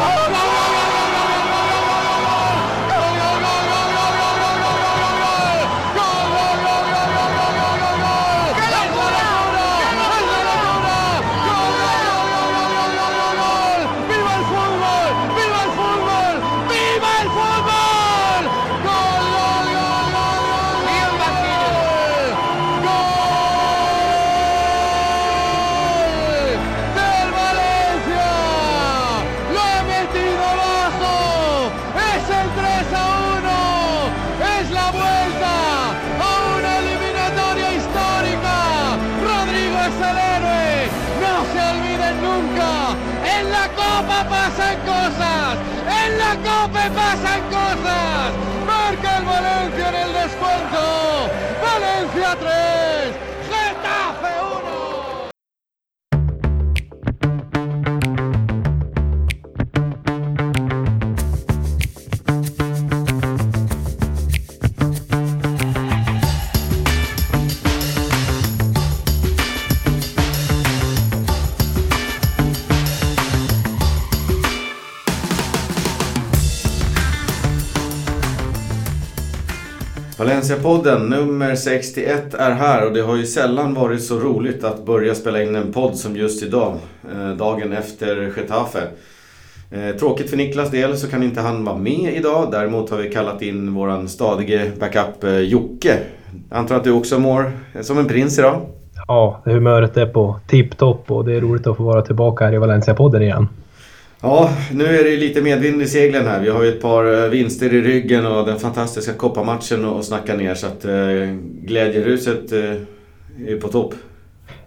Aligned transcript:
Lord. 0.00 0.39
Valencia-podden 80.50 81.08
nummer 81.08 81.54
61 81.54 82.34
är 82.34 82.50
här 82.50 82.86
och 82.86 82.92
det 82.92 83.00
har 83.00 83.16
ju 83.16 83.26
sällan 83.26 83.74
varit 83.74 84.02
så 84.02 84.18
roligt 84.18 84.64
att 84.64 84.86
börja 84.86 85.14
spela 85.14 85.42
in 85.42 85.56
en 85.56 85.72
podd 85.72 85.96
som 85.96 86.16
just 86.16 86.42
idag. 86.42 86.76
Eh, 87.12 87.30
dagen 87.30 87.72
efter 87.72 88.32
Getafe. 88.36 88.82
Eh, 89.70 89.96
tråkigt 89.96 90.30
för 90.30 90.36
Niklas 90.36 90.70
del 90.70 90.96
så 90.96 91.08
kan 91.08 91.22
inte 91.22 91.40
han 91.40 91.64
vara 91.64 91.76
med 91.76 92.14
idag. 92.16 92.48
Däremot 92.52 92.90
har 92.90 92.98
vi 92.98 93.10
kallat 93.10 93.42
in 93.42 93.74
våran 93.74 94.08
stadige 94.08 94.70
backup 94.80 95.24
eh, 95.24 95.38
Jocke. 95.38 95.98
Jag 96.48 96.58
antar 96.58 96.76
att 96.76 96.84
du 96.84 96.92
också 96.92 97.18
mår 97.18 97.52
som 97.80 97.98
en 97.98 98.08
prins 98.08 98.38
idag? 98.38 98.60
Ja, 99.08 99.40
humöret 99.44 99.96
är 99.96 100.06
på 100.06 100.40
tipptopp 100.46 101.10
och 101.10 101.24
det 101.24 101.34
är 101.34 101.40
roligt 101.40 101.66
att 101.66 101.76
få 101.76 101.82
vara 101.82 102.02
tillbaka 102.02 102.44
här 102.44 102.54
i 102.54 102.58
Valencia-podden 102.58 103.22
igen. 103.22 103.48
Ja, 104.22 104.50
nu 104.72 104.84
är 104.84 105.04
det 105.04 105.10
ju 105.10 105.16
lite 105.16 105.42
medvind 105.42 105.82
i 105.82 105.86
seglen 105.86 106.26
här. 106.26 106.40
Vi 106.40 106.48
har 106.48 106.62
ju 106.62 106.68
ett 106.68 106.82
par 106.82 107.24
eh, 107.24 107.28
vinster 107.28 107.74
i 107.74 107.80
ryggen 107.80 108.26
och 108.26 108.46
den 108.46 108.58
fantastiska 108.58 109.12
kopparmatchen 109.12 109.84
att 109.84 110.04
snacka 110.04 110.36
ner 110.36 110.54
så 110.54 110.66
att 110.66 110.84
eh, 110.84 111.36
glädjeruset 111.62 112.52
eh, 112.52 112.58
är 113.46 113.60
på 113.60 113.68
topp. 113.68 113.94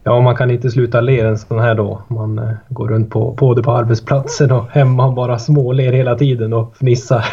Ja, 0.04 0.22
man 0.22 0.36
kan 0.36 0.52
inte 0.52 0.72
sluta 0.72 1.02
le 1.02 1.20
en 1.20 1.38
sån 1.38 1.60
här 1.60 1.76
dag. 1.76 2.02
Man 2.08 2.40
eh, 2.40 2.54
går 2.70 2.88
runt 2.88 3.10
på, 3.10 3.36
både 3.40 3.64
på 3.64 3.72
arbetsplatsen 3.72 4.52
och 4.52 4.70
hemma 4.70 5.06
och 5.06 5.14
bara 5.14 5.40
småler 5.40 5.92
hela 5.92 6.16
tiden 6.16 6.54
och 6.54 6.78
fnissar. 6.78 7.26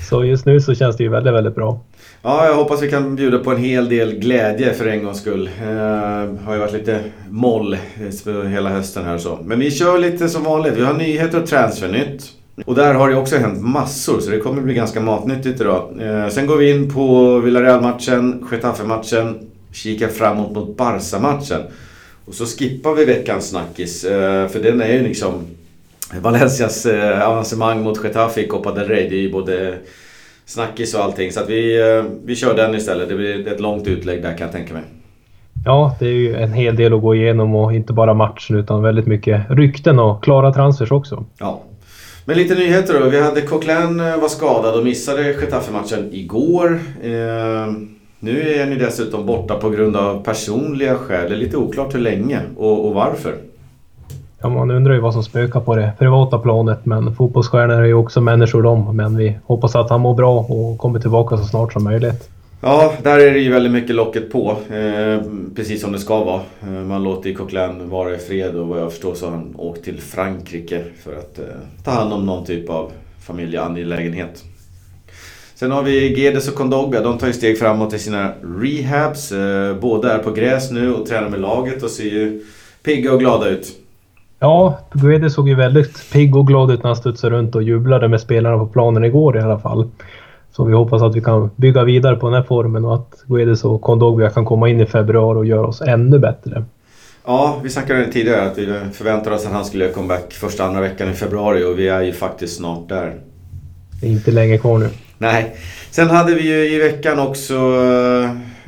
så 0.08 0.24
just 0.24 0.46
nu 0.46 0.60
så 0.60 0.74
känns 0.74 0.96
det 0.96 1.04
ju 1.04 1.10
väldigt, 1.10 1.34
väldigt 1.34 1.54
bra. 1.54 1.80
Ja, 2.22 2.46
jag 2.46 2.54
hoppas 2.54 2.82
vi 2.82 2.90
kan 2.90 3.16
bjuda 3.16 3.38
på 3.38 3.50
en 3.50 3.56
hel 3.56 3.88
del 3.88 4.14
glädje 4.14 4.74
för 4.74 4.86
en 4.86 5.04
gångs 5.04 5.18
skull. 5.18 5.50
Eh, 5.62 6.44
har 6.44 6.54
ju 6.54 6.58
varit 6.58 6.72
lite 6.72 7.04
moll 7.30 7.72
eh, 7.72 8.42
hela 8.42 8.70
hösten 8.70 9.04
här 9.04 9.14
och 9.14 9.20
så. 9.20 9.38
Men 9.44 9.58
vi 9.58 9.70
kör 9.70 9.98
lite 9.98 10.28
som 10.28 10.44
vanligt. 10.44 10.74
Vi 10.74 10.84
har 10.84 10.94
nyheter 10.94 11.42
och 11.42 11.48
transfernytt. 11.48 12.32
Och 12.66 12.74
där 12.74 12.94
har 12.94 13.08
det 13.08 13.16
också 13.16 13.36
hänt 13.36 13.62
massor, 13.62 14.20
så 14.20 14.30
det 14.30 14.38
kommer 14.38 14.62
bli 14.62 14.74
ganska 14.74 15.00
matnyttigt 15.00 15.60
idag. 15.60 16.00
Eh, 16.00 16.28
sen 16.28 16.46
går 16.46 16.56
vi 16.56 16.70
in 16.70 16.94
på 16.94 17.38
Villarreal-matchen, 17.38 18.46
Getafe-matchen, 18.50 19.50
kikar 19.72 20.08
framåt 20.08 20.52
mot 20.52 20.76
Barca-matchen. 20.76 21.62
Och 22.24 22.34
så 22.34 22.46
skippar 22.46 22.94
vi 22.94 23.04
veckans 23.04 23.48
snackis, 23.48 24.04
eh, 24.04 24.48
för 24.48 24.60
den 24.62 24.80
är 24.80 24.92
ju 24.92 25.02
liksom 25.02 25.32
Valencias 26.20 26.86
eh, 26.86 27.28
avancemang 27.28 27.82
mot 27.82 28.04
Getafe 28.04 28.40
i 28.40 28.46
Copa 28.46 28.74
del 28.74 28.88
Rey. 28.88 29.08
Det 29.08 29.16
är 29.16 29.20
ju 29.20 29.32
både 29.32 29.78
snackis 30.50 30.94
och 30.94 31.04
allting. 31.04 31.32
Så 31.32 31.40
att 31.40 31.48
vi, 31.48 31.80
eh, 31.80 32.04
vi 32.24 32.36
kör 32.36 32.56
den 32.56 32.74
istället. 32.74 33.08
Det 33.08 33.14
blir 33.14 33.48
ett 33.48 33.60
långt 33.60 33.86
utlägg 33.86 34.22
där 34.22 34.36
kan 34.36 34.46
jag 34.46 34.52
tänka 34.52 34.74
mig. 34.74 34.82
Ja, 35.64 35.96
det 36.00 36.06
är 36.06 36.12
ju 36.12 36.34
en 36.34 36.52
hel 36.52 36.76
del 36.76 36.94
att 36.94 37.00
gå 37.00 37.14
igenom 37.14 37.54
och 37.54 37.74
inte 37.74 37.92
bara 37.92 38.14
matchen 38.14 38.56
utan 38.56 38.82
väldigt 38.82 39.06
mycket 39.06 39.50
rykten 39.50 39.98
och 39.98 40.24
klara 40.24 40.52
transfers 40.52 40.92
också. 40.92 41.24
Ja. 41.38 41.62
Men 42.24 42.36
lite 42.36 42.54
nyheter 42.54 43.00
då. 43.00 43.08
Vi 43.08 43.20
hade 43.20 43.40
Coquelin 43.40 44.00
eh, 44.00 44.20
var 44.20 44.28
skadad 44.28 44.74
och 44.74 44.84
missade 44.84 45.32
Getafe-matchen 45.32 46.08
igår. 46.12 46.80
Eh, 47.02 47.72
nu 48.20 48.54
är 48.54 48.66
ni 48.66 48.76
dessutom 48.76 49.26
borta 49.26 49.54
på 49.54 49.70
grund 49.70 49.96
av 49.96 50.24
personliga 50.24 50.94
skäl. 50.94 51.28
Det 51.28 51.36
är 51.36 51.38
lite 51.38 51.56
oklart 51.56 51.94
hur 51.94 52.00
länge 52.00 52.40
och, 52.56 52.86
och 52.86 52.94
varför. 52.94 53.34
Ja, 54.42 54.48
man 54.48 54.70
undrar 54.70 54.94
ju 54.94 55.00
vad 55.00 55.12
som 55.12 55.22
spökar 55.22 55.60
på 55.60 55.76
det 55.76 55.92
privata 55.98 56.38
planet 56.38 56.86
men 56.86 57.16
fotbollsstjärnor 57.16 57.82
är 57.82 57.86
ju 57.86 57.94
också 57.94 58.20
människor 58.20 58.62
de. 58.62 58.96
Men 58.96 59.16
vi 59.16 59.38
hoppas 59.44 59.76
att 59.76 59.90
han 59.90 60.00
mår 60.00 60.14
bra 60.14 60.40
och 60.40 60.78
kommer 60.78 61.00
tillbaka 61.00 61.36
så 61.36 61.44
snart 61.44 61.72
som 61.72 61.84
möjligt. 61.84 62.30
Ja, 62.60 62.92
där 63.02 63.18
är 63.18 63.30
det 63.30 63.38
ju 63.38 63.52
väldigt 63.52 63.72
mycket 63.72 63.96
locket 63.96 64.32
på. 64.32 64.56
Eh, 64.74 65.20
precis 65.56 65.80
som 65.80 65.92
det 65.92 65.98
ska 65.98 66.24
vara. 66.24 66.40
Eh, 66.62 66.68
man 66.68 67.02
låter 67.02 67.28
ju 67.28 67.34
Coquelin 67.34 67.90
vara 67.90 68.14
i 68.14 68.18
fred 68.18 68.54
och 68.54 68.68
vad 68.68 68.80
jag 68.80 68.90
förstår 68.90 69.14
så 69.14 69.26
har 69.26 69.32
han 69.32 69.54
åkt 69.58 69.84
till 69.84 70.00
Frankrike 70.00 70.84
för 71.04 71.12
att 71.12 71.38
eh, 71.38 71.44
ta 71.84 71.90
hand 71.90 72.12
om 72.12 72.26
någon 72.26 72.44
typ 72.46 72.70
av 72.70 72.90
familjeangelägenhet. 73.26 74.44
Sen 75.54 75.70
har 75.70 75.82
vi 75.82 76.20
Gedes 76.20 76.48
och 76.48 76.54
Kondoga, 76.54 77.00
De 77.00 77.18
tar 77.18 77.26
ju 77.26 77.32
steg 77.32 77.58
framåt 77.58 77.94
i 77.94 77.98
sina 77.98 78.32
rehabs. 78.62 79.32
Eh, 79.32 79.76
båda 79.76 80.12
är 80.14 80.18
på 80.18 80.30
gräs 80.30 80.70
nu 80.70 80.94
och 80.94 81.06
tränar 81.06 81.28
med 81.28 81.40
laget 81.40 81.82
och 81.82 81.90
ser 81.90 82.04
ju 82.04 82.44
pigga 82.82 83.12
och 83.12 83.20
glada 83.20 83.48
ut. 83.48 83.76
Ja, 84.42 84.78
Guedes 84.92 85.34
såg 85.34 85.48
ju 85.48 85.54
väldigt 85.54 86.12
pigg 86.12 86.36
och 86.36 86.46
glad 86.46 86.70
ut 86.70 86.82
när 86.82 86.88
han 86.90 86.96
studsade 86.96 87.36
runt 87.36 87.54
och 87.54 87.62
jublade 87.62 88.08
med 88.08 88.20
spelarna 88.20 88.58
på 88.58 88.66
planen 88.66 89.04
igår 89.04 89.36
i 89.36 89.40
alla 89.40 89.58
fall. 89.58 89.90
Så 90.52 90.64
vi 90.64 90.72
hoppas 90.72 91.02
att 91.02 91.16
vi 91.16 91.20
kan 91.20 91.50
bygga 91.56 91.84
vidare 91.84 92.16
på 92.16 92.26
den 92.26 92.34
här 92.34 92.42
formen 92.42 92.84
och 92.84 92.94
att 92.94 93.24
Guedes 93.26 93.64
och 93.64 93.82
Kondogbia 93.82 94.30
kan 94.30 94.44
komma 94.44 94.68
in 94.68 94.80
i 94.80 94.86
februari 94.86 95.38
och 95.38 95.46
göra 95.46 95.66
oss 95.66 95.80
ännu 95.80 96.18
bättre. 96.18 96.64
Ja, 97.26 97.60
vi 97.62 97.70
snackade 97.70 98.12
tidigare 98.12 98.42
att 98.42 98.58
vi 98.58 98.66
förväntade 98.92 99.36
oss 99.36 99.46
att 99.46 99.52
han 99.52 99.64
skulle 99.64 99.84
göra 99.84 99.94
comeback 99.94 100.32
första 100.32 100.64
andra 100.64 100.80
veckan 100.80 101.10
i 101.10 101.12
februari 101.12 101.64
och 101.64 101.78
vi 101.78 101.88
är 101.88 102.02
ju 102.02 102.12
faktiskt 102.12 102.56
snart 102.56 102.88
där. 102.88 103.14
Det 104.00 104.06
är 104.06 104.10
inte 104.10 104.30
länge 104.30 104.58
kvar 104.58 104.78
nu. 104.78 104.88
Nej. 105.18 105.56
Sen 105.90 106.10
hade 106.10 106.34
vi 106.34 106.42
ju 106.42 106.74
i 106.74 106.78
veckan 106.78 107.18
också 107.18 107.54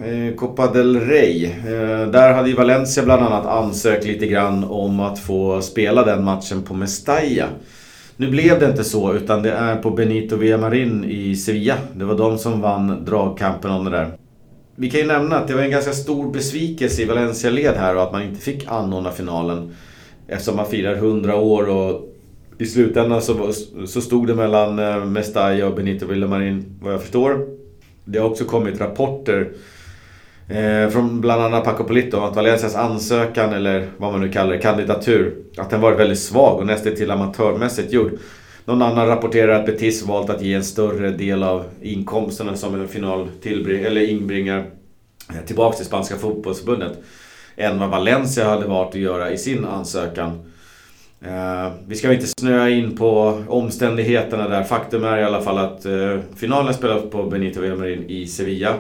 Eh, 0.04 0.34
Copa 0.34 0.72
del 0.72 1.00
Rey. 1.00 1.44
Eh, 1.44 2.06
där 2.10 2.32
hade 2.32 2.48
ju 2.48 2.54
Valencia 2.54 3.02
bland 3.02 3.22
annat 3.22 3.46
ansökt 3.46 4.04
lite 4.04 4.26
grann 4.26 4.64
om 4.64 5.00
att 5.00 5.18
få 5.18 5.60
spela 5.60 6.04
den 6.04 6.24
matchen 6.24 6.62
på 6.62 6.74
Mestalla. 6.74 7.48
Nu 8.16 8.30
blev 8.30 8.60
det 8.60 8.66
inte 8.66 8.84
så 8.84 9.14
utan 9.14 9.42
det 9.42 9.52
är 9.52 9.76
på 9.76 9.90
Benito 9.90 10.36
Villamarin 10.36 11.04
i 11.04 11.36
Sevilla. 11.36 11.76
Det 11.94 12.04
var 12.04 12.18
de 12.18 12.38
som 12.38 12.60
vann 12.60 13.04
dragkampen 13.04 13.70
om 13.70 13.84
det 13.84 13.90
där. 13.90 14.16
Vi 14.76 14.90
kan 14.90 15.00
ju 15.00 15.06
nämna 15.06 15.36
att 15.36 15.48
det 15.48 15.54
var 15.54 15.62
en 15.62 15.70
ganska 15.70 15.92
stor 15.92 16.32
besvikelse 16.32 17.02
i 17.02 17.04
Valencia-led 17.04 17.74
här 17.76 17.96
och 17.96 18.02
att 18.02 18.12
man 18.12 18.22
inte 18.22 18.40
fick 18.40 18.66
anordna 18.66 19.10
finalen. 19.10 19.74
Eftersom 20.28 20.56
man 20.56 20.66
firar 20.66 20.94
100 20.94 21.36
år 21.36 21.68
och 21.68 22.08
i 22.58 22.66
slutändan 22.66 23.22
så, 23.22 23.52
så 23.86 24.00
stod 24.00 24.26
det 24.26 24.34
mellan 24.34 24.78
eh, 24.78 25.04
Mestalla 25.04 25.66
och 25.66 25.74
Benito 25.74 26.06
Villamarin 26.06 26.78
vad 26.82 26.92
jag 26.92 27.00
förstår. 27.00 27.46
Det 28.04 28.18
har 28.18 28.30
också 28.30 28.44
kommit 28.44 28.80
rapporter 28.80 29.52
eh, 30.52 30.88
från 30.88 31.20
bland 31.20 31.42
annat 31.42 31.64
Paco 31.64 31.84
Polito 31.84 32.16
om 32.16 32.24
att 32.24 32.36
Valencias 32.36 32.74
ansökan 32.74 33.52
eller 33.52 33.86
vad 33.96 34.12
man 34.12 34.20
nu 34.20 34.28
kallar 34.28 34.52
det, 34.52 34.58
kandidatur, 34.58 35.36
att 35.56 35.70
den 35.70 35.80
varit 35.80 36.00
väldigt 36.00 36.18
svag 36.18 36.58
och 36.58 36.66
nästan 36.66 36.94
till 36.94 37.10
amatörmässigt 37.10 37.92
gjord. 37.92 38.18
Någon 38.64 38.82
annan 38.82 39.06
rapporterar 39.06 39.60
att 39.60 39.66
Betis 39.66 40.02
valt 40.06 40.30
att 40.30 40.42
ge 40.42 40.54
en 40.54 40.64
större 40.64 41.10
del 41.10 41.42
av 41.42 41.64
inkomsterna 41.82 42.56
som 42.56 42.74
en 42.74 42.88
final 42.88 43.28
tillbring, 43.42 43.84
eller 43.84 44.00
inbringar 44.00 44.64
eh, 45.30 45.46
tillbaka 45.46 45.76
till 45.76 45.86
spanska 45.86 46.16
fotbollsförbundet 46.16 46.92
än 47.56 47.78
vad 47.78 47.90
Valencia 47.90 48.48
hade 48.48 48.66
valt 48.66 48.88
att 48.88 49.00
göra 49.00 49.30
i 49.30 49.38
sin 49.38 49.64
ansökan. 49.64 50.52
Eh, 51.24 51.72
vi 51.86 51.94
ska 51.94 52.12
inte 52.12 52.26
snöa 52.26 52.70
in 52.70 52.96
på 52.96 53.42
omständigheterna 53.48 54.48
där. 54.48 54.62
Faktum 54.62 55.04
är 55.04 55.18
i 55.18 55.24
alla 55.24 55.40
fall 55.40 55.58
att 55.58 55.84
eh, 55.86 56.18
finalen 56.36 56.74
spelas 56.74 57.02
på 57.10 57.22
Benito 57.22 57.60
Villamarin 57.60 58.04
i 58.08 58.26
Sevilla 58.26 58.74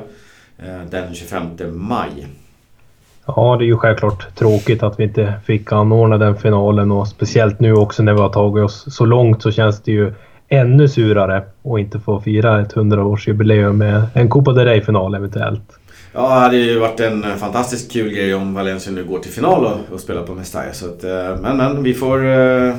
den 0.90 1.14
25 1.14 1.46
maj. 1.72 2.26
Ja, 3.26 3.56
det 3.58 3.64
är 3.64 3.66
ju 3.66 3.76
självklart 3.76 4.34
tråkigt 4.34 4.82
att 4.82 5.00
vi 5.00 5.04
inte 5.04 5.34
fick 5.44 5.72
anordna 5.72 6.18
den 6.18 6.36
finalen 6.36 6.90
och 6.90 7.08
speciellt 7.08 7.60
nu 7.60 7.72
också 7.72 8.02
när 8.02 8.14
vi 8.14 8.20
har 8.20 8.28
tagit 8.28 8.64
oss 8.64 8.84
så 8.94 9.04
långt 9.04 9.42
så 9.42 9.50
känns 9.50 9.82
det 9.82 9.92
ju 9.92 10.12
ännu 10.48 10.88
surare 10.88 11.36
att 11.36 11.78
inte 11.78 12.00
få 12.00 12.20
fira 12.20 12.60
ett 12.60 12.74
100-årsjubileum 12.74 13.72
med 13.72 14.02
en 14.14 14.28
Copa 14.28 14.52
del 14.52 14.64
Rey-final 14.64 15.14
eventuellt. 15.14 15.78
Ja, 16.12 16.20
det 16.28 16.40
hade 16.40 16.56
ju 16.56 16.78
varit 16.78 17.00
en 17.00 17.22
fantastiskt 17.38 17.92
kul 17.92 18.14
grej 18.14 18.34
om 18.34 18.54
Valencia 18.54 18.92
nu 18.92 19.04
går 19.04 19.18
till 19.18 19.32
final 19.32 19.64
och, 19.64 19.94
och 19.94 20.00
spelar 20.00 20.22
på 20.22 20.34
Mestalla. 20.34 20.72
Så 20.72 20.86
att, 20.86 21.04
eh, 21.04 21.40
men, 21.40 21.56
men 21.56 21.82
vi 21.82 21.94
får 21.94 22.24
uh, 22.24 22.74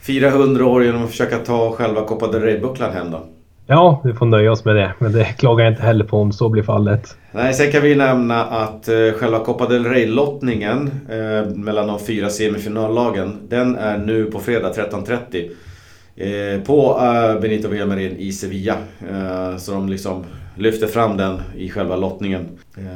fira 0.00 0.28
100 0.28 0.66
år 0.66 0.84
genom 0.84 1.04
att 1.04 1.10
försöka 1.10 1.38
ta 1.38 1.72
själva 1.72 2.04
Copa 2.04 2.26
del 2.26 2.42
Rey-bucklan 2.42 2.92
hem 2.92 3.10
då. 3.10 3.26
Ja, 3.66 4.00
vi 4.04 4.12
får 4.12 4.26
nöja 4.26 4.52
oss 4.52 4.64
med 4.64 4.76
det. 4.76 4.94
Men 4.98 5.12
det 5.12 5.24
klagar 5.24 5.64
jag 5.64 5.72
inte 5.72 5.82
heller 5.82 6.04
på 6.04 6.16
om 6.16 6.32
så 6.32 6.48
blir 6.48 6.62
fallet. 6.62 7.16
Nej, 7.32 7.54
sen 7.54 7.72
kan 7.72 7.82
vi 7.82 7.94
nämna 7.94 8.44
att 8.44 8.88
eh, 8.88 9.12
själva 9.16 9.38
Copa 9.38 9.68
del 9.68 9.84
Rey-lottningen 9.84 10.90
eh, 11.10 11.54
mellan 11.54 11.86
de 11.86 11.98
fyra 12.00 12.30
semifinallagen, 12.30 13.38
den 13.48 13.76
är 13.76 13.98
nu 13.98 14.24
på 14.24 14.40
fredag 14.40 14.72
13.30. 14.72 15.50
Eh, 16.16 16.60
på 16.60 17.00
eh, 17.00 17.40
Benito 17.40 17.68
Villamarin 17.68 18.16
i 18.16 18.32
Sevilla. 18.32 18.76
Eh, 19.10 19.56
så 19.56 19.72
de 19.72 19.88
liksom 19.88 20.24
lyfter 20.56 20.86
fram 20.86 21.16
den 21.16 21.40
i 21.56 21.70
själva 21.70 21.96
lottningen. 21.96 22.48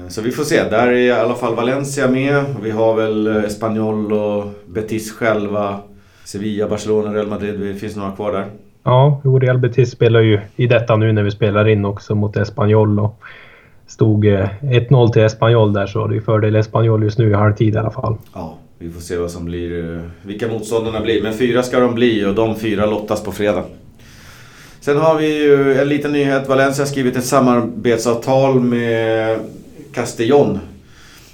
Så 0.08 0.22
vi 0.22 0.30
får 0.30 0.44
se. 0.44 0.62
Där 0.70 0.86
är 0.86 0.92
i 0.92 1.10
alla 1.10 1.34
fall 1.34 1.54
Valencia 1.54 2.08
med. 2.08 2.44
Vi 2.62 2.70
har 2.70 2.94
väl 2.94 3.26
Espanyol 3.26 4.12
och 4.12 4.44
Betis 4.66 5.12
själva. 5.12 5.80
Sevilla, 6.24 6.68
Barcelona, 6.68 7.14
Real 7.14 7.26
Madrid. 7.26 7.60
Det 7.60 7.74
finns 7.74 7.96
några 7.96 8.12
kvar 8.12 8.32
där. 8.32 8.46
Ja, 8.86 9.20
Real 9.40 9.58
Betis 9.58 9.90
spelar 9.90 10.20
ju 10.20 10.40
i 10.56 10.66
detta 10.66 10.96
nu 10.96 11.12
när 11.12 11.22
vi 11.22 11.30
spelar 11.30 11.68
in 11.68 11.84
också 11.84 12.14
mot 12.14 12.36
Espanyol. 12.36 13.00
Och 13.00 13.22
stod 13.86 14.26
eh, 14.26 14.48
1-0 14.62 15.12
till 15.12 15.22
Espanyol 15.22 15.72
där 15.72 15.86
så 15.86 16.06
det 16.06 16.16
är 16.16 16.20
fördel 16.20 16.56
Espanyol 16.56 17.02
just 17.02 17.18
nu 17.18 17.30
i 17.30 17.34
halvtid 17.34 17.74
i 17.74 17.78
alla 17.78 17.90
fall. 17.90 18.16
Ja, 18.34 18.58
vi 18.78 18.90
får 18.90 19.00
se 19.00 19.16
vad 19.16 19.30
som 19.30 19.44
blir, 19.44 19.94
eh, 19.94 20.00
vilka 20.22 20.48
motståndarna 20.48 21.00
blir. 21.00 21.22
Men 21.22 21.34
fyra 21.34 21.62
ska 21.62 21.80
de 21.80 21.94
bli 21.94 22.24
och 22.24 22.34
de 22.34 22.56
fyra 22.56 22.86
lottas 22.86 23.24
på 23.24 23.32
fredag. 23.32 23.64
Sen 24.80 24.96
har 24.96 25.18
vi 25.18 25.44
ju 25.44 25.80
en 25.80 25.88
liten 25.88 26.12
nyhet. 26.12 26.48
Valencia 26.48 26.84
har 26.84 26.88
skrivit 26.88 27.16
ett 27.16 27.24
samarbetsavtal 27.24 28.60
med 28.60 29.38
Castellón. 29.94 30.58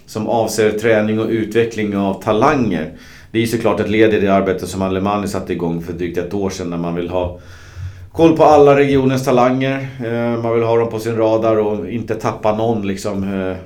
Som 0.07 0.27
avser 0.27 0.71
träning 0.71 1.21
och 1.21 1.29
utveckling 1.29 1.97
av 1.97 2.23
talanger. 2.23 2.91
Det 3.33 3.39
är 3.39 3.41
ju 3.41 3.47
såklart 3.47 3.81
ett 3.81 3.91
led 3.91 4.15
i 4.15 4.21
det 4.21 4.35
arbete 4.35 4.67
som 4.67 4.83
Alemani 4.83 5.29
satte 5.29 5.53
igång 5.53 5.83
för 5.83 5.93
drygt 5.93 6.19
ett 6.19 6.35
år 6.35 6.51
sedan 6.51 6.71
när 6.71 6.77
man 6.77 6.95
vill 6.95 7.09
ha 7.09 7.41
koll 8.13 8.37
på 8.37 8.45
alla 8.45 8.77
regionens 8.77 9.25
talanger. 9.25 9.89
Eh, 10.05 10.43
man 10.43 10.55
vill 10.55 10.63
ha 10.63 10.77
dem 10.77 10.91
på 10.91 10.99
sin 10.99 11.17
radar 11.17 11.57
och 11.57 11.91
inte 11.91 12.15
tappa 12.15 12.57
någon 12.57 12.87
liksom 12.87 13.41
eh, 13.41 13.57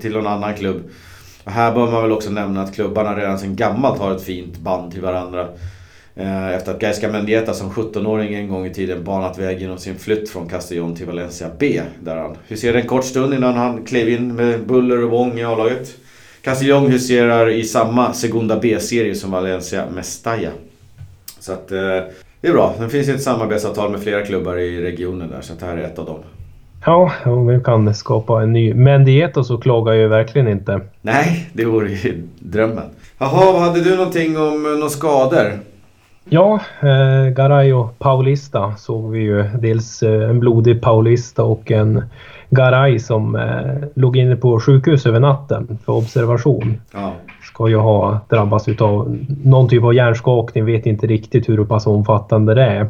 till 0.00 0.12
någon 0.12 0.26
annan 0.26 0.54
klubb. 0.54 0.82
Och 1.44 1.52
här 1.52 1.74
bör 1.74 1.90
man 1.90 2.02
väl 2.02 2.12
också 2.12 2.30
nämna 2.30 2.62
att 2.62 2.74
klubbarna 2.74 3.16
redan 3.16 3.38
sedan 3.38 3.56
gammalt 3.56 3.98
har 3.98 4.14
ett 4.14 4.22
fint 4.22 4.58
band 4.58 4.92
till 4.92 5.02
varandra. 5.02 5.48
Eh, 6.14 6.48
efter 6.48 6.72
att 6.74 6.80
Gaisca 6.80 7.08
Mendieta 7.08 7.54
som 7.54 7.70
17-åring 7.70 8.34
en 8.34 8.48
gång 8.48 8.66
i 8.66 8.74
tiden 8.74 9.04
banat 9.04 9.38
väg 9.38 9.60
genom 9.60 9.78
sin 9.78 9.98
flytt 9.98 10.30
från 10.30 10.48
Castellón 10.48 10.96
till 10.96 11.06
Valencia 11.06 11.50
B. 11.58 11.80
Där 12.00 12.16
han 12.16 12.36
huserade 12.48 12.80
en 12.80 12.86
kort 12.86 13.04
stund 13.04 13.34
innan 13.34 13.54
han 13.54 13.84
klev 13.84 14.08
in 14.08 14.34
med 14.34 14.66
buller 14.66 15.04
och 15.04 15.10
bång 15.10 15.38
i 15.38 15.44
A-laget. 15.44 15.96
Castellón 16.44 16.86
huserar 16.86 17.50
i 17.50 17.64
samma 17.64 18.12
Segunda 18.12 18.58
B-serie 18.60 19.14
som 19.14 19.30
Valencia 19.30 19.84
Mestalla. 19.94 20.50
Så 21.40 21.52
att 21.52 21.72
eh, 21.72 21.78
det 22.40 22.48
är 22.48 22.52
bra. 22.52 22.74
Det 22.80 22.88
finns 22.88 23.08
ett 23.08 23.22
samarbetsavtal 23.22 23.90
med 23.90 24.02
flera 24.02 24.22
klubbar 24.22 24.58
i 24.58 24.82
regionen 24.82 25.30
där 25.30 25.40
så 25.40 25.52
det 25.60 25.66
här 25.66 25.76
är 25.76 25.82
ett 25.82 25.98
av 25.98 26.06
dem. 26.06 26.18
Ja, 26.86 27.12
om 27.24 27.46
vi 27.46 27.60
kan 27.60 27.94
skapa 27.94 28.42
en 28.42 28.52
ny 28.52 28.74
Mendieta 28.74 29.44
så 29.44 29.58
klagar 29.58 29.92
ju 29.92 30.08
verkligen 30.08 30.48
inte. 30.48 30.80
Nej, 31.02 31.50
det 31.52 31.64
vore 31.64 31.92
ju 31.92 32.22
drömmen. 32.38 32.84
Jaha, 33.18 33.60
hade 33.60 33.80
du 33.80 33.96
någonting 33.96 34.38
om 34.38 34.62
några 34.62 34.88
skador? 34.88 35.52
Ja, 36.24 36.60
eh, 36.80 37.28
Garay 37.28 37.72
och 37.72 37.98
Paulista 37.98 38.76
såg 38.76 39.10
vi 39.10 39.20
ju. 39.20 39.42
Dels 39.42 40.02
eh, 40.02 40.30
en 40.30 40.40
blodig 40.40 40.82
Paulista 40.82 41.42
och 41.42 41.70
en 41.70 42.04
Garay 42.50 42.98
som 42.98 43.36
eh, 43.36 43.88
låg 43.94 44.16
inne 44.16 44.36
på 44.36 44.60
sjukhus 44.60 45.06
över 45.06 45.20
natten 45.20 45.78
för 45.84 45.92
observation. 45.92 46.80
Ja. 46.92 47.12
Ska 47.42 47.68
ju 47.68 47.76
ha 47.76 48.20
drabbats 48.28 48.68
utav 48.68 49.18
någon 49.44 49.68
typ 49.68 49.84
av 49.84 49.94
hjärnskakning, 49.94 50.64
vet 50.64 50.86
inte 50.86 51.06
riktigt 51.06 51.48
hur 51.48 51.64
pass 51.64 51.86
omfattande 51.86 52.54
det 52.54 52.64
är. 52.64 52.80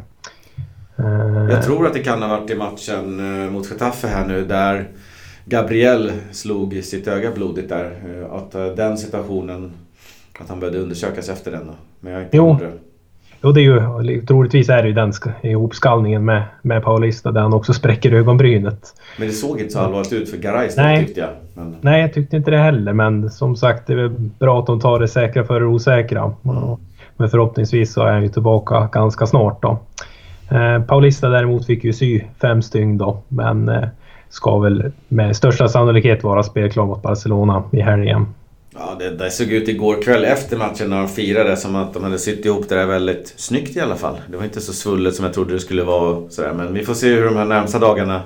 Eh, 0.97 1.49
Jag 1.49 1.63
tror 1.63 1.87
att 1.87 1.93
det 1.93 1.99
kan 1.99 2.21
ha 2.21 2.29
varit 2.29 2.49
i 2.49 2.55
matchen 2.55 3.19
eh, 3.45 3.51
mot 3.51 3.71
Getafe 3.71 4.07
här 4.07 4.27
nu 4.27 4.45
där 4.45 4.87
Gabriel 5.45 6.11
slog 6.31 6.73
sitt 6.83 7.07
öga 7.07 7.31
blodigt 7.35 7.69
där. 7.69 7.91
Eh, 8.05 8.33
att 8.35 8.55
eh, 8.55 8.65
den 8.65 8.97
situationen, 8.97 9.71
att 10.39 10.49
han 10.49 10.59
behövde 10.59 10.79
undersökas 10.79 11.29
efter 11.29 11.51
den. 11.51 11.71
Men 11.99 12.11
jag 12.11 12.21
är 12.21 12.25
inte 12.25 12.37
jo. 12.37 12.57
Jo, 13.41 13.51
det 13.51 13.61
är 13.61 13.63
ju, 13.63 14.25
troligtvis 14.25 14.69
är 14.69 14.81
det 14.81 14.87
ju 14.87 14.93
den 14.93 15.13
ihopskallningen 15.41 16.25
med, 16.25 16.43
med 16.61 16.83
Paulista 16.83 17.31
där 17.31 17.41
han 17.41 17.53
också 17.53 17.73
spräcker 17.73 18.11
ögonbrynet. 18.11 18.93
Men 19.17 19.27
det 19.27 19.33
såg 19.33 19.59
inte 19.59 19.73
så 19.73 19.79
allvarligt 19.79 20.13
ut 20.13 20.29
för 20.29 20.37
Garay 20.37 20.69
tyckte 21.05 21.19
jag. 21.19 21.29
Men... 21.53 21.75
Nej, 21.81 22.01
jag 22.01 22.13
tyckte 22.13 22.37
inte 22.37 22.51
det 22.51 22.57
heller. 22.57 22.93
Men 22.93 23.29
som 23.29 23.55
sagt, 23.55 23.87
det 23.87 23.93
är 23.93 24.07
bra 24.39 24.59
att 24.59 24.65
de 24.65 24.79
tar 24.79 24.99
det 24.99 25.07
säkra 25.07 25.43
för 25.43 25.59
det 25.59 25.65
osäkra. 25.65 26.33
Mm. 26.45 26.77
Men 27.17 27.29
förhoppningsvis 27.29 27.93
så 27.93 28.01
är 28.01 28.11
han 28.11 28.23
ju 28.23 28.29
tillbaka 28.29 28.89
ganska 28.91 29.25
snart 29.25 29.61
då. 29.61 29.79
Eh, 30.51 30.83
Paulista 30.83 31.29
däremot 31.29 31.65
fick 31.65 31.83
ju 31.83 31.93
sy 31.93 32.21
fem 32.41 32.61
stygn 32.61 32.97
då, 32.97 33.17
men 33.27 33.69
eh, 33.69 33.87
ska 34.29 34.59
väl 34.59 34.91
med 35.07 35.35
största 35.35 35.67
sannolikhet 35.67 36.23
vara 36.23 36.43
spelklar 36.43 36.85
mot 36.85 37.01
Barcelona 37.01 37.63
i 37.71 37.81
helgen. 37.81 38.25
Ja, 38.77 38.95
det, 38.99 39.09
det 39.09 39.31
såg 39.31 39.47
ut 39.47 39.67
igår 39.67 40.01
kväll 40.01 40.25
efter 40.25 40.57
matchen 40.57 40.89
när 40.89 40.97
de 40.97 41.07
firade 41.07 41.57
som 41.57 41.75
att 41.75 41.93
de 41.93 42.03
hade 42.03 42.19
sytt 42.19 42.45
ihop 42.45 42.69
det 42.69 42.75
där 42.75 42.85
väldigt 42.85 43.33
snyggt 43.37 43.75
i 43.75 43.79
alla 43.79 43.95
fall. 43.95 44.21
Det 44.31 44.37
var 44.37 44.43
inte 44.43 44.61
så 44.61 44.73
svullet 44.73 45.15
som 45.15 45.25
jag 45.25 45.33
trodde 45.33 45.53
det 45.53 45.59
skulle 45.59 45.83
vara. 45.83 46.29
Sådär. 46.29 46.53
Men 46.53 46.73
vi 46.73 46.85
får 46.85 46.93
se 46.93 47.07
hur 47.07 47.25
de 47.25 47.35
här 47.35 47.45
närmsta 47.45 47.79
dagarna 47.79 48.21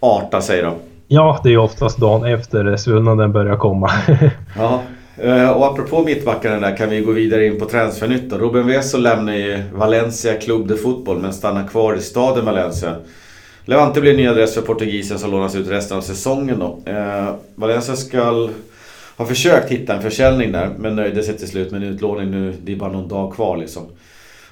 artar 0.00 0.40
sig 0.40 0.62
då. 0.62 0.74
Ja, 1.08 1.40
det 1.44 1.52
är 1.52 1.58
oftast 1.58 1.98
dagen 1.98 2.24
efter 2.24 2.76
svullnaden 2.76 3.32
börjar 3.32 3.56
komma. 3.56 3.90
ja, 4.56 4.82
eh, 5.16 5.50
och 5.50 5.66
apropå 5.66 6.02
mittbackarna 6.02 6.68
där 6.68 6.76
kan 6.76 6.90
vi 6.90 7.00
gå 7.00 7.12
vidare 7.12 7.46
in 7.46 7.58
på 7.58 7.64
transfernytt. 7.64 8.32
Ruben 8.32 8.66
Veso 8.66 8.98
lämnar 8.98 9.34
ju 9.34 9.62
Valencia 9.72 10.34
Club 10.34 10.68
de 10.68 10.76
Fotboll 10.76 11.18
men 11.18 11.32
stannar 11.32 11.68
kvar 11.68 11.94
i 11.94 12.00
staden 12.00 12.44
Valencia. 12.44 12.96
Levante 13.64 14.00
blir 14.00 14.16
ny 14.16 14.26
adress 14.26 14.54
för 14.54 14.62
portugisen 14.62 15.18
som 15.18 15.30
lånas 15.30 15.54
ut 15.54 15.70
resten 15.70 15.96
av 15.96 16.00
säsongen 16.00 16.58
då. 16.58 16.78
Eh, 16.90 17.34
Valencia 17.54 17.96
ska 17.96 18.48
har 19.16 19.26
försökt 19.26 19.70
hitta 19.70 19.96
en 19.96 20.02
försäljning 20.02 20.52
där 20.52 20.70
men 20.78 20.96
nöjde 20.96 21.22
sig 21.22 21.38
till 21.38 21.48
slut 21.48 21.70
med 21.70 21.82
en 21.82 21.88
utlåning 21.88 22.30
nu. 22.30 22.54
Det 22.62 22.72
är 22.72 22.76
bara 22.76 22.92
någon 22.92 23.08
dag 23.08 23.32
kvar 23.32 23.56
liksom. 23.56 23.82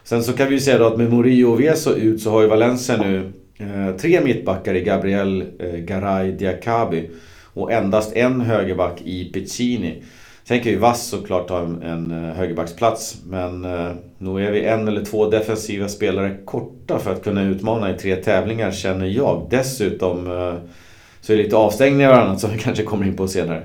Sen 0.04 0.22
så 0.22 0.32
kan 0.32 0.48
vi 0.48 0.54
ju 0.54 0.60
säga 0.60 0.78
då 0.78 0.86
att 0.86 0.98
med 0.98 1.12
Murillo 1.12 1.52
och 1.52 1.60
Veso 1.60 1.94
ut 1.94 2.22
så 2.22 2.30
har 2.30 2.42
ju 2.42 2.48
Valencia 2.48 2.96
nu 2.96 3.32
eh, 3.58 3.96
tre 3.96 4.20
mittbackar 4.20 4.74
i 4.74 4.80
Gabriel 4.80 5.44
eh, 5.58 5.76
Garay 5.76 6.32
Diakabi. 6.32 7.10
Och 7.54 7.72
endast 7.72 8.16
en 8.16 8.40
högerback 8.40 9.02
i 9.04 9.24
Piccini. 9.32 10.02
Sen 10.44 10.60
kan 10.60 10.72
ju 10.72 10.78
Vass 10.78 11.06
såklart 11.06 11.48
ta 11.48 11.60
en, 11.60 11.82
en 11.82 12.10
eh, 12.10 12.34
högerbacksplats. 12.34 13.16
Men 13.26 13.64
eh, 13.64 13.92
nog 14.18 14.40
är 14.40 14.50
vi 14.50 14.64
en 14.64 14.88
eller 14.88 15.04
två 15.04 15.30
defensiva 15.30 15.88
spelare 15.88 16.36
korta 16.44 16.98
för 16.98 17.12
att 17.12 17.24
kunna 17.24 17.42
utmana 17.42 17.90
i 17.90 17.98
tre 17.98 18.16
tävlingar 18.16 18.70
känner 18.70 19.06
jag. 19.06 19.46
Dessutom 19.50 20.26
eh, 20.26 20.54
så 21.20 21.32
är 21.32 21.36
det 21.36 21.42
lite 21.42 21.56
avstängningar 21.56 22.10
och 22.10 22.18
annat 22.18 22.40
som 22.40 22.50
vi 22.50 22.58
kanske 22.58 22.84
kommer 22.84 23.06
in 23.06 23.16
på 23.16 23.28
senare. 23.28 23.62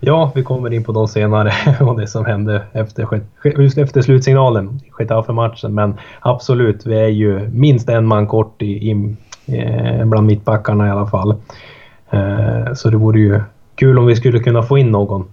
Ja, 0.00 0.32
vi 0.34 0.42
kommer 0.42 0.72
in 0.72 0.84
på 0.84 0.92
dem 0.92 1.08
senare 1.08 1.52
och 1.80 2.00
det 2.00 2.06
som 2.06 2.24
hände 2.24 2.62
efter, 2.72 3.20
just 3.58 3.78
efter 3.78 4.02
slutsignalen 4.02 4.80
i 4.84 4.90
Getafe-matchen. 4.98 5.74
Men 5.74 5.94
absolut, 6.20 6.86
vi 6.86 6.98
är 6.98 7.08
ju 7.08 7.48
minst 7.48 7.88
en 7.88 8.06
man 8.06 8.26
kort 8.26 8.62
i, 8.62 8.66
i, 8.66 9.16
eh, 9.46 10.04
bland 10.04 10.26
mittbackarna 10.26 10.88
i 10.88 10.90
alla 10.90 11.06
fall. 11.06 11.34
Eh, 12.10 12.74
så 12.74 12.90
det 12.90 12.96
vore 12.96 13.20
ju 13.20 13.40
kul 13.74 13.98
om 13.98 14.06
vi 14.06 14.16
skulle 14.16 14.38
kunna 14.38 14.62
få 14.62 14.78
in 14.78 14.90
någon. 14.90 15.24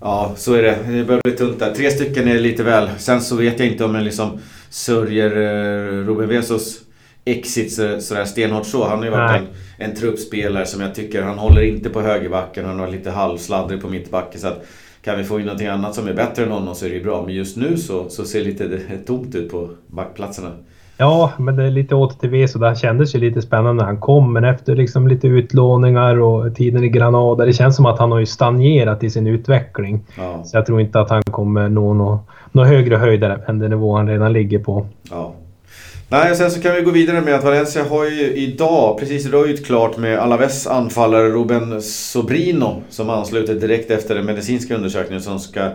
Ja, 0.00 0.32
så 0.36 0.54
är 0.54 0.62
det. 0.62 0.78
Det 0.86 1.04
börjar 1.04 1.20
bli 1.24 1.32
tunt 1.32 1.58
där. 1.58 1.74
Tre 1.74 1.90
stycken 1.90 2.28
är 2.28 2.38
lite 2.38 2.62
väl. 2.62 2.88
Sen 2.98 3.20
så 3.20 3.36
vet 3.36 3.58
jag 3.58 3.68
inte 3.68 3.84
om 3.84 3.94
jag 3.94 4.04
liksom 4.04 4.38
sörjer 4.70 5.30
eh, 5.30 6.06
Ruben 6.06 6.28
Vesos 6.28 6.85
exit 7.26 7.72
sådär 8.02 8.24
stenhårt 8.24 8.66
så. 8.66 8.88
Han 8.88 8.98
har 8.98 9.04
ju 9.04 9.10
varit 9.10 9.40
en, 9.40 9.46
en 9.88 9.96
truppspelare 9.96 10.66
som 10.66 10.80
jag 10.80 10.94
tycker, 10.94 11.22
han 11.22 11.38
håller 11.38 11.62
inte 11.62 11.90
på 11.90 12.00
högerbacken. 12.00 12.64
Han 12.64 12.80
har 12.80 12.88
lite 12.88 13.10
halvsladdrig 13.10 13.82
på 13.82 13.88
mittbacken. 13.88 14.40
Så 14.40 14.48
att 14.48 14.66
kan 15.02 15.18
vi 15.18 15.24
få 15.24 15.40
in 15.40 15.46
någonting 15.46 15.68
annat 15.68 15.94
som 15.94 16.08
är 16.08 16.14
bättre 16.14 16.42
än 16.42 16.50
honom 16.50 16.74
så 16.74 16.84
är 16.84 16.88
det 16.88 16.96
ju 16.96 17.04
bra. 17.04 17.22
Men 17.22 17.34
just 17.34 17.56
nu 17.56 17.76
så, 17.76 18.08
så 18.08 18.24
ser 18.24 18.38
det 18.38 18.44
lite 18.44 18.80
tomt 19.06 19.34
ut 19.34 19.50
på 19.50 19.68
backplatserna. 19.86 20.50
Ja, 20.98 21.32
men 21.38 21.56
det 21.56 21.64
är 21.64 21.70
lite 21.70 21.94
åter 21.94 22.18
till 22.18 22.30
V 22.30 22.48
så 22.48 22.58
det 22.58 22.78
kändes 22.78 23.14
ju 23.14 23.18
lite 23.18 23.42
spännande 23.42 23.82
när 23.82 23.84
han 23.84 24.00
kom. 24.00 24.32
Men 24.32 24.44
efter 24.44 24.76
liksom 24.76 25.08
lite 25.08 25.26
utlåningar 25.26 26.20
och 26.20 26.54
tiden 26.54 26.84
i 26.84 26.88
Granada. 26.88 27.44
Det 27.44 27.52
känns 27.52 27.76
som 27.76 27.86
att 27.86 27.98
han 27.98 28.12
har 28.12 28.18
ju 28.18 28.26
stagnerat 28.26 29.04
i 29.04 29.10
sin 29.10 29.26
utveckling. 29.26 30.00
Ja. 30.18 30.44
Så 30.44 30.56
jag 30.56 30.66
tror 30.66 30.80
inte 30.80 31.00
att 31.00 31.10
han 31.10 31.22
kommer 31.22 31.68
nå 31.68 31.94
någon, 31.94 32.18
någon 32.52 32.66
högre 32.66 32.96
höjder 32.96 33.44
än 33.46 33.58
den 33.58 33.70
nivå 33.70 33.96
han 33.96 34.08
redan 34.08 34.32
ligger 34.32 34.58
på. 34.58 34.86
Ja. 35.10 35.34
Nej, 36.08 36.36
sen 36.36 36.50
så 36.50 36.60
kan 36.60 36.74
vi 36.74 36.82
gå 36.82 36.90
vidare 36.90 37.20
med 37.20 37.34
att 37.34 37.44
Valencia 37.44 37.84
har 37.84 38.04
ju 38.04 38.34
idag 38.34 38.98
precis 38.98 39.26
röjt 39.26 39.66
klart 39.66 39.96
med 39.96 40.18
Alaves 40.18 40.66
anfallare 40.66 41.28
Ruben 41.28 41.82
Sobrino 41.82 42.82
som 42.90 43.10
ansluter 43.10 43.54
direkt 43.54 43.90
efter 43.90 44.14
den 44.14 44.26
medicinska 44.26 44.74
undersökningen 44.74 45.22
som 45.22 45.40
ska 45.40 45.70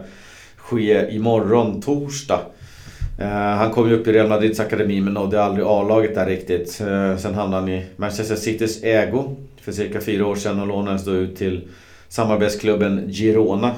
ske 0.56 1.16
imorgon 1.16 1.82
torsdag. 1.82 2.40
Uh, 3.20 3.28
han 3.28 3.72
kom 3.72 3.90
ju 3.90 3.96
upp 3.96 4.08
i 4.08 4.12
Real 4.12 4.28
Madrids 4.28 4.60
akademi 4.60 5.02
men 5.02 5.14
nådde 5.14 5.44
aldrig 5.44 5.66
A-laget 5.68 6.16
där 6.16 6.26
riktigt. 6.26 6.82
Uh, 6.82 7.18
sen 7.18 7.34
hamnade 7.34 7.62
han 7.62 7.70
i 7.70 7.86
Manchester 7.96 8.36
Citys 8.36 8.84
ägo 8.84 9.36
för 9.62 9.72
cirka 9.72 10.02
fyra 10.02 10.28
år 10.28 10.36
sedan 10.36 10.60
och 10.60 10.68
lånades 10.68 11.06
då 11.06 11.12
ut 11.12 11.38
till 11.38 11.68
samarbetsklubben 12.10 13.12
Girona. 13.12 13.72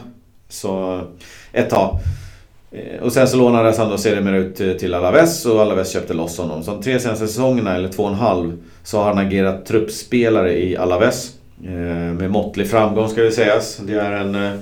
Så 0.49 1.01
ett 1.51 1.69
tag. 1.69 1.99
Eh, 2.73 3.03
och 3.03 3.13
sen 3.13 3.27
så 3.27 3.37
lånades 3.37 3.77
han 3.77 3.89
då 3.89 3.97
sedermera 3.97 4.37
ut 4.37 4.61
eh, 4.61 4.71
till 4.71 4.93
Alaves 4.93 5.45
och 5.45 5.61
Alaves 5.61 5.91
köpte 5.91 6.13
loss 6.13 6.37
honom. 6.37 6.63
Så 6.63 6.71
de 6.71 6.81
tre 6.81 6.99
senaste 6.99 7.27
säsongerna, 7.27 7.75
eller 7.75 7.89
två 7.89 8.03
och 8.03 8.09
en 8.09 8.15
halv, 8.15 8.57
så 8.83 8.97
har 8.97 9.05
han 9.05 9.17
agerat 9.17 9.65
truppspelare 9.65 10.59
i 10.59 10.77
Alaves. 10.77 11.31
Eh, 11.63 11.71
med 12.13 12.31
måttlig 12.31 12.69
framgång 12.69 13.09
ska 13.09 13.21
det 13.21 13.31
sägas. 13.31 13.77
Det 13.77 13.93
är 13.93 14.11
en 14.11 14.61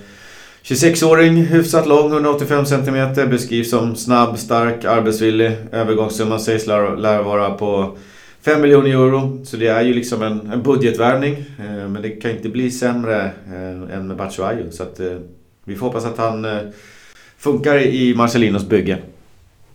26-åring, 0.64 1.36
hyfsat 1.36 1.88
lång, 1.88 2.12
185 2.12 2.66
cm, 2.66 3.30
beskrivs 3.30 3.70
som 3.70 3.96
snabb, 3.96 4.38
stark, 4.38 4.86
arbetsvillig. 4.86 5.52
Övergångssumman 5.72 6.40
sägs 6.40 6.68
lär 6.68 7.24
vara 7.24 7.52
på 7.52 7.98
5 8.46 8.62
miljoner 8.62 8.90
euro. 8.90 9.46
Så 9.46 9.58
det 9.58 9.68
är 9.68 9.82
ju 9.82 9.94
liksom 9.94 10.22
en, 10.22 10.52
en 10.54 10.64
budgetvärvning. 10.64 11.46
Men 11.58 12.02
det 12.02 12.10
kan 12.10 12.32
inte 12.32 12.50
bli 12.50 12.72
sämre 12.72 13.32
än 13.94 14.08
med 14.08 14.18
Batshuayu. 14.18 14.72
Så 14.72 14.84
att 14.84 15.00
vi 15.66 15.76
får 15.76 15.86
hoppas 15.86 16.06
att 16.06 16.18
han 16.18 16.46
funkar 17.44 17.78
i 17.78 18.16
Marcelinos 18.16 18.70
bygge. 18.70 18.98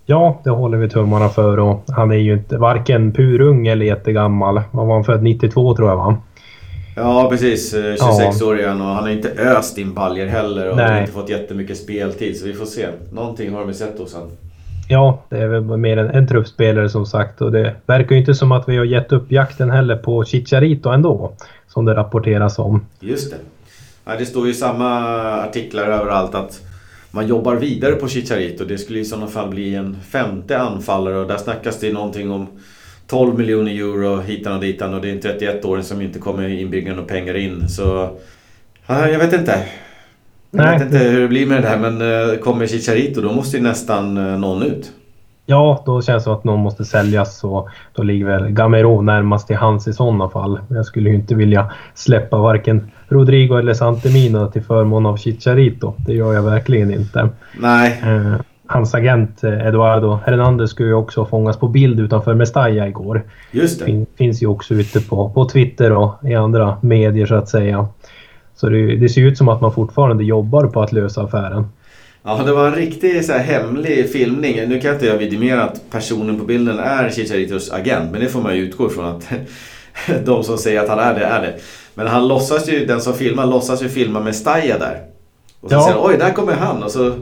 Ja, 0.06 0.40
det 0.44 0.50
håller 0.50 0.78
vi 0.78 0.88
tummarna 0.88 1.28
för 1.28 1.58
och 1.58 1.84
han 1.88 2.10
är 2.10 2.16
ju 2.16 2.32
inte 2.32 2.56
varken 2.56 3.12
purung 3.12 3.66
eller 3.66 3.86
jättegammal. 3.86 4.62
Vad 4.70 4.86
var 4.86 4.94
han 4.94 5.04
född? 5.04 5.22
92 5.22 5.76
tror 5.76 5.88
jag 5.88 5.96
va? 5.96 6.16
Ja 6.96 7.28
precis, 7.30 7.70
26 7.70 8.40
eh, 8.40 8.48
år 8.48 8.58
igen 8.58 8.80
och 8.80 8.86
han 8.86 9.02
har 9.02 9.10
inte 9.10 9.28
öst 9.30 9.78
in 9.78 9.94
baljer 9.94 10.26
heller 10.26 10.70
och 10.70 10.78
har 10.78 11.00
inte 11.00 11.12
fått 11.12 11.28
jättemycket 11.28 11.76
speltid 11.76 12.36
så 12.36 12.46
vi 12.46 12.54
får 12.54 12.66
se. 12.66 12.86
Någonting 13.12 13.54
har 13.54 13.64
vi 13.64 13.74
sett 13.74 13.98
hos 13.98 14.14
honom. 14.14 14.30
Ja, 14.88 15.22
det 15.28 15.38
är 15.38 15.46
väl 15.46 15.62
mer 15.62 15.96
en, 15.96 16.10
en 16.10 16.28
truppspelare 16.28 16.88
som 16.88 17.06
sagt 17.06 17.40
och 17.40 17.52
det 17.52 17.74
verkar 17.86 18.14
ju 18.14 18.20
inte 18.20 18.34
som 18.34 18.52
att 18.52 18.68
vi 18.68 18.76
har 18.76 18.84
gett 18.84 19.12
upp 19.12 19.32
jakten 19.32 19.70
heller 19.70 19.96
på 19.96 20.24
Chicharito 20.24 20.88
ändå. 20.90 21.32
Som 21.68 21.84
det 21.84 21.94
rapporteras 21.94 22.58
om. 22.58 22.86
Just 23.00 23.30
det. 23.30 23.36
Ja, 24.04 24.12
det 24.18 24.26
står 24.26 24.46
ju 24.46 24.54
samma 24.54 25.00
artiklar 25.42 25.82
överallt 25.82 26.34
att 26.34 26.60
man 27.16 27.26
jobbar 27.26 27.56
vidare 27.56 27.92
på 27.92 28.08
Chicharito. 28.08 28.64
Det 28.64 28.78
skulle 28.78 28.98
i 28.98 29.04
sådana 29.04 29.26
fall 29.26 29.48
bli 29.48 29.74
en 29.74 29.96
femte 30.10 30.58
anfallare 30.58 31.16
och 31.18 31.28
där 31.28 31.36
snackas 31.36 31.80
det 31.80 31.92
någonting 31.92 32.30
om 32.30 32.46
12 33.06 33.38
miljoner 33.38 33.70
euro 33.70 34.20
hitan 34.20 34.52
och 34.52 34.60
ditan 34.60 34.94
och 34.94 35.00
det 35.00 35.08
är 35.08 35.12
en 35.12 35.20
31-åring 35.20 35.82
som 35.82 36.00
inte 36.00 36.18
kommer 36.18 36.48
inbringa 36.48 36.94
några 36.94 37.08
pengar 37.08 37.36
in. 37.36 37.68
Så 37.68 38.10
jag 38.86 39.18
vet 39.18 39.32
inte. 39.32 39.62
Jag 40.50 40.64
Nej. 40.64 40.78
vet 40.78 40.86
inte 40.86 40.98
hur 40.98 41.20
det 41.20 41.28
blir 41.28 41.46
med 41.46 41.62
det 41.62 41.68
här 41.68 41.78
men 41.78 42.30
eh, 42.30 42.36
kommer 42.36 42.66
Chicharito 42.66 43.20
då 43.20 43.32
måste 43.32 43.56
ju 43.56 43.62
nästan 43.62 44.16
eh, 44.16 44.38
någon 44.38 44.62
ut. 44.62 44.92
Ja, 45.46 45.82
då 45.86 46.02
känns 46.02 46.22
det 46.22 46.24
som 46.24 46.32
att 46.32 46.44
någon 46.44 46.60
måste 46.60 46.84
säljas 46.84 47.44
och 47.44 47.68
då 47.92 48.02
ligger 48.02 48.26
väl 48.26 48.48
Gamero 48.48 49.02
närmast 49.02 49.46
till 49.46 49.56
hans 49.56 49.88
i 49.88 49.92
sådana 49.92 50.28
fall. 50.28 50.60
Jag 50.68 50.86
skulle 50.86 51.10
ju 51.10 51.14
inte 51.14 51.34
vilja 51.34 51.72
släppa 51.94 52.38
varken 52.38 52.90
Rodrigo 53.08 53.58
eller 53.58 53.74
Santemina 53.74 54.48
till 54.48 54.62
förmån 54.62 55.06
av 55.06 55.16
Chicharito. 55.16 55.94
Det 56.06 56.12
gör 56.12 56.34
jag 56.34 56.42
verkligen 56.42 56.90
inte. 56.90 57.28
Nej. 57.60 58.02
Eh, 58.04 58.40
hans 58.66 58.94
agent 58.94 59.44
eh, 59.44 59.66
Eduardo 59.66 60.20
Hernandez 60.26 60.70
skulle 60.70 60.88
ju 60.88 60.94
också 60.94 61.24
fångas 61.24 61.56
på 61.56 61.68
bild 61.68 62.00
utanför 62.00 62.34
Mestalla 62.34 62.88
igår. 62.88 63.24
Just 63.50 63.78
det. 63.78 63.84
Fin, 63.84 64.06
finns 64.18 64.42
ju 64.42 64.46
också 64.46 64.74
ute 64.74 65.00
på, 65.00 65.30
på 65.30 65.48
Twitter 65.48 65.92
och 65.92 66.14
i 66.22 66.34
andra 66.34 66.78
medier 66.82 67.26
så 67.26 67.34
att 67.34 67.48
säga. 67.48 67.88
Så 68.54 68.68
det, 68.68 68.96
det 68.96 69.08
ser 69.08 69.20
ut 69.20 69.38
som 69.38 69.48
att 69.48 69.60
man 69.60 69.72
fortfarande 69.72 70.24
jobbar 70.24 70.66
på 70.66 70.82
att 70.82 70.92
lösa 70.92 71.22
affären. 71.22 71.66
Ja, 72.22 72.42
det 72.46 72.52
var 72.52 72.66
en 72.66 72.74
riktig 72.74 73.24
så 73.24 73.32
här, 73.32 73.38
hemlig 73.38 74.12
filmning. 74.12 74.68
Nu 74.68 74.80
kan 74.80 74.94
inte 74.94 75.06
jag 75.06 75.18
vidimera 75.18 75.64
att 75.64 75.90
personen 75.90 76.38
på 76.38 76.44
bilden 76.44 76.78
är 76.78 77.10
Chicharitos 77.10 77.72
agent, 77.72 78.12
men 78.12 78.20
det 78.20 78.28
får 78.28 78.40
man 78.40 78.56
ju 78.56 78.62
utgå 78.62 78.86
ifrån 78.86 79.04
att 79.04 79.32
de 80.24 80.44
som 80.44 80.58
säger 80.58 80.80
att 80.80 80.88
han 80.88 80.98
är 80.98 81.14
det, 81.14 81.24
är 81.24 81.42
det. 81.42 81.54
Men 81.96 82.06
han 82.06 82.28
låtsas 82.28 82.68
ju, 82.68 82.86
den 82.86 83.00
som 83.00 83.14
filmar 83.14 83.46
låtsas 83.46 83.82
ju 83.82 83.88
filma 83.88 84.20
med 84.20 84.36
Staja 84.36 84.78
där. 84.78 85.00
Och 85.60 85.70
så 85.70 85.76
ja. 85.76 85.82
säger 85.82 85.98
oj 86.02 86.16
där 86.18 86.32
kommer 86.32 86.52
han 86.52 86.82
och 86.82 86.90
så 86.90 87.12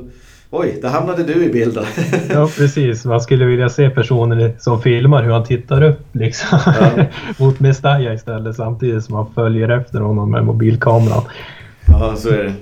Oj, 0.51 0.79
där 0.83 0.89
hamnade 0.89 1.23
du 1.23 1.45
i 1.45 1.49
bilden. 1.49 1.85
ja, 2.31 2.49
precis. 2.57 3.05
Man 3.05 3.21
skulle 3.21 3.45
vilja 3.45 3.69
se 3.69 3.91
personen 3.91 4.53
som 4.59 4.83
filmar 4.83 5.23
hur 5.23 5.33
han 5.33 5.45
tittar 5.45 5.83
upp 5.83 6.01
liksom. 6.13 6.59
Ja. 6.67 7.05
mot 7.45 7.61
Mestalla 7.61 8.15
istället 8.15 8.57
samtidigt 8.57 9.05
som 9.05 9.15
han 9.15 9.27
följer 9.35 9.69
efter 9.69 10.01
honom 10.01 10.31
med 10.31 10.45
mobilkameran. 10.45 11.23
Ja, 11.87 12.17
så 12.17 12.29
är 12.29 12.45
det. 12.45 12.53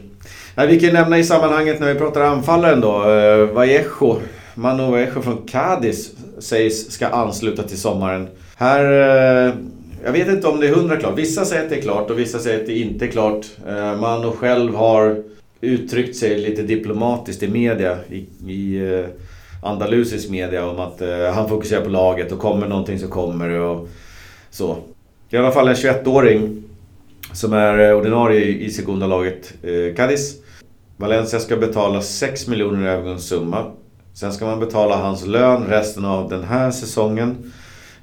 Nej, 0.54 0.66
vi 0.66 0.80
kan 0.80 0.94
nämna 0.94 1.18
i 1.18 1.24
sammanhanget 1.24 1.80
när 1.80 1.92
vi 1.92 1.98
pratar 1.98 2.20
anfallaren 2.20 2.80
då. 2.80 3.10
Eh, 3.10 3.54
Vallejo, 3.54 4.18
Manu 4.54 4.82
Vallejo 4.82 5.22
från 5.22 5.38
Cadiz 5.46 6.10
sägs 6.38 6.90
ska 6.90 7.08
ansluta 7.08 7.62
till 7.62 7.80
sommaren. 7.80 8.28
Här... 8.56 8.84
Eh, 9.46 9.52
jag 10.04 10.12
vet 10.12 10.28
inte 10.28 10.48
om 10.48 10.60
det 10.60 10.68
är 10.68 10.74
hundra 10.74 10.96
klart. 10.96 11.18
Vissa 11.18 11.44
säger 11.44 11.62
att 11.62 11.70
det 11.70 11.76
är 11.76 11.82
klart 11.82 12.10
och 12.10 12.18
vissa 12.18 12.38
säger 12.38 12.60
att 12.60 12.66
det 12.66 12.78
inte 12.78 13.04
är 13.04 13.10
klart. 13.10 13.46
Eh, 13.68 14.00
Mano 14.00 14.32
själv 14.32 14.74
har 14.74 15.22
uttryckt 15.60 16.16
sig 16.16 16.38
lite 16.38 16.62
diplomatiskt 16.62 17.42
i 17.42 17.48
media. 17.48 17.98
I, 18.10 18.26
i 18.52 18.92
eh, 18.92 19.06
andalusisk 19.62 20.30
media 20.30 20.66
om 20.66 20.80
att 20.80 21.00
eh, 21.00 21.32
han 21.34 21.48
fokuserar 21.48 21.84
på 21.84 21.90
laget 21.90 22.32
och 22.32 22.38
kommer 22.38 22.68
någonting 22.68 22.98
så 22.98 23.08
kommer 23.08 23.48
det 23.48 23.60
och 23.60 23.88
så. 24.50 24.76
I 25.30 25.36
alla 25.36 25.52
fall 25.52 25.68
en 25.68 25.74
21-åring 25.74 26.62
som 27.32 27.52
är 27.52 27.94
ordinarie 27.94 28.44
i 28.44 28.70
sekundalaget 28.70 29.54
laget 29.62 29.96
Cadiz. 29.96 30.36
Valencia 30.96 31.40
ska 31.40 31.56
betala 31.56 32.02
6 32.02 32.48
miljoner 32.48 32.86
i 32.86 32.90
övergångssumma. 32.90 33.64
Sen 34.14 34.32
ska 34.32 34.46
man 34.46 34.60
betala 34.60 34.96
hans 34.96 35.26
lön 35.26 35.64
resten 35.68 36.04
av 36.04 36.28
den 36.28 36.44
här 36.44 36.70
säsongen. 36.70 37.52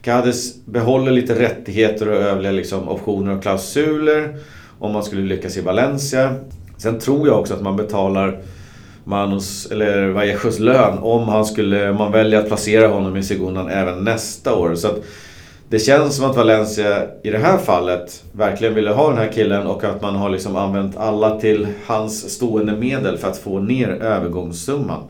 Cadiz 0.02 0.66
behåller 0.66 1.12
lite 1.12 1.40
rättigheter 1.40 2.10
och 2.10 2.16
övriga 2.16 2.52
liksom, 2.52 2.90
optioner 2.90 3.36
och 3.36 3.42
klausuler 3.42 4.36
om 4.80 4.94
man 4.94 5.04
skulle 5.04 5.22
lyckas 5.22 5.58
i 5.58 5.62
Valencia. 5.62 6.36
Sen 6.78 7.00
tror 7.00 7.28
jag 7.28 7.40
också 7.40 7.54
att 7.54 7.62
man 7.62 7.76
betalar 7.76 8.40
Manos, 9.04 9.72
eller 9.72 10.08
Vallejos 10.08 10.60
lön 10.60 10.98
om 10.98 11.28
han 11.28 11.46
skulle, 11.46 11.94
man 11.94 12.12
väljer 12.12 12.40
att 12.40 12.48
placera 12.48 12.88
honom 12.88 13.18
i 13.18 13.24
Segundan 13.24 13.70
även 13.70 14.04
nästa 14.04 14.56
år. 14.56 14.76
Så 14.76 14.88
att 14.88 15.04
det 15.70 15.80
känns 15.80 16.16
som 16.16 16.30
att 16.30 16.36
Valencia 16.36 17.04
i 17.24 17.30
det 17.30 17.38
här 17.38 17.58
fallet 17.58 18.24
verkligen 18.32 18.76
ville 18.76 18.92
ha 18.92 19.10
den 19.10 19.18
här 19.18 19.32
killen 19.32 19.68
och 19.68 19.84
att 19.84 20.02
man 20.02 20.16
har 20.16 20.30
liksom 20.30 20.56
använt 20.56 20.98
alla 20.98 21.40
till 21.40 21.68
hans 21.86 22.30
stående 22.30 22.76
medel 22.76 23.18
för 23.18 23.28
att 23.28 23.38
få 23.38 23.60
ner 23.60 23.90
övergångssumman. 23.90 25.04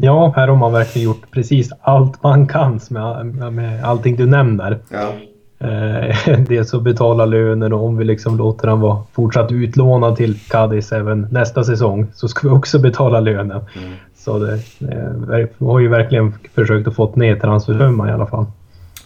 Ja, 0.00 0.32
här 0.36 0.48
har 0.48 0.56
man 0.56 0.72
verkligen 0.72 1.04
gjort 1.04 1.30
precis 1.30 1.72
allt 1.80 2.22
man 2.22 2.46
kan 2.46 2.80
med, 2.90 3.52
med 3.52 3.84
allting 3.84 4.16
du 4.16 4.26
nämner. 4.26 4.78
Ja. 4.90 5.12
Eh, 5.68 6.38
dels 6.48 6.74
att 6.74 6.82
betala 6.82 7.24
löner 7.24 7.72
och 7.72 7.84
om 7.84 7.96
vi 7.96 8.04
liksom 8.04 8.36
låter 8.36 8.68
han 8.68 8.80
vara 8.80 9.02
fortsatt 9.12 9.52
utlånad 9.52 10.16
till 10.16 10.38
Cadiz 10.48 10.92
även 10.92 11.26
nästa 11.30 11.64
säsong 11.64 12.06
så 12.14 12.28
ska 12.28 12.48
vi 12.48 12.54
också 12.54 12.78
betala 12.78 13.20
lönen. 13.20 13.60
Mm. 13.76 13.92
Så 14.16 14.38
det, 14.38 14.52
eh, 14.80 15.66
har 15.68 15.80
ju 15.80 15.88
verkligen 15.88 16.34
försökt 16.54 16.88
att 16.88 16.94
få 16.94 17.12
ner 17.16 17.36
transfersumman 17.36 18.08
i 18.08 18.12
alla 18.12 18.26
fall. 18.26 18.46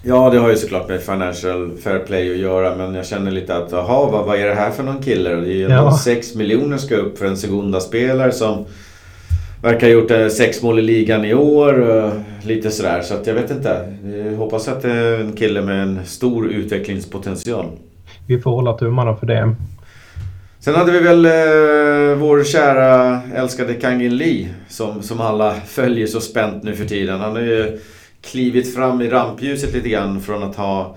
Ja, 0.03 0.31
det 0.31 0.39
har 0.39 0.51
ju 0.51 0.57
såklart 0.57 0.89
med 0.89 1.01
Financial 1.01 1.71
Fair 1.85 1.99
Play 1.99 2.33
att 2.33 2.39
göra 2.39 2.77
men 2.77 2.95
jag 2.95 3.07
känner 3.07 3.31
lite 3.31 3.57
att 3.57 3.73
jaha, 3.73 4.11
vad, 4.11 4.27
vad 4.27 4.39
är 4.39 4.47
det 4.47 4.55
här 4.55 4.71
för 4.71 4.83
någon 4.83 5.03
kille? 5.03 5.31
Det 5.31 5.53
är 5.53 5.55
ju 5.55 5.69
ja. 5.69 5.93
6 5.93 6.35
miljoner 6.35 6.77
ska 6.77 6.97
upp 6.97 7.19
för 7.19 7.27
en 7.27 7.37
Segunda-spelare 7.37 8.33
som 8.33 8.65
verkar 9.63 9.87
ha 9.87 9.93
gjort 9.93 10.11
eh, 10.11 10.29
sex 10.29 10.63
mål 10.63 10.79
i 10.79 10.83
ligan 10.83 11.25
i 11.25 11.35
år. 11.35 12.13
Lite 12.47 12.71
sådär, 12.71 13.03
så 13.03 13.15
att 13.15 13.27
jag 13.27 13.35
vet 13.35 13.51
inte. 13.51 13.95
Jag 14.05 14.37
hoppas 14.37 14.69
att 14.69 14.83
det 14.83 14.91
är 14.91 15.21
en 15.21 15.33
kille 15.33 15.63
med 15.63 15.83
en 15.83 16.07
stor 16.07 16.51
utvecklingspotential. 16.51 17.67
Vi 18.27 18.41
får 18.41 18.51
hålla 18.51 18.79
tummarna 18.79 19.17
för 19.17 19.27
det. 19.27 19.55
Sen 20.65 20.75
hade 20.75 20.93
vi 20.93 20.99
väl 20.99 21.25
eh, 21.27 22.19
vår 22.19 22.45
kära 22.45 23.21
älskade 23.35 23.75
Kangin 23.75 24.17
Lee 24.17 24.49
som, 24.69 25.03
som 25.03 25.21
alla 25.21 25.55
följer 25.55 26.07
så 26.07 26.21
spänt 26.21 26.63
nu 26.63 26.75
för 26.75 26.85
tiden. 26.85 27.21
Han 27.21 27.33
har 27.33 27.43
ju 27.43 27.79
klivit 28.21 28.75
fram 28.75 29.01
i 29.01 29.09
rampljuset 29.09 29.75
lite 29.75 29.89
grann 29.89 30.21
från 30.21 30.43
att 30.43 30.57
ha 30.57 30.97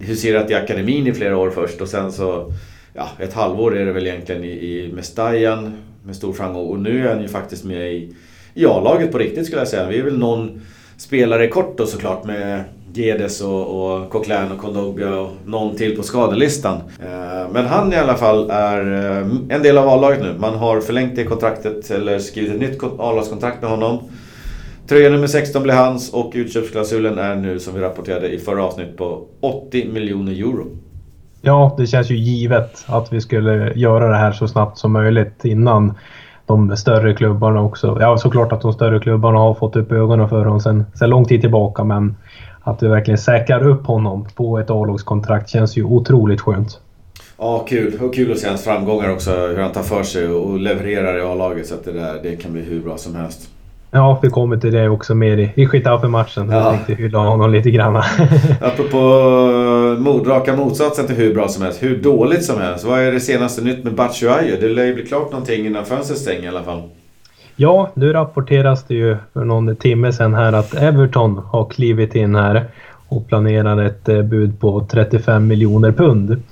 huserat 0.00 0.50
i 0.50 0.54
akademin 0.54 1.06
i 1.06 1.12
flera 1.12 1.36
år 1.38 1.50
först 1.50 1.80
och 1.80 1.88
sen 1.88 2.12
så 2.12 2.52
ja, 2.92 3.08
ett 3.18 3.34
halvår 3.34 3.76
är 3.76 3.86
det 3.86 3.92
väl 3.92 4.06
egentligen 4.06 4.44
i, 4.44 4.48
i 4.48 4.92
Mestajan 4.92 5.76
med 6.04 6.16
stor 6.16 6.32
framgång 6.32 6.68
och 6.68 6.78
nu 6.78 7.06
är 7.06 7.12
han 7.14 7.22
ju 7.22 7.28
faktiskt 7.28 7.64
med 7.64 7.92
i, 7.92 8.14
i 8.54 8.66
A-laget 8.66 9.12
på 9.12 9.18
riktigt 9.18 9.46
skulle 9.46 9.60
jag 9.60 9.68
säga. 9.68 9.88
Vi 9.88 9.98
är 9.98 10.02
väl 10.02 10.18
någon 10.18 10.60
spelare 10.96 11.48
kort 11.48 11.78
då 11.78 11.86
såklart 11.86 12.24
med 12.24 12.64
Gedes 12.94 13.40
och, 13.40 13.66
och 13.66 14.10
Coquelin 14.10 14.52
och 14.52 14.58
Kondogbia 14.58 15.20
och 15.20 15.30
någon 15.46 15.76
till 15.76 15.96
på 15.96 16.02
skadelistan. 16.02 16.76
Eh, 17.00 17.50
men 17.52 17.66
han 17.66 17.92
i 17.92 17.96
alla 17.96 18.14
fall 18.14 18.50
är 18.50 18.92
eh, 18.92 19.26
en 19.48 19.62
del 19.62 19.78
av 19.78 19.88
A-laget 19.88 20.22
nu. 20.22 20.34
Man 20.38 20.54
har 20.54 20.80
förlängt 20.80 21.16
det 21.16 21.24
kontraktet 21.24 21.90
eller 21.90 22.18
skrivit 22.18 22.52
ett 22.52 22.60
nytt 22.60 22.82
A-lagskontrakt 22.98 23.62
med 23.62 23.70
honom. 23.70 23.98
Tröja 24.88 25.10
nummer 25.10 25.26
16 25.26 25.62
blir 25.62 25.74
hans 25.74 26.12
och 26.12 26.32
utköpsklausulen 26.34 27.18
är 27.18 27.34
nu 27.34 27.58
som 27.58 27.74
vi 27.74 27.80
rapporterade 27.80 28.28
i 28.28 28.38
förra 28.38 28.64
avsnitt 28.64 28.96
på 28.96 29.26
80 29.40 29.88
miljoner 29.88 30.32
euro. 30.32 30.66
Ja, 31.44 31.74
det 31.78 31.86
känns 31.86 32.10
ju 32.10 32.16
givet 32.16 32.84
att 32.86 33.12
vi 33.12 33.20
skulle 33.20 33.72
göra 33.74 34.08
det 34.08 34.16
här 34.16 34.32
så 34.32 34.48
snabbt 34.48 34.78
som 34.78 34.92
möjligt 34.92 35.44
innan 35.44 35.94
de 36.46 36.76
större 36.76 37.14
klubbarna 37.14 37.62
också. 37.62 37.98
Ja, 38.00 38.18
såklart 38.18 38.52
att 38.52 38.60
de 38.60 38.72
större 38.72 39.00
klubbarna 39.00 39.38
har 39.38 39.54
fått 39.54 39.76
upp 39.76 39.92
ögonen 39.92 40.28
för 40.28 40.44
honom 40.44 40.60
sen, 40.60 40.84
sen 40.94 41.10
lång 41.10 41.24
tid 41.24 41.40
tillbaka, 41.40 41.84
men 41.84 42.16
att 42.60 42.82
vi 42.82 42.88
verkligen 42.88 43.18
säkrar 43.18 43.68
upp 43.68 43.86
honom 43.86 44.26
på 44.34 44.58
ett 44.58 44.70
A-lagskontrakt 44.70 45.50
känns 45.50 45.76
ju 45.76 45.84
otroligt 45.84 46.40
skönt. 46.40 46.80
Ja, 47.38 47.64
kul. 47.68 47.98
Och 48.02 48.14
kul 48.14 48.32
att 48.32 48.38
se 48.38 48.48
hans 48.48 48.64
framgångar 48.64 49.12
också. 49.12 49.30
Hur 49.30 49.58
han 49.58 49.72
tar 49.72 49.82
för 49.82 50.02
sig 50.02 50.28
och 50.28 50.58
levererar 50.58 51.18
i 51.18 51.20
A-laget. 51.20 51.66
Så 51.66 51.74
att 51.74 51.84
det, 51.84 51.92
där, 51.92 52.20
det 52.22 52.36
kan 52.36 52.52
bli 52.52 52.62
hur 52.62 52.80
bra 52.80 52.98
som 52.98 53.14
helst. 53.14 53.48
Ja, 53.96 54.18
vi 54.22 54.30
kommer 54.30 54.56
till 54.56 54.72
det 54.72 54.88
också 54.88 55.14
mer 55.14 55.36
i, 55.36 55.52
i 55.54 55.68
Getafe-matchen. 55.72 56.50
Ja. 56.50 56.56
Jag 56.56 56.70
tänkte 56.70 56.94
hylla 56.94 57.18
honom 57.18 57.52
lite 57.52 57.70
grann. 57.70 57.96
Apropå 58.60 58.98
mod, 59.98 60.28
raka 60.28 60.56
motsatsen 60.56 61.06
till 61.06 61.16
hur 61.16 61.34
bra 61.34 61.48
som 61.48 61.62
helst. 61.62 61.82
Hur 61.82 62.02
dåligt 62.02 62.44
som 62.44 62.60
helst. 62.60 62.84
Vad 62.84 63.00
är 63.00 63.12
det 63.12 63.20
senaste 63.20 63.62
nytt 63.62 63.84
med 63.84 63.94
Batshuayi? 63.94 64.56
Det 64.60 64.68
lär 64.68 64.84
ju 64.84 64.94
bli 64.94 65.06
klart 65.06 65.30
någonting 65.30 65.66
innan 65.66 65.84
fönstret 65.84 66.18
stänger 66.18 66.42
i 66.42 66.48
alla 66.48 66.62
fall. 66.62 66.82
Ja, 67.56 67.90
nu 67.94 68.12
rapporteras 68.12 68.84
det 68.84 68.94
ju 68.94 69.16
för 69.32 69.44
någon 69.44 69.76
timme 69.76 70.12
sedan 70.12 70.34
här 70.34 70.52
att 70.52 70.74
Everton 70.74 71.42
har 71.50 71.64
klivit 71.64 72.14
in 72.14 72.34
här 72.34 72.64
och 73.08 73.28
planerar 73.28 73.84
ett 73.84 74.08
eh, 74.08 74.22
bud 74.22 74.60
på 74.60 74.86
35 74.90 75.46
miljoner 75.46 75.92
pund. 75.92 76.42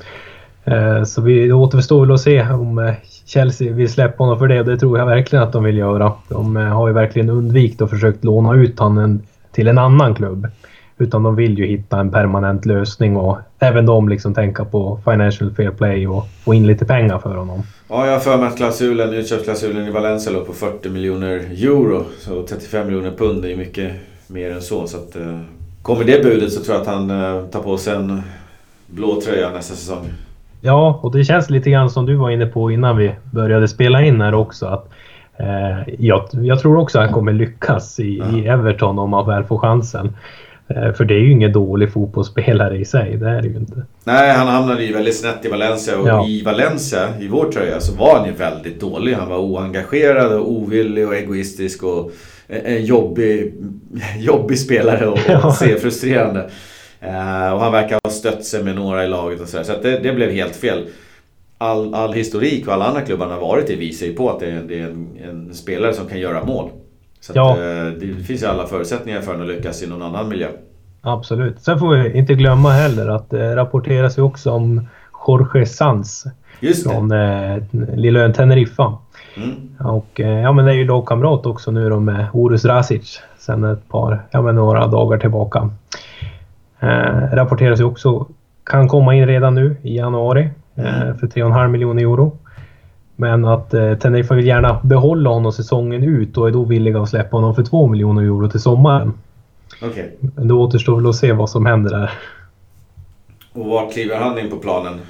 Eh, 0.65 1.05
så 1.05 1.23
vi 1.23 1.53
återstår 1.53 2.01
väl 2.01 2.15
att 2.15 2.21
se 2.21 2.43
om 2.43 2.79
eh, 2.79 2.95
Chelsea 3.27 3.73
vill 3.73 3.93
släppa 3.93 4.25
honom 4.25 4.39
för 4.39 4.49
det 4.49 4.61
och 4.61 4.67
det 4.67 4.79
tror 4.79 4.99
jag 4.99 5.07
verkligen 5.07 5.43
att 5.43 5.53
de 5.53 5.65
vill 5.65 5.77
göra. 5.77 6.13
De 6.29 6.57
eh, 6.57 6.63
har 6.63 6.89
ju 6.89 6.95
verkligen 6.95 7.31
undvikit 7.31 7.81
och 7.81 7.91
försökt 7.91 8.25
låna 8.25 8.55
ut 8.55 8.79
honom 8.79 9.23
till 9.53 9.69
en 9.69 9.79
annan 9.79 10.15
klubb. 10.15 10.47
Utan 10.99 11.23
de 11.23 11.37
vill 11.37 11.59
ju 11.59 11.67
hitta 11.67 12.01
en 12.01 12.11
permanent 12.11 12.67
lösning 12.67 13.17
och 13.17 13.39
även 13.59 13.87
de 13.87 14.09
liksom 14.09 14.35
tänka 14.35 14.65
på 14.65 14.99
financial 15.05 15.55
fair 15.55 15.71
play 15.71 16.07
och 16.07 16.27
få 16.45 16.55
in 16.55 16.67
lite 16.67 16.85
pengar 16.85 17.19
för 17.19 17.35
honom. 17.35 17.63
Ja, 17.89 18.07
jag 18.07 18.13
har 18.13 18.21
för 18.21 18.37
mig 18.37 18.47
att 18.47 18.57
klausulen, 18.57 19.13
utköpsklausulen 19.13 19.87
i 19.87 19.91
Valencia 19.91 20.33
låg 20.33 20.47
på 20.47 20.53
40 20.53 20.89
miljoner 20.89 21.37
euro. 21.63 22.05
Så 22.19 22.43
35 22.43 22.87
miljoner 22.87 23.11
pund 23.11 23.45
är 23.45 23.49
ju 23.49 23.57
mycket 23.57 23.93
mer 24.27 24.51
än 24.51 24.63
så. 24.63 24.87
så 24.87 24.97
att, 24.97 25.17
eh, 25.17 25.39
kommer 25.83 26.05
det 26.05 26.25
budet 26.25 26.53
så 26.53 26.61
tror 26.61 26.77
jag 26.77 26.83
att 26.83 26.95
han 26.95 27.11
eh, 27.11 27.45
tar 27.47 27.63
på 27.63 27.79
sig 27.79 27.95
en 27.95 28.23
blå 28.87 29.21
tröja 29.21 29.51
nästa 29.51 29.75
säsong. 29.75 30.09
Ja, 30.65 31.01
och 31.03 31.13
det 31.13 31.25
känns 31.25 31.51
lite 31.51 31.71
grann 31.71 31.91
som 31.91 32.07
du 32.07 32.15
var 32.15 32.31
inne 32.31 32.47
på 32.47 32.71
innan 32.71 32.97
vi 32.97 33.15
började 33.31 33.69
spela 33.69 34.03
in 34.03 34.21
här 34.21 34.35
också. 34.35 34.67
Att, 34.67 34.89
eh, 35.37 35.95
jag, 35.99 36.29
jag, 36.33 36.61
tror 36.61 36.77
också 36.77 36.99
att 36.99 37.05
han 37.05 37.15
kommer 37.15 37.33
lyckas 37.33 38.01
i, 38.01 38.19
ja. 38.19 38.39
i 38.39 38.47
Everton 38.47 38.99
om 38.99 39.13
han 39.13 39.27
väl 39.27 39.45
får 39.45 39.59
chansen. 39.59 40.17
Eh, 40.69 40.93
för 40.93 41.05
det 41.05 41.15
är 41.15 41.19
ju 41.19 41.33
ingen 41.33 41.53
dålig 41.53 41.93
fotbollsspelare 41.93 42.77
i 42.77 42.85
sig, 42.85 43.17
det 43.17 43.29
är 43.29 43.43
det 43.43 43.49
ju 43.49 43.57
inte. 43.57 43.83
Nej, 44.05 44.33
han 44.33 44.49
hamnade 44.49 44.85
ju 44.85 44.93
väldigt 44.93 45.17
snett 45.17 45.45
i 45.45 45.49
Valencia 45.49 45.99
och 45.99 46.09
ja. 46.09 46.27
i 46.27 46.43
Valencia, 46.43 47.09
i 47.21 47.29
vår 47.29 47.53
tröja, 47.53 47.81
så 47.81 47.97
var 47.97 48.19
han 48.19 48.27
ju 48.27 48.33
väldigt 48.33 48.81
dålig. 48.81 49.15
Han 49.15 49.29
var 49.29 49.39
oengagerad 49.39 50.33
och 50.33 50.51
ovillig 50.51 51.09
och 51.09 51.15
egoistisk 51.15 51.83
och 51.83 52.13
en 52.49 52.85
jobbig, 52.85 53.55
jobbig 54.19 54.59
spelare 54.59 55.07
och, 55.07 55.45
och 55.45 55.55
se 55.55 55.77
frustrerande. 55.77 56.51
Uh, 57.05 57.53
och 57.53 57.61
han 57.61 57.73
verkar 57.73 57.99
ha 58.05 58.11
stött 58.11 58.45
sig 58.45 58.65
med 58.65 58.75
några 58.75 59.05
i 59.05 59.09
laget 59.09 59.41
och 59.41 59.49
sådär. 59.49 59.65
Så, 59.65 59.73
så 59.73 59.83
det, 59.83 59.99
det, 59.99 60.13
blev 60.13 60.31
helt 60.31 60.57
fel. 60.57 60.87
All, 61.59 61.95
all 61.95 62.13
historik 62.13 62.67
och 62.67 62.75
alla 62.75 62.85
andra 62.85 63.01
klubbar 63.01 63.27
han 63.27 63.35
har 63.35 63.41
varit 63.41 63.71
i 63.71 63.77
visar 63.77 64.07
ju 64.07 64.15
på 64.15 64.31
att 64.31 64.41
det 64.41 64.47
är, 64.47 64.63
det 64.63 64.81
är 64.81 64.85
en, 64.85 65.19
en, 65.25 65.55
spelare 65.55 65.95
som 65.95 66.07
kan 66.07 66.21
göra 66.21 66.45
mål. 66.45 66.71
Så 67.21 67.33
ja. 67.35 67.53
att, 67.53 67.59
uh, 67.59 67.99
det 68.01 68.25
finns 68.25 68.43
ju 68.43 68.47
alla 68.47 68.67
förutsättningar 68.67 69.21
för 69.21 69.33
honom 69.33 69.49
att 69.49 69.55
lyckas 69.55 69.83
i 69.83 69.87
någon 69.87 70.03
annan 70.03 70.29
miljö. 70.29 70.49
Absolut. 71.01 71.61
Sen 71.61 71.79
får 71.79 71.97
vi 71.97 72.19
inte 72.19 72.35
glömma 72.35 72.71
heller 72.71 73.09
att 73.09 73.31
det 73.31 73.57
rapporteras 73.57 74.19
ju 74.19 74.23
också 74.23 74.51
om 74.51 74.87
Jorge 75.27 75.67
Sanz. 75.67 76.25
Just 76.61 76.85
det. 76.85 76.91
Från 76.91 77.13
eh, 77.13 77.63
lilla 77.97 78.21
ön 78.21 78.33
Teneriffa. 78.33 78.99
Mm. 79.37 79.77
Och 79.79 80.21
eh, 80.21 80.41
ja, 80.41 80.53
men 80.53 80.65
det 80.65 80.71
är 80.71 80.77
ju 80.77 80.87
lagkamrat 80.87 81.47
också 81.47 81.71
nu 81.71 81.89
då 81.89 82.01
med 82.01 82.27
Orus 82.33 82.65
Rasic 82.65 83.21
sen 83.39 83.65
ett 83.65 83.89
par, 83.89 84.23
ja 84.31 84.43
men 84.43 84.55
några 84.55 84.87
dagar 84.87 85.19
tillbaka. 85.19 85.71
Eh, 86.83 87.35
rapporteras 87.37 87.81
ju 87.81 87.85
också 87.85 88.27
kan 88.65 88.89
komma 88.89 89.15
in 89.15 89.27
redan 89.27 89.55
nu 89.55 89.77
i 89.83 89.97
januari 89.97 90.51
eh, 90.75 91.03
mm. 91.03 91.19
för 91.19 91.27
3,5 91.27 91.69
miljoner 91.69 92.03
euro. 92.03 92.39
Men 93.17 93.45
att 93.45 93.75
eh, 93.75 93.95
Teneriffa 93.95 94.35
vill 94.35 94.47
gärna 94.47 94.81
behålla 94.83 95.31
honom 95.31 95.53
säsongen 95.53 96.03
ut 96.03 96.37
och 96.39 96.49
är 96.49 96.53
då 96.53 96.65
villiga 96.65 97.01
att 97.01 97.09
släppa 97.09 97.37
honom 97.37 97.55
för 97.55 97.63
2 97.63 97.87
miljoner 97.87 98.23
euro 98.23 98.49
till 98.49 98.61
sommaren. 98.61 99.13
Okay. 99.83 100.05
Men 100.21 100.49
det 100.49 100.55
återstår 100.55 100.97
väl 100.97 101.09
att 101.09 101.17
se 101.17 101.33
vad 101.33 101.51
som 101.51 101.67
händer 101.67 101.91
där. 101.91 102.11
Och 103.53 103.67
var 103.67 103.91
kliver 103.91 104.17
han 104.17 104.39
in 104.39 104.51
på 104.51 104.57
planen? 104.57 105.01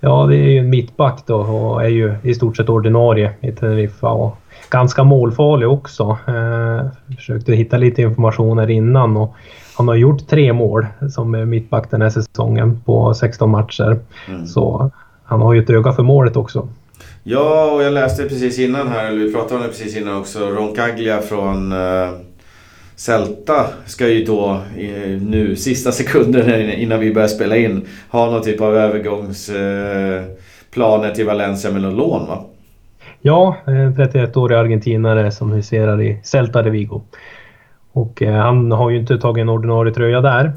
Ja, 0.00 0.26
det 0.26 0.36
är 0.36 0.50
ju 0.50 0.58
en 0.58 0.70
mittback 0.70 1.22
då 1.26 1.36
och 1.36 1.84
är 1.84 1.88
ju 1.88 2.14
i 2.22 2.34
stort 2.34 2.56
sett 2.56 2.68
ordinarie 2.68 3.32
i 3.40 3.52
Teneriffa. 3.52 4.08
Och 4.08 4.36
ganska 4.70 5.04
målfarlig 5.04 5.68
också. 5.68 6.18
Eh, 6.28 7.14
försökte 7.16 7.52
hitta 7.52 7.76
lite 7.76 8.02
information 8.02 8.58
här 8.58 8.70
innan 8.70 9.16
och 9.16 9.34
han 9.78 9.88
har 9.88 9.94
gjort 9.94 10.28
tre 10.28 10.52
mål 10.52 10.86
som 11.10 11.50
mittback 11.50 11.90
den 11.90 12.02
här 12.02 12.10
säsongen 12.10 12.80
på 12.84 13.14
16 13.14 13.50
matcher. 13.50 13.98
Mm. 14.28 14.46
Så 14.46 14.90
han 15.24 15.40
har 15.40 15.54
ju 15.54 15.62
ett 15.62 15.70
öga 15.70 15.92
för 15.92 16.02
målet 16.02 16.36
också. 16.36 16.68
Ja, 17.22 17.72
och 17.72 17.82
jag 17.82 17.92
läste 17.92 18.22
precis 18.22 18.58
innan 18.58 18.88
här, 18.88 19.06
eller 19.06 19.24
vi 19.24 19.32
pratade 19.32 19.54
om 19.54 19.62
det 19.62 19.68
precis 19.68 19.96
innan 19.96 20.16
också, 20.16 20.38
Roncaglia 20.38 21.20
från 21.20 21.72
uh, 21.72 22.10
Celta 22.96 23.66
ska 23.86 24.08
ju 24.08 24.24
då 24.24 24.60
nu 25.20 25.56
sista 25.56 25.92
sekunden 26.02 26.70
innan 26.70 27.00
vi 27.00 27.14
börjar 27.14 27.28
spela 27.28 27.56
in 27.56 27.86
ha 28.10 28.30
någon 28.30 28.42
typ 28.42 28.60
av 28.60 28.76
övergångsplaner 28.76 31.08
uh, 31.08 31.14
till 31.14 31.26
Valencia 31.26 31.70
med 31.70 31.82
något 31.82 31.94
lån 31.94 32.26
va? 32.26 32.44
Ja, 33.20 33.56
en 33.66 33.96
31-årig 33.96 34.56
argentinare 34.56 35.30
som 35.30 35.52
huserar 35.52 36.02
i 36.02 36.20
Celta 36.22 36.62
de 36.62 36.70
Vigo. 36.70 37.02
Och 37.92 38.22
eh, 38.22 38.34
han 38.34 38.72
har 38.72 38.90
ju 38.90 38.98
inte 38.98 39.18
tagit 39.18 39.42
en 39.42 39.48
ordinarie 39.48 39.94
tröja 39.94 40.20
där. 40.20 40.52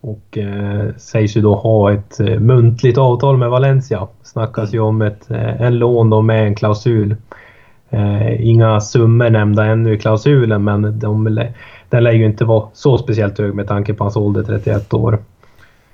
Och 0.00 0.38
eh, 0.38 0.94
sägs 0.96 1.36
ju 1.36 1.40
då 1.40 1.54
ha 1.54 1.92
ett 1.92 2.20
eh, 2.20 2.38
muntligt 2.38 2.98
avtal 2.98 3.36
med 3.36 3.50
Valencia. 3.50 4.08
Snackas 4.22 4.74
ju 4.74 4.80
om 4.80 5.02
ett, 5.02 5.30
eh, 5.30 5.60
en 5.62 5.78
lån 5.78 6.10
då 6.10 6.22
med 6.22 6.46
en 6.46 6.54
klausul. 6.54 7.16
Eh, 7.90 8.48
inga 8.48 8.80
summor 8.80 9.30
nämnda 9.30 9.64
ännu 9.64 9.94
i 9.94 9.98
klausulen 9.98 10.64
men 10.64 10.98
de, 10.98 11.48
den 11.88 12.04
lär 12.04 12.12
ju 12.12 12.26
inte 12.26 12.44
vara 12.44 12.68
så 12.72 12.98
speciellt 12.98 13.38
hög 13.38 13.54
med 13.54 13.68
tanke 13.68 13.94
på 13.94 14.04
hans 14.04 14.16
ålder, 14.16 14.42
31 14.42 14.94
år. 14.94 15.18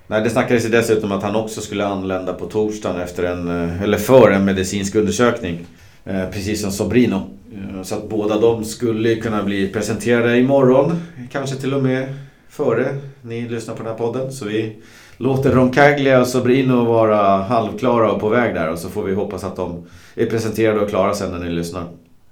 Nej, 0.06 0.22
det 0.22 0.30
snackades 0.30 0.64
ju 0.64 0.68
dessutom 0.68 1.12
att 1.12 1.22
han 1.22 1.36
också 1.36 1.60
skulle 1.60 1.86
anlända 1.86 2.32
på 2.32 2.46
torsdagen 2.46 3.00
efter 3.00 3.24
en, 3.24 3.48
eh, 3.48 3.82
eller 3.82 3.98
för 3.98 4.30
en 4.30 4.44
medicinsk 4.44 4.94
undersökning. 4.94 5.66
Precis 6.04 6.62
som 6.62 6.70
Sobrino. 6.70 7.22
Eh, 7.54 7.82
så 7.82 7.94
att 7.94 8.08
båda 8.08 8.38
de 8.38 8.64
skulle 8.64 9.14
kunna 9.14 9.42
bli 9.42 9.68
presenterade 9.68 10.38
imorgon. 10.38 11.02
Kanske 11.32 11.56
till 11.56 11.74
och 11.74 11.82
med 11.82 12.14
före 12.48 12.96
ni 13.22 13.48
lyssnar 13.48 13.74
på 13.74 13.82
den 13.82 13.92
här 13.92 13.98
podden. 13.98 14.32
Så 14.32 14.44
vi 14.44 14.76
låter 15.16 15.52
Roncaglia 15.52 16.20
och 16.20 16.26
Sobrino 16.26 16.84
vara 16.84 17.42
halvklara 17.42 18.12
och 18.12 18.20
på 18.20 18.28
väg 18.28 18.54
där. 18.54 18.70
Och 18.70 18.78
så 18.78 18.88
får 18.88 19.02
vi 19.02 19.14
hoppas 19.14 19.44
att 19.44 19.56
de 19.56 19.86
är 20.14 20.26
presenterade 20.26 20.80
och 20.80 20.88
klara 20.88 21.14
sen 21.14 21.32
när 21.32 21.38
ni 21.38 21.50
lyssnar. 21.50 21.84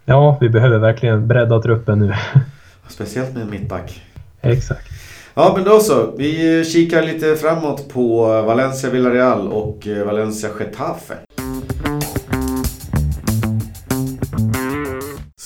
Ja, 0.05 0.39
vi 0.41 0.49
behöver 0.49 0.79
verkligen 0.79 1.29
bredda 1.29 1.63
truppen 1.63 1.99
nu. 1.99 2.15
Speciellt 2.89 3.35
med 3.35 3.43
en 3.43 3.51
mittback. 3.51 4.03
Exakt. 4.41 4.89
Ja 5.35 5.53
men 5.57 5.65
då 5.65 5.81
så. 5.81 6.15
Vi 6.17 6.65
kikar 6.65 7.03
lite 7.03 7.37
framåt 7.37 7.89
på 7.89 8.27
Valencia 8.43 8.91
Villarreal 8.91 9.49
och 9.49 9.89
Valencia 10.07 10.51
Getafe. 10.61 11.15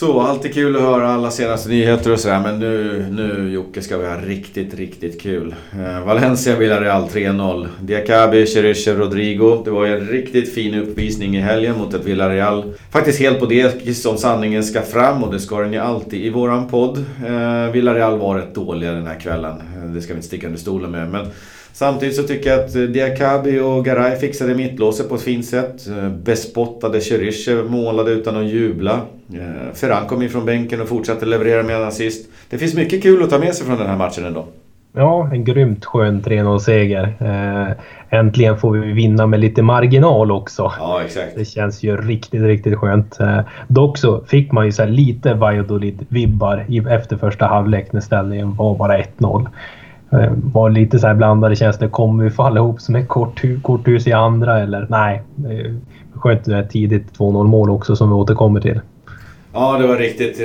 Så, 0.02 0.20
alltid 0.20 0.54
kul 0.54 0.76
att 0.76 0.82
höra 0.82 1.08
alla 1.08 1.30
senaste 1.30 1.68
nyheter 1.68 2.12
och 2.12 2.20
sådär. 2.20 2.40
Men 2.40 2.58
nu, 2.58 3.06
nu 3.10 3.52
Jocke 3.52 3.82
ska 3.82 3.98
vi 3.98 4.06
ha 4.06 4.16
riktigt, 4.16 4.74
riktigt 4.74 5.20
kul. 5.20 5.54
Eh, 5.72 6.04
Valencia 6.06 6.56
Villarreal 6.56 7.08
3-0. 7.08 7.68
Diakabi, 7.80 8.46
Cheriche, 8.46 8.94
Rodrigo. 8.94 9.62
Det 9.64 9.70
var 9.70 9.86
ju 9.86 9.92
en 9.92 10.06
riktigt 10.06 10.54
fin 10.54 10.74
uppvisning 10.74 11.36
i 11.36 11.40
helgen 11.40 11.78
mot 11.78 11.94
ett 11.94 12.04
Villarreal. 12.04 12.74
Faktiskt 12.90 13.18
helt 13.18 13.40
på 13.40 13.46
det 13.46 13.96
som 13.96 14.18
sanningen 14.18 14.64
ska 14.64 14.82
fram 14.82 15.24
och 15.24 15.32
det 15.32 15.40
ska 15.40 15.60
den 15.60 15.72
ju 15.72 15.78
alltid 15.78 16.24
i 16.24 16.30
våran 16.30 16.68
podd. 16.68 17.04
Eh, 17.26 17.72
Villarreal 17.72 18.18
var 18.18 18.38
rätt 18.38 18.54
dåliga 18.54 18.92
den 18.92 19.06
här 19.06 19.20
kvällen. 19.20 19.62
Eh, 19.76 19.90
det 19.90 20.02
ska 20.02 20.12
vi 20.12 20.16
inte 20.16 20.28
sticka 20.28 20.46
under 20.46 20.60
stolen 20.60 20.90
med. 20.90 21.10
Men 21.10 21.26
Samtidigt 21.72 22.16
så 22.16 22.22
tycker 22.22 22.50
jag 22.50 22.60
att 22.60 22.74
eh, 22.76 22.82
Diakabi 22.82 23.60
och 23.60 23.84
Garay 23.84 24.16
fixade 24.16 24.54
mittlåset 24.54 25.08
på 25.08 25.14
ett 25.14 25.22
fint 25.22 25.46
sätt. 25.46 25.88
Eh, 25.88 26.08
bespottade 26.08 27.00
Cheriche, 27.00 27.62
målade 27.68 28.10
utan 28.10 28.36
att 28.36 28.44
jubla. 28.44 29.00
Eh, 29.34 29.74
Ferran 29.74 30.06
kom 30.06 30.22
in 30.22 30.30
från 30.30 30.44
bänken 30.46 30.80
och 30.80 30.88
fortsatte 30.88 31.26
leverera 31.26 31.62
med 31.62 31.76
en 31.76 31.82
assist. 31.82 32.28
Det 32.50 32.58
finns 32.58 32.74
mycket 32.74 33.02
kul 33.02 33.22
att 33.22 33.30
ta 33.30 33.38
med 33.38 33.54
sig 33.54 33.66
från 33.66 33.78
den 33.78 33.86
här 33.86 33.96
matchen 33.96 34.24
ändå. 34.24 34.46
Ja, 34.94 35.30
en 35.32 35.44
grymt 35.44 35.84
skön 35.84 36.22
3-0-seger. 36.22 37.14
Eh, 37.20 38.18
äntligen 38.18 38.58
får 38.58 38.72
vi 38.72 38.92
vinna 38.92 39.26
med 39.26 39.40
lite 39.40 39.62
marginal 39.62 40.32
också. 40.32 40.72
Ja, 40.78 41.00
exakt. 41.04 41.36
Det 41.36 41.44
känns 41.44 41.82
ju 41.82 41.96
riktigt, 41.96 42.42
riktigt 42.42 42.78
skönt. 42.78 43.18
Dock 43.68 43.98
så 43.98 44.24
fick 44.24 44.52
man 44.52 44.66
ju 44.66 44.72
så 44.72 44.84
lite 44.84 45.34
Valladolid-vibbar 45.34 46.88
efter 46.90 47.16
första 47.16 47.46
halvlek 47.46 47.92
när 47.92 48.00
ställningen 48.00 48.54
var 48.54 48.76
bara 48.76 48.98
1-0. 48.98 49.46
Eh, 50.12 50.32
var 50.52 50.70
lite 50.70 50.98
så 50.98 51.06
här 51.06 51.14
blandade 51.14 51.56
känslor. 51.56 51.88
Kommer 51.88 52.24
vi 52.24 52.30
falla 52.30 52.60
ihop 52.60 52.80
som 52.80 52.96
ett 52.96 53.08
korthus, 53.08 53.62
korthus 53.62 54.06
i 54.06 54.12
andra 54.12 54.62
eller 54.62 54.86
nej? 54.90 55.22
Skönt 56.14 56.46
med 56.46 56.70
tidigt 56.70 57.18
2-0 57.18 57.44
mål 57.44 57.70
också 57.70 57.96
som 57.96 58.08
vi 58.08 58.14
återkommer 58.14 58.60
till. 58.60 58.80
Ja, 59.52 59.78
det 59.78 59.86
var 59.86 59.96
riktigt, 59.96 60.40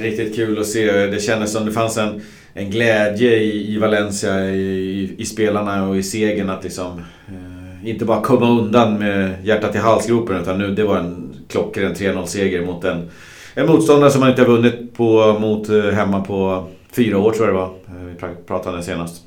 riktigt 0.00 0.36
kul 0.36 0.58
att 0.58 0.66
se. 0.66 1.06
Det 1.06 1.22
kändes 1.22 1.52
som 1.52 1.66
det 1.66 1.72
fanns 1.72 1.98
en 1.98 2.20
en 2.54 2.70
glädje 2.70 3.36
i, 3.36 3.74
i 3.74 3.78
Valencia 3.78 4.50
i, 4.50 5.14
i, 5.18 5.24
spelarna 5.24 5.88
och 5.88 5.96
i 5.96 6.02
segern 6.02 6.50
att 6.50 6.64
liksom 6.64 7.02
eh, 7.28 7.88
inte 7.88 8.04
bara 8.04 8.20
komma 8.20 8.50
undan 8.50 8.98
med 8.98 9.30
hjärtat 9.42 9.74
i 9.74 9.78
halsgropen 9.78 10.40
utan 10.40 10.58
nu 10.58 10.74
det 10.74 10.84
var 10.84 10.96
en 10.96 11.34
klockren 11.48 11.94
3-0 11.94 12.24
seger 12.24 12.66
mot 12.66 12.84
en, 12.84 13.10
en 13.54 13.66
motståndare 13.66 14.10
som 14.10 14.20
man 14.20 14.30
inte 14.30 14.42
har 14.42 14.48
vunnit 14.48 14.94
på, 14.94 15.38
mot 15.40 15.68
eh, 15.68 15.82
hemma 15.82 16.20
på 16.20 16.66
fyra 16.96 17.18
år 17.18 17.32
tror 17.32 17.46
jag 17.46 17.54
det 17.54 17.60
var. 17.60 17.66
Eh, 17.66 18.28
vi 18.28 18.44
pratade 18.46 18.82
senast. 18.82 19.24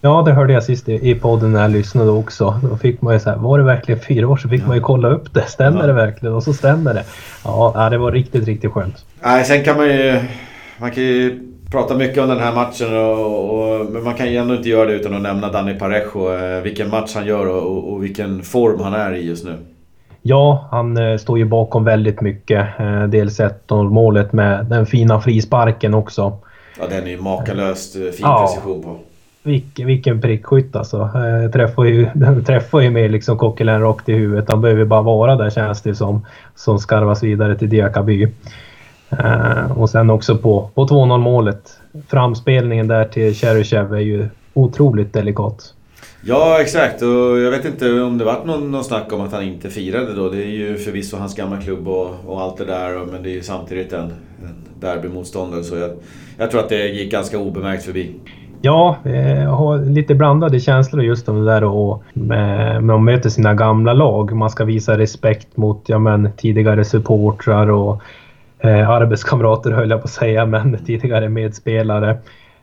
Ja, 0.00 0.22
det 0.22 0.32
hörde 0.32 0.52
jag 0.52 0.64
sist 0.64 0.88
i 0.88 1.14
podden 1.14 1.52
när 1.52 1.62
jag 1.62 1.70
lyssnade 1.70 2.10
också. 2.10 2.60
Då 2.70 2.76
fick 2.76 3.02
man 3.02 3.14
ju 3.14 3.20
så 3.20 3.30
här, 3.30 3.36
var 3.36 3.58
det 3.58 3.64
verkligen 3.64 4.00
fyra 4.00 4.28
år 4.28 4.36
så 4.36 4.48
fick 4.48 4.62
ja. 4.62 4.66
man 4.66 4.76
ju 4.76 4.82
kolla 4.82 5.08
upp 5.08 5.34
det. 5.34 5.42
Stämmer 5.48 5.80
ja. 5.80 5.86
det 5.86 5.92
verkligen? 5.92 6.34
Och 6.34 6.42
så 6.42 6.52
stämmer 6.52 6.94
det. 6.94 7.04
Ja, 7.44 7.88
det 7.90 7.98
var 7.98 8.12
riktigt, 8.12 8.44
riktigt 8.44 8.72
skönt. 8.72 9.04
Nej, 9.22 9.44
sen 9.44 9.64
kan 9.64 9.76
man 9.76 9.86
ju... 9.86 10.20
Man 10.78 10.90
kan 10.90 11.02
ju 11.02 11.40
pratar 11.70 11.96
mycket 11.96 12.22
om 12.22 12.28
den 12.28 12.38
här 12.38 12.54
matchen 12.54 12.96
och, 12.96 13.80
och, 13.80 13.92
men 13.92 14.04
man 14.04 14.14
kan 14.14 14.32
ju 14.32 14.36
ändå 14.36 14.54
inte 14.54 14.68
göra 14.68 14.86
det 14.86 14.92
utan 14.92 15.14
att 15.14 15.22
nämna 15.22 15.52
Danny 15.52 15.74
Parejo. 15.74 16.34
Eh, 16.34 16.62
vilken 16.62 16.90
match 16.90 17.14
han 17.14 17.26
gör 17.26 17.46
och, 17.46 17.92
och, 17.92 18.04
vilken 18.04 18.42
form 18.42 18.80
han 18.80 18.94
är 18.94 19.14
i 19.14 19.26
just 19.26 19.44
nu. 19.44 19.56
Ja, 20.22 20.68
han 20.70 20.96
eh, 20.96 21.16
står 21.16 21.38
ju 21.38 21.44
bakom 21.44 21.84
väldigt 21.84 22.20
mycket. 22.20 22.66
Dels 23.08 23.40
1-0-målet 23.40 24.32
med 24.32 24.66
den 24.66 24.86
fina 24.86 25.20
frisparken 25.20 25.94
också. 25.94 26.38
Ja, 26.78 26.86
den 26.86 27.04
är 27.04 27.10
ju 27.10 27.20
makalöst 27.20 27.96
eh, 27.96 28.02
fin 28.02 28.12
ja. 28.20 28.46
precision 28.46 28.82
på. 28.82 28.96
Vilken, 29.42 29.86
vilken 29.86 30.20
prickskytt 30.20 30.76
alltså. 30.76 30.98
Eh, 31.00 31.50
träffar 31.50 31.84
ju, 31.84 32.08
träffar 32.46 32.80
ju 32.80 32.90
med 32.90 33.10
liksom 33.10 33.38
Coquelin 33.38 33.80
rakt 33.80 34.08
i 34.08 34.12
huvudet. 34.12 34.48
Han 34.48 34.60
behöver 34.60 34.84
bara 34.84 35.02
vara 35.02 35.36
där 35.36 35.50
känns 35.50 35.82
det 35.82 35.94
som. 35.94 36.26
Som 36.54 36.78
skarvas 36.78 37.22
vidare 37.22 37.58
till 37.58 37.68
Diakaby. 37.68 38.28
Uh, 39.12 39.78
och 39.80 39.90
sen 39.90 40.10
också 40.10 40.36
på, 40.36 40.70
på 40.74 40.86
2-0 40.86 41.18
målet. 41.18 41.78
Framspelningen 42.08 42.88
där 42.88 43.04
till 43.04 43.34
Cheryshev 43.34 43.94
är 43.94 43.98
ju 43.98 44.28
otroligt 44.54 45.12
delikat. 45.12 45.74
Ja, 46.26 46.60
exakt. 46.60 47.02
Och 47.02 47.38
jag 47.38 47.50
vet 47.50 47.64
inte 47.64 48.02
om 48.02 48.18
det 48.18 48.24
varit 48.24 48.46
någon, 48.46 48.70
någon 48.70 48.84
snack 48.84 49.12
om 49.12 49.20
att 49.20 49.32
han 49.32 49.42
inte 49.42 49.70
firade 49.70 50.14
då. 50.14 50.28
Det 50.28 50.44
är 50.44 50.48
ju 50.48 50.76
förvisso 50.76 51.16
hans 51.16 51.34
gamla 51.34 51.60
klubb 51.60 51.88
och, 51.88 52.14
och 52.26 52.40
allt 52.40 52.56
det 52.56 52.64
där. 52.64 53.04
Men 53.12 53.22
det 53.22 53.30
är 53.30 53.34
ju 53.34 53.42
samtidigt 53.42 53.92
en, 53.92 54.12
en 54.42 54.54
derbymotståndare. 54.80 55.64
Så 55.64 55.76
jag, 55.76 55.90
jag 56.38 56.50
tror 56.50 56.60
att 56.60 56.68
det 56.68 56.86
gick 56.88 57.12
ganska 57.12 57.38
obemärkt 57.38 57.84
förbi. 57.84 58.14
Ja, 58.60 58.96
jag 59.04 59.50
har 59.50 59.78
lite 59.78 60.14
blandade 60.14 60.60
känslor 60.60 61.04
just 61.04 61.28
om 61.28 61.44
det 61.44 61.52
där 61.52 61.64
och 61.64 62.02
med, 62.12 62.84
med 62.84 62.96
att 62.96 63.02
möta 63.02 63.30
sina 63.30 63.54
gamla 63.54 63.92
lag. 63.92 64.32
Man 64.32 64.50
ska 64.50 64.64
visa 64.64 64.98
respekt 64.98 65.56
mot 65.56 65.84
ja, 65.86 65.98
men, 65.98 66.32
tidigare 66.36 66.84
supportrar 66.84 67.70
och 67.70 68.02
eh, 68.58 68.90
arbetskamrater 68.90 69.70
höll 69.70 69.90
jag 69.90 70.00
på 70.00 70.04
att 70.04 70.10
säga, 70.10 70.46
men 70.46 70.84
tidigare 70.84 71.28
medspelare. 71.28 72.10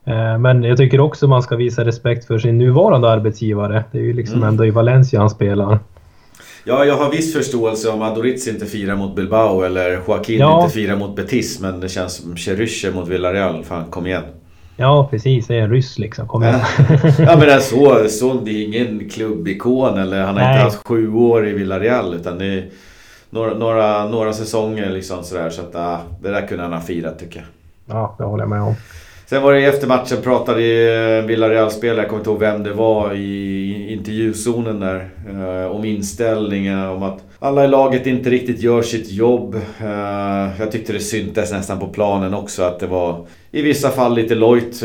Eh, 0.05 0.37
men 0.37 0.63
jag 0.63 0.77
tycker 0.77 0.99
också 0.99 1.27
man 1.27 1.41
ska 1.41 1.55
visa 1.55 1.85
respekt 1.85 2.25
för 2.25 2.39
sin 2.39 2.57
nuvarande 2.57 3.09
arbetsgivare. 3.09 3.83
Det 3.91 3.97
är 3.97 4.03
ju 4.03 4.13
liksom 4.13 4.37
mm. 4.37 4.49
ändå 4.49 4.65
i 4.65 4.71
Valencia 4.71 5.19
han 5.19 5.29
spelar. 5.29 5.79
Ja, 6.63 6.85
jag 6.85 6.97
har 6.97 7.11
viss 7.11 7.33
förståelse 7.33 7.89
om 7.89 8.01
Adoriz 8.01 8.47
inte 8.47 8.65
firar 8.65 8.95
mot 8.95 9.15
Bilbao 9.15 9.61
eller 9.61 10.01
Joaquin 10.07 10.39
ja. 10.39 10.63
inte 10.63 10.73
firar 10.73 10.95
mot 10.95 11.15
Betis. 11.15 11.59
Men 11.59 11.79
det 11.79 11.89
känns 11.89 12.13
som 12.13 12.35
Cherysche 12.35 12.91
mot 12.91 13.07
Villarreal. 13.07 13.63
Fan, 13.63 13.85
kom 13.89 14.07
igen. 14.07 14.23
Ja, 14.77 15.07
precis. 15.11 15.47
Det 15.47 15.55
är 15.55 15.61
en 15.61 15.69
ryss 15.69 15.99
liksom. 15.99 16.27
Kom 16.27 16.43
igen. 16.43 16.59
ja, 17.17 17.35
men 17.37 17.39
det 17.39 17.53
är 17.53 17.59
så, 17.59 18.09
så, 18.09 18.33
det 18.33 18.51
är 18.51 18.63
ingen 18.63 19.09
klubbikon 19.09 19.97
eller 19.97 20.23
han 20.23 20.35
har 20.35 20.43
Nej. 20.43 20.53
inte 20.53 20.63
haft 20.63 20.87
sju 20.87 21.13
år 21.13 21.47
i 21.47 21.53
Villarreal. 21.53 22.13
Utan 22.13 22.37
det 22.37 22.45
är, 22.45 22.69
några, 23.29 23.53
några, 23.53 24.09
några 24.09 24.33
säsonger 24.33 24.89
liksom 24.89 25.23
sådär. 25.23 25.49
Så 25.49 25.61
att 25.61 25.75
uh, 25.75 25.99
det 26.21 26.29
där 26.29 26.47
kunde 26.47 26.63
han 26.63 26.73
ha 26.73 26.81
firat 26.81 27.19
tycker 27.19 27.39
jag. 27.39 27.47
Ja, 27.95 28.15
det 28.17 28.23
håller 28.23 28.43
jag 28.43 28.49
med 28.49 28.61
om. 28.61 28.75
Sen 29.31 29.41
var 29.41 29.53
det 29.53 29.65
efter 29.65 29.87
matchen 29.87 30.21
pratade 30.23 30.61
eh, 30.61 31.25
Villareal-spelare, 31.25 32.01
jag 32.01 32.09
kommer 32.09 32.19
inte 32.19 32.29
ihåg 32.29 32.39
vem 32.39 32.63
det 32.63 32.73
var 32.73 33.13
i 33.13 33.93
intervjuzonen 33.93 34.79
där. 34.79 35.09
Eh, 35.29 35.71
om 35.71 35.85
inställningen, 35.85 36.79
om 36.79 37.03
att 37.03 37.23
alla 37.39 37.65
i 37.65 37.67
laget 37.67 38.07
inte 38.07 38.29
riktigt 38.29 38.61
gör 38.61 38.81
sitt 38.81 39.11
jobb. 39.11 39.55
Eh, 39.81 40.59
jag 40.59 40.71
tyckte 40.71 40.93
det 40.93 40.99
syntes 40.99 41.51
nästan 41.51 41.79
på 41.79 41.87
planen 41.87 42.33
också 42.33 42.63
att 42.63 42.79
det 42.79 42.87
var 42.87 43.25
i 43.51 43.61
vissa 43.61 43.89
fall 43.89 44.15
lite 44.15 44.35
lojt. 44.35 44.83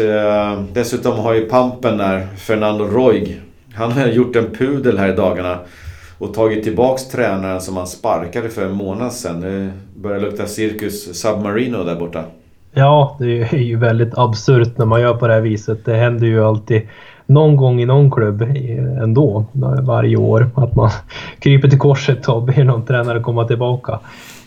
Dessutom 0.73 1.19
har 1.19 1.35
ju 1.35 1.49
pampen 1.49 1.99
där, 1.99 2.27
Fernando 2.37 2.85
Roig. 2.85 3.41
Han 3.75 3.93
har 3.93 4.07
gjort 4.07 4.37
en 4.37 4.51
pudel 4.51 4.99
här 4.99 5.13
i 5.13 5.17
dagarna 5.17 5.59
och 6.19 6.35
tagit 6.35 6.65
tillbaks 6.65 7.09
tränaren 7.09 7.61
som 7.61 7.77
han 7.77 7.87
sparkade 7.87 8.49
för 8.49 8.65
en 8.67 8.73
månad 8.73 9.13
sedan. 9.13 9.41
Det 9.41 9.71
börjar 9.97 10.21
lukta 10.21 10.47
cirkus 10.47 11.21
Submarino 11.21 11.85
där 11.85 11.97
borta. 11.97 12.25
Ja, 12.79 13.17
det 13.19 13.41
är 13.43 13.57
ju 13.57 13.77
väldigt 13.77 14.19
absurt 14.19 14.79
när 14.79 14.87
man 14.87 15.01
gör 15.01 15.15
på 15.15 15.27
det 15.27 15.33
här 15.33 15.41
viset. 15.41 15.85
Det 15.85 15.95
händer 15.95 16.27
ju 16.27 16.45
alltid 16.45 16.83
någon 17.27 17.57
gång 17.57 17.81
i 17.81 17.87
någon 17.87 18.11
klubb 18.11 18.43
ändå 19.03 19.45
varje 19.83 20.17
år 20.17 20.51
att 20.55 20.77
man 20.77 20.91
kryper 21.39 21.69
till 21.69 21.79
korset 21.79 22.29
och 22.29 22.43
ber 22.43 22.65
någon 22.65 22.87
tränare 22.87 23.21
komma 23.21 23.45
tillbaka. 23.45 24.01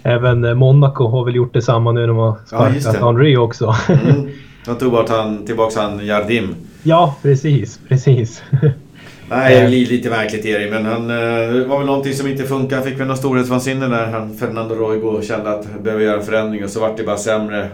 Även 0.04 0.58
Monaco 0.58 1.08
har 1.08 1.26
väl 1.26 1.36
gjort 1.36 1.54
detsamma 1.54 1.92
nu 1.92 2.08
när 2.08 2.14
man 2.14 2.36
sparkat 2.46 2.96
ja, 3.00 3.06
Henry 3.06 3.38
också. 3.38 3.76
Mm. 3.90 4.30
De 4.66 4.76
tog 4.76 4.92
bort 4.92 5.10
han, 5.10 5.46
tillbaka 5.46 5.82
han 5.82 6.06
Jardim. 6.06 6.56
Ja, 6.84 7.16
precis, 7.22 7.80
precis. 7.88 8.44
Nej, 9.30 9.62
det 9.62 9.68
blir 9.68 9.86
lite 9.86 10.10
märkligt 10.10 10.46
Erik, 10.46 10.72
men 10.72 10.86
han 10.86 11.10
eh, 11.10 11.54
det 11.54 11.66
var 11.66 11.78
väl 11.78 11.88
någonting 11.88 12.14
som 12.14 12.28
inte 12.28 12.44
funkar. 12.44 12.76
Han 12.76 12.86
fick 12.86 13.00
väl 13.00 13.08
någon 13.08 13.18
storhetsvansinne 13.18 13.88
där 13.88 14.06
han, 14.06 14.38
Fernando 14.38 14.76
Roigo 14.76 15.22
kände 15.22 15.50
att 15.50 15.66
han 15.66 15.84
behöver 15.84 16.04
göra 16.04 16.18
en 16.20 16.26
förändring 16.26 16.64
och 16.64 16.70
så 16.70 16.80
vart 16.80 16.98
det 16.98 17.04
bara 17.04 17.18
sämre. 17.18 17.70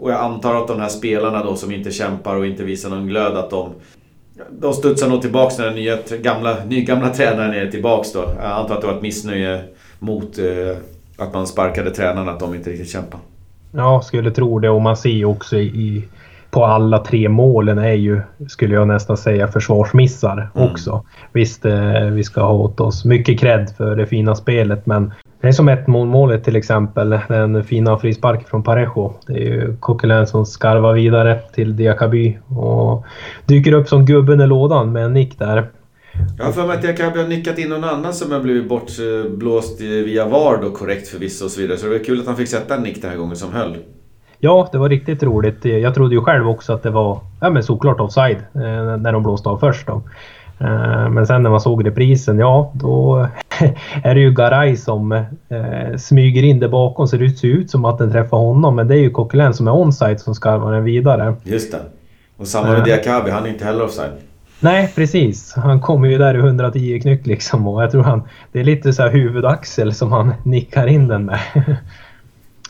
Och, 0.00 0.10
jag 0.10 0.20
antar 0.20 0.54
att 0.54 0.68
de 0.68 0.80
här 0.80 0.88
spelarna 0.88 1.44
då 1.44 1.56
som 1.56 1.72
inte 1.72 1.90
kämpar 1.90 2.36
och 2.36 2.46
inte 2.46 2.64
visar 2.64 2.90
någon 2.90 3.06
glöd 3.06 3.36
att 3.36 3.50
de 3.50 3.70
de 4.50 4.72
studsar 4.72 5.08
nog 5.08 5.22
tillbaks 5.22 5.58
när 5.58 5.64
den 5.64 5.74
nya, 5.74 5.98
gamla, 6.22 6.64
nygamla 6.64 7.10
tränaren 7.10 7.54
är 7.54 7.70
tillbaks 7.70 8.12
då. 8.12 8.24
Jag 8.42 8.50
antar 8.50 8.74
att 8.74 8.80
det 8.80 8.86
var 8.86 8.94
ett 8.94 9.02
missnöje 9.02 9.64
mot 9.98 10.38
eh, 10.38 10.76
att 11.16 11.34
man 11.34 11.46
sparkade 11.46 11.90
tränarna, 11.90 12.32
att 12.32 12.40
de 12.40 12.54
inte 12.54 12.70
riktigt 12.70 12.90
kämpar. 12.90 13.20
Ja, 13.72 14.02
skulle 14.02 14.30
tro 14.30 14.58
det 14.58 14.70
och 14.70 14.82
man 14.82 14.96
ser 14.96 15.10
ju 15.10 15.24
också 15.24 15.58
i 15.58 16.04
på 16.54 16.64
alla 16.64 16.98
tre 16.98 17.28
målen 17.28 17.78
är 17.78 17.92
ju, 17.92 18.20
skulle 18.48 18.74
jag 18.74 18.88
nästan 18.88 19.16
säga, 19.16 19.48
försvarsmissar 19.48 20.50
mm. 20.54 20.70
också. 20.70 21.04
Visst, 21.32 21.64
eh, 21.64 22.04
vi 22.12 22.24
ska 22.24 22.40
ha 22.40 22.52
åt 22.52 22.80
oss 22.80 23.04
mycket 23.04 23.40
cred 23.40 23.70
för 23.76 23.96
det 23.96 24.06
fina 24.06 24.34
spelet, 24.34 24.86
men 24.86 25.12
det 25.40 25.48
är 25.48 25.52
som 25.52 25.68
ett 25.68 25.86
målet 25.86 26.44
till 26.44 26.56
exempel, 26.56 27.18
den 27.28 27.64
fina 27.64 27.98
frisparken 27.98 28.44
från 28.44 28.62
Parejo. 28.62 29.14
Det 29.26 29.32
är 29.32 29.38
ju 29.38 29.76
Coquelin 29.80 30.26
som 30.26 30.46
skarvar 30.46 30.94
vidare 30.94 31.40
till 31.54 31.76
Diakaby 31.76 32.38
och 32.48 33.04
dyker 33.46 33.72
upp 33.72 33.88
som 33.88 34.06
gubben 34.06 34.40
i 34.40 34.46
lådan 34.46 34.92
med 34.92 35.04
en 35.04 35.12
nick 35.12 35.38
där. 35.38 35.70
Jag 36.38 36.44
har 36.44 36.52
för 36.52 36.66
mig 36.66 36.76
att 36.76 36.82
Diakaby 36.82 37.18
har 37.18 37.28
nickat 37.28 37.58
in 37.58 37.68
någon 37.68 37.84
annan 37.84 38.14
som 38.14 38.32
har 38.32 38.40
blivit 38.40 38.68
bortblåst 38.68 39.80
via 39.80 40.28
VAR 40.28 40.58
då, 40.62 40.70
korrekt 40.70 41.08
förvisso 41.08 41.44
och 41.44 41.50
så 41.50 41.60
vidare. 41.60 41.78
Så 41.78 41.86
det 41.86 41.92
var 41.92 42.04
kul 42.04 42.20
att 42.20 42.26
han 42.26 42.36
fick 42.36 42.48
sätta 42.48 42.74
en 42.74 42.82
nick 42.82 43.02
den 43.02 43.10
här 43.10 43.18
gången 43.18 43.36
som 43.36 43.52
höll. 43.52 43.76
Ja, 44.44 44.68
det 44.72 44.78
var 44.78 44.88
riktigt 44.88 45.22
roligt. 45.22 45.64
Jag 45.64 45.94
trodde 45.94 46.14
ju 46.14 46.20
själv 46.20 46.48
också 46.48 46.72
att 46.72 46.82
det 46.82 46.90
var 46.90 47.20
ja, 47.40 47.50
men 47.50 47.62
såklart 47.62 48.00
offside 48.00 48.36
eh, 48.54 48.96
när 48.96 49.12
de 49.12 49.22
blåste 49.22 49.48
av 49.48 49.58
först. 49.58 49.86
Då. 49.86 50.02
Eh, 50.58 51.08
men 51.08 51.26
sen 51.26 51.42
när 51.42 51.50
man 51.50 51.60
såg 51.60 51.86
reprisen, 51.86 52.38
ja 52.38 52.72
då 52.74 53.28
är 54.02 54.14
det 54.14 54.20
ju 54.20 54.32
Garay 54.32 54.76
som 54.76 55.12
eh, 55.12 55.96
smyger 55.98 56.42
in 56.42 56.60
där 56.60 56.68
bakom 56.68 57.08
så 57.08 57.16
det 57.16 57.30
ser 57.30 57.48
ut 57.48 57.70
som 57.70 57.84
att 57.84 57.98
den 57.98 58.12
träffar 58.12 58.36
honom. 58.36 58.76
Men 58.76 58.88
det 58.88 58.94
är 58.94 59.00
ju 59.00 59.10
Coquelin 59.10 59.54
som 59.54 59.68
är 59.68 59.72
onside 59.72 60.20
som 60.20 60.34
skarvar 60.34 60.72
den 60.72 60.84
vidare. 60.84 61.34
Just 61.42 61.72
det. 61.72 61.80
Och 62.36 62.46
samma 62.46 62.72
med 62.72 62.84
Diakabi, 62.84 63.30
han 63.30 63.46
är 63.46 63.48
inte 63.48 63.64
heller 63.64 63.84
offside. 63.84 64.12
Nej, 64.60 64.92
precis. 64.94 65.54
Han 65.56 65.80
kommer 65.80 66.08
ju 66.08 66.18
där 66.18 66.34
i 66.34 66.38
110 66.38 67.00
knyck 67.00 67.26
liksom 67.26 67.68
och 67.68 67.82
jag 67.82 67.90
tror 67.90 68.02
han... 68.02 68.22
Det 68.52 68.60
är 68.60 68.64
lite 68.64 68.92
så 68.92 69.02
här 69.02 69.10
huvudaxel 69.10 69.94
som 69.94 70.12
han 70.12 70.34
nickar 70.42 70.86
in 70.86 71.08
den 71.08 71.24
med. 71.24 71.40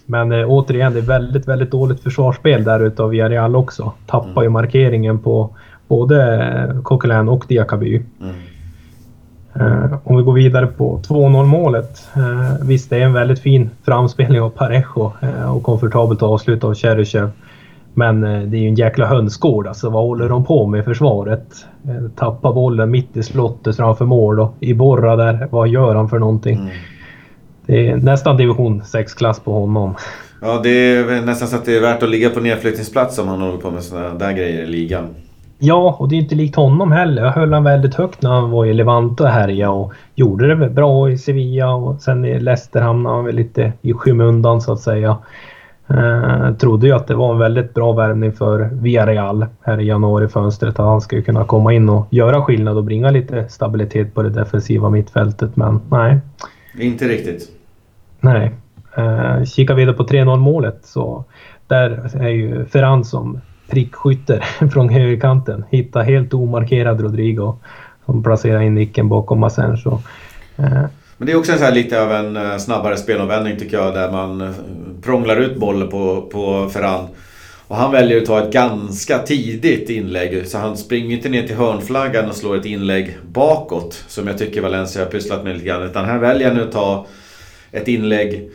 Men 0.07 0.33
eh, 0.33 0.45
återigen, 0.49 0.93
det 0.93 0.99
är 0.99 1.03
väldigt, 1.03 1.49
väldigt 1.49 1.71
dåligt 1.71 2.01
försvarsspel 2.01 2.65
där 2.65 2.81
utav 2.81 3.11
Villarreal 3.11 3.57
också. 3.57 3.93
Tappar 4.07 4.31
mm. 4.31 4.43
ju 4.43 4.49
markeringen 4.49 5.19
på 5.19 5.51
både 5.89 6.81
Coquelin 6.83 7.29
och 7.29 7.45
Diakaby. 7.49 8.03
Mm. 8.21 8.35
Uh, 9.61 9.97
om 10.05 10.17
vi 10.17 10.23
går 10.23 10.33
vidare 10.33 10.67
på 10.67 11.01
2-0 11.09 11.45
målet. 11.45 12.09
Uh, 12.17 12.67
visst, 12.67 12.91
det 12.91 12.97
är 12.97 13.05
en 13.05 13.13
väldigt 13.13 13.39
fin 13.39 13.71
framspelning 13.85 14.41
av 14.41 14.51
Parejo 14.51 15.13
uh, 15.23 15.57
och 15.57 15.63
komfortabelt 15.63 16.23
avslut 16.23 16.65
av 16.65 16.75
Cheryshev. 16.75 17.31
Men 17.95 18.25
eh, 18.25 18.43
det 18.43 18.57
är 18.57 18.61
ju 18.61 18.69
en 18.69 18.75
jäkla 18.75 19.07
hönsgård 19.07 19.67
alltså. 19.67 19.91
Vad 19.91 20.03
håller 20.03 20.29
de 20.29 20.45
på 20.45 20.67
med 20.67 20.81
i 20.81 20.83
försvaret? 20.83 21.67
Eh, 21.89 22.09
Tappar 22.17 22.53
bollen 22.53 22.91
mitt 22.91 23.17
i 23.17 23.23
slottet 23.23 23.77
framför 23.77 24.05
mål 24.05 24.41
och 24.41 24.55
i 24.61 24.75
borra 24.75 25.17
där. 25.17 25.49
Vad 25.51 25.69
gör 25.69 25.95
han 25.95 26.09
för 26.09 26.19
någonting? 26.19 26.59
Mm. 26.59 26.71
Det 27.67 27.89
är 27.89 27.97
nästan 27.97 28.37
division 28.37 28.83
6-klass 28.83 29.41
på 29.41 29.53
honom. 29.53 29.95
Ja, 30.41 30.61
det 30.63 30.71
är 30.71 31.27
nästan 31.27 31.49
så 31.49 31.57
att 31.57 31.65
det 31.65 31.77
är 31.77 31.81
värt 31.81 32.03
att 32.03 32.09
ligga 32.09 32.31
på 32.31 32.41
nedflyttningsplats 32.41 33.19
om 33.19 33.29
han 33.29 33.41
håller 33.41 33.59
på 33.59 33.71
med 33.71 33.83
sådana 33.83 34.15
där 34.15 34.33
grejer 34.33 34.63
i 34.63 34.67
ligan. 34.67 35.09
Ja, 35.59 35.97
och 35.99 36.09
det 36.09 36.15
är 36.15 36.19
inte 36.19 36.35
likt 36.35 36.57
honom 36.57 36.93
heller. 36.93 37.25
Jag 37.25 37.33
höll 37.33 37.53
han 37.53 37.65
väldigt 37.65 37.95
högt 37.95 38.23
när 38.23 38.31
han 38.31 38.51
var 38.51 38.67
i 38.67 38.75
Levante 38.75 39.23
och 39.23 39.29
härja 39.29 39.71
och 39.71 39.93
gjorde 40.15 40.55
det 40.55 40.69
bra 40.71 41.11
i 41.11 41.19
Sevilla 41.19 41.75
och 41.75 42.01
sen 42.01 42.25
i 42.25 42.41
Leicester 42.41 42.81
hamnade 42.81 43.17
han 43.17 43.25
väl 43.25 43.35
lite 43.35 43.73
i 43.83 43.93
skymundan 43.93 44.61
så 44.61 44.73
att 44.73 44.81
säga. 44.81 45.19
Eh, 45.89 46.55
trodde 46.55 46.87
ju 46.87 46.93
att 46.93 47.07
det 47.07 47.15
var 47.15 47.33
en 47.33 47.39
väldigt 47.39 47.75
bra 47.75 47.93
värvning 47.93 48.33
för 48.33 48.71
Villarreal 48.73 49.47
här 49.61 49.81
i 49.81 49.85
januarifönstret. 49.85 50.79
Att 50.79 50.87
han 50.87 51.01
skulle 51.01 51.23
kunna 51.23 51.45
komma 51.45 51.73
in 51.73 51.89
och 51.89 52.07
göra 52.11 52.43
skillnad 52.43 52.77
och 52.77 52.85
bringa 52.85 53.11
lite 53.11 53.49
stabilitet 53.49 54.15
på 54.15 54.23
det 54.23 54.31
defensiva 54.31 54.91
mittfältet, 54.91 55.57
men 55.57 55.81
nej. 55.91 56.19
Inte 56.79 57.09
riktigt. 57.09 57.54
Nej. 58.25 58.51
Eh, 58.97 59.45
kikar 59.45 59.75
vi 59.75 59.85
då 59.85 59.95
på 59.95 60.07
3-0 60.07 60.37
målet 60.37 60.79
så 60.83 61.25
där 61.67 62.11
är 62.21 62.29
ju 62.29 62.67
Ferran 62.67 63.05
som 63.05 63.41
prickskytter 63.71 64.45
från 64.73 64.89
högerkanten. 64.89 65.65
Hittar 65.71 66.03
helt 66.03 66.35
omarkerad 66.35 67.01
Rodrigo 67.01 67.57
som 68.07 68.23
placerar 68.23 68.61
in 68.61 68.75
nicken 68.75 69.09
bakom 69.09 69.45
Asensio. 69.45 70.03
Eh, 70.57 70.85
men 71.17 71.27
det 71.27 71.33
är 71.33 71.37
också 71.37 71.53
en 71.53 71.59
så 71.59 71.71
lite 71.71 72.03
av 72.03 72.13
en 72.13 72.37
eh, 72.37 72.57
snabbare 72.57 72.97
spelomvändning 72.97 73.59
tycker 73.59 73.77
jag 73.77 73.95
där 73.95 74.11
man 74.11 74.41
eh, 74.41 74.51
prånglar 75.03 75.37
ut 75.37 75.57
bollen 75.57 75.89
på, 75.89 76.29
på 76.33 76.69
Ferran. 76.69 77.07
Och 77.69 77.77
han 77.77 77.93
väljer 77.93 78.19
att 78.19 78.27
ta 78.27 78.43
ett 78.43 78.53
ganska 78.53 79.19
tidigt 79.19 79.91
inlägg. 79.91 80.47
Så 80.47 80.59
han 80.59 80.77
springer 80.77 81.17
inte 81.17 81.29
ner 81.29 81.43
till 81.43 81.57
hörnflaggan 81.57 82.29
och 82.29 82.35
slår 82.35 82.57
ett 82.57 82.65
inlägg 82.65 83.17
bakåt. 83.33 84.05
Som 84.09 84.27
jag 84.27 84.39
tycker 84.39 84.63
Valencia 84.63 85.05
har 85.05 85.11
pysslat 85.11 85.45
med 85.45 85.55
lite 85.55 85.67
grann. 85.67 85.83
Utan 85.83 86.05
här 86.05 86.19
väljer 86.19 86.49
han 86.49 86.61
att 86.61 86.73
ta 86.73 87.07
ett 87.75 87.89
inlägg 87.89 88.51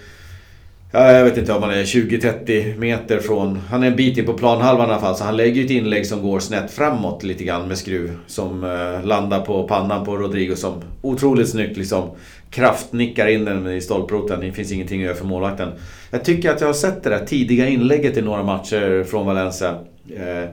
jag 0.92 1.24
vet 1.24 1.38
inte 1.38 1.54
om 1.54 1.64
han 1.64 1.72
är 1.72 1.84
20-30 1.84 2.78
meter 2.78 3.20
från... 3.20 3.60
Han 3.70 3.84
är 3.84 3.88
en 3.88 3.96
bit 3.96 4.18
in 4.18 4.26
på 4.26 4.34
planhalvan 4.34 4.90
i 4.90 4.92
alla 4.92 5.02
fall. 5.02 5.16
Så 5.16 5.24
han 5.24 5.38
lägger 5.38 5.66
ett 5.66 5.72
inlägg 5.72 6.06
som 6.06 6.22
går 6.22 6.40
snett 6.40 6.72
framåt 6.72 7.24
lite 7.24 7.44
grann 7.44 7.68
med 7.68 7.78
skruv. 7.78 8.18
Som 8.28 8.64
eh, 8.64 9.06
landar 9.06 9.42
på 9.42 9.68
pannan 9.68 10.06
på 10.06 10.18
Rodrigo 10.18 10.56
som 10.56 10.74
otroligt 11.02 11.50
snyggt 11.50 11.78
liksom 11.78 12.10
kraftnickar 12.50 13.28
in 13.28 13.46
den 13.46 13.68
i 13.68 13.82
stolproten. 13.82 14.40
Det 14.40 14.52
finns 14.52 14.72
ingenting 14.72 15.02
att 15.02 15.06
göra 15.06 15.16
för 15.16 15.26
målvakten. 15.26 15.70
Jag 16.12 16.26
tycker 16.26 16.52
att 16.52 16.62
jag 16.62 16.68
har 16.68 16.74
sett 16.74 17.04
det 17.04 17.10
där 17.10 17.26
tidiga 17.26 17.68
inlägget 17.68 18.18
i 18.18 18.22
några 18.22 18.44
matcher 18.44 19.04
från 19.04 19.26
Valencia. 19.26 19.76
Eh, 20.16 20.50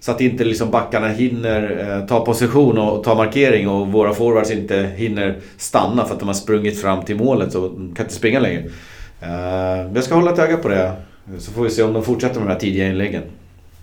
Eh, 0.00 0.04
så 0.04 0.10
att 0.10 0.20
inte 0.20 0.44
liksom 0.44 0.70
backarna 0.70 1.08
hinner 1.08 1.86
eh, 2.00 2.06
ta 2.06 2.24
position 2.24 2.78
och 2.78 3.04
ta 3.04 3.14
markering 3.14 3.68
och 3.68 3.92
våra 3.92 4.12
forwards 4.12 4.50
inte 4.50 4.90
hinner 4.96 5.36
stanna 5.56 6.04
för 6.04 6.14
att 6.14 6.20
de 6.20 6.28
har 6.28 6.34
sprungit 6.34 6.80
fram 6.80 7.02
till 7.02 7.16
målet 7.16 7.54
och 7.54 7.70
kan 7.70 8.04
inte 8.06 8.14
springa 8.14 8.40
längre. 8.40 8.62
Uh, 9.22 9.94
jag 9.94 10.04
ska 10.04 10.14
hålla 10.14 10.32
ett 10.32 10.38
öga 10.38 10.56
på 10.56 10.68
det. 10.68 10.92
Så 11.38 11.52
får 11.52 11.62
vi 11.62 11.70
se 11.70 11.82
om 11.82 11.92
de 11.92 12.02
fortsätter 12.02 12.40
med 12.40 12.48
de 12.48 12.52
här 12.52 12.60
tidiga 12.60 12.88
inläggen. 12.88 13.22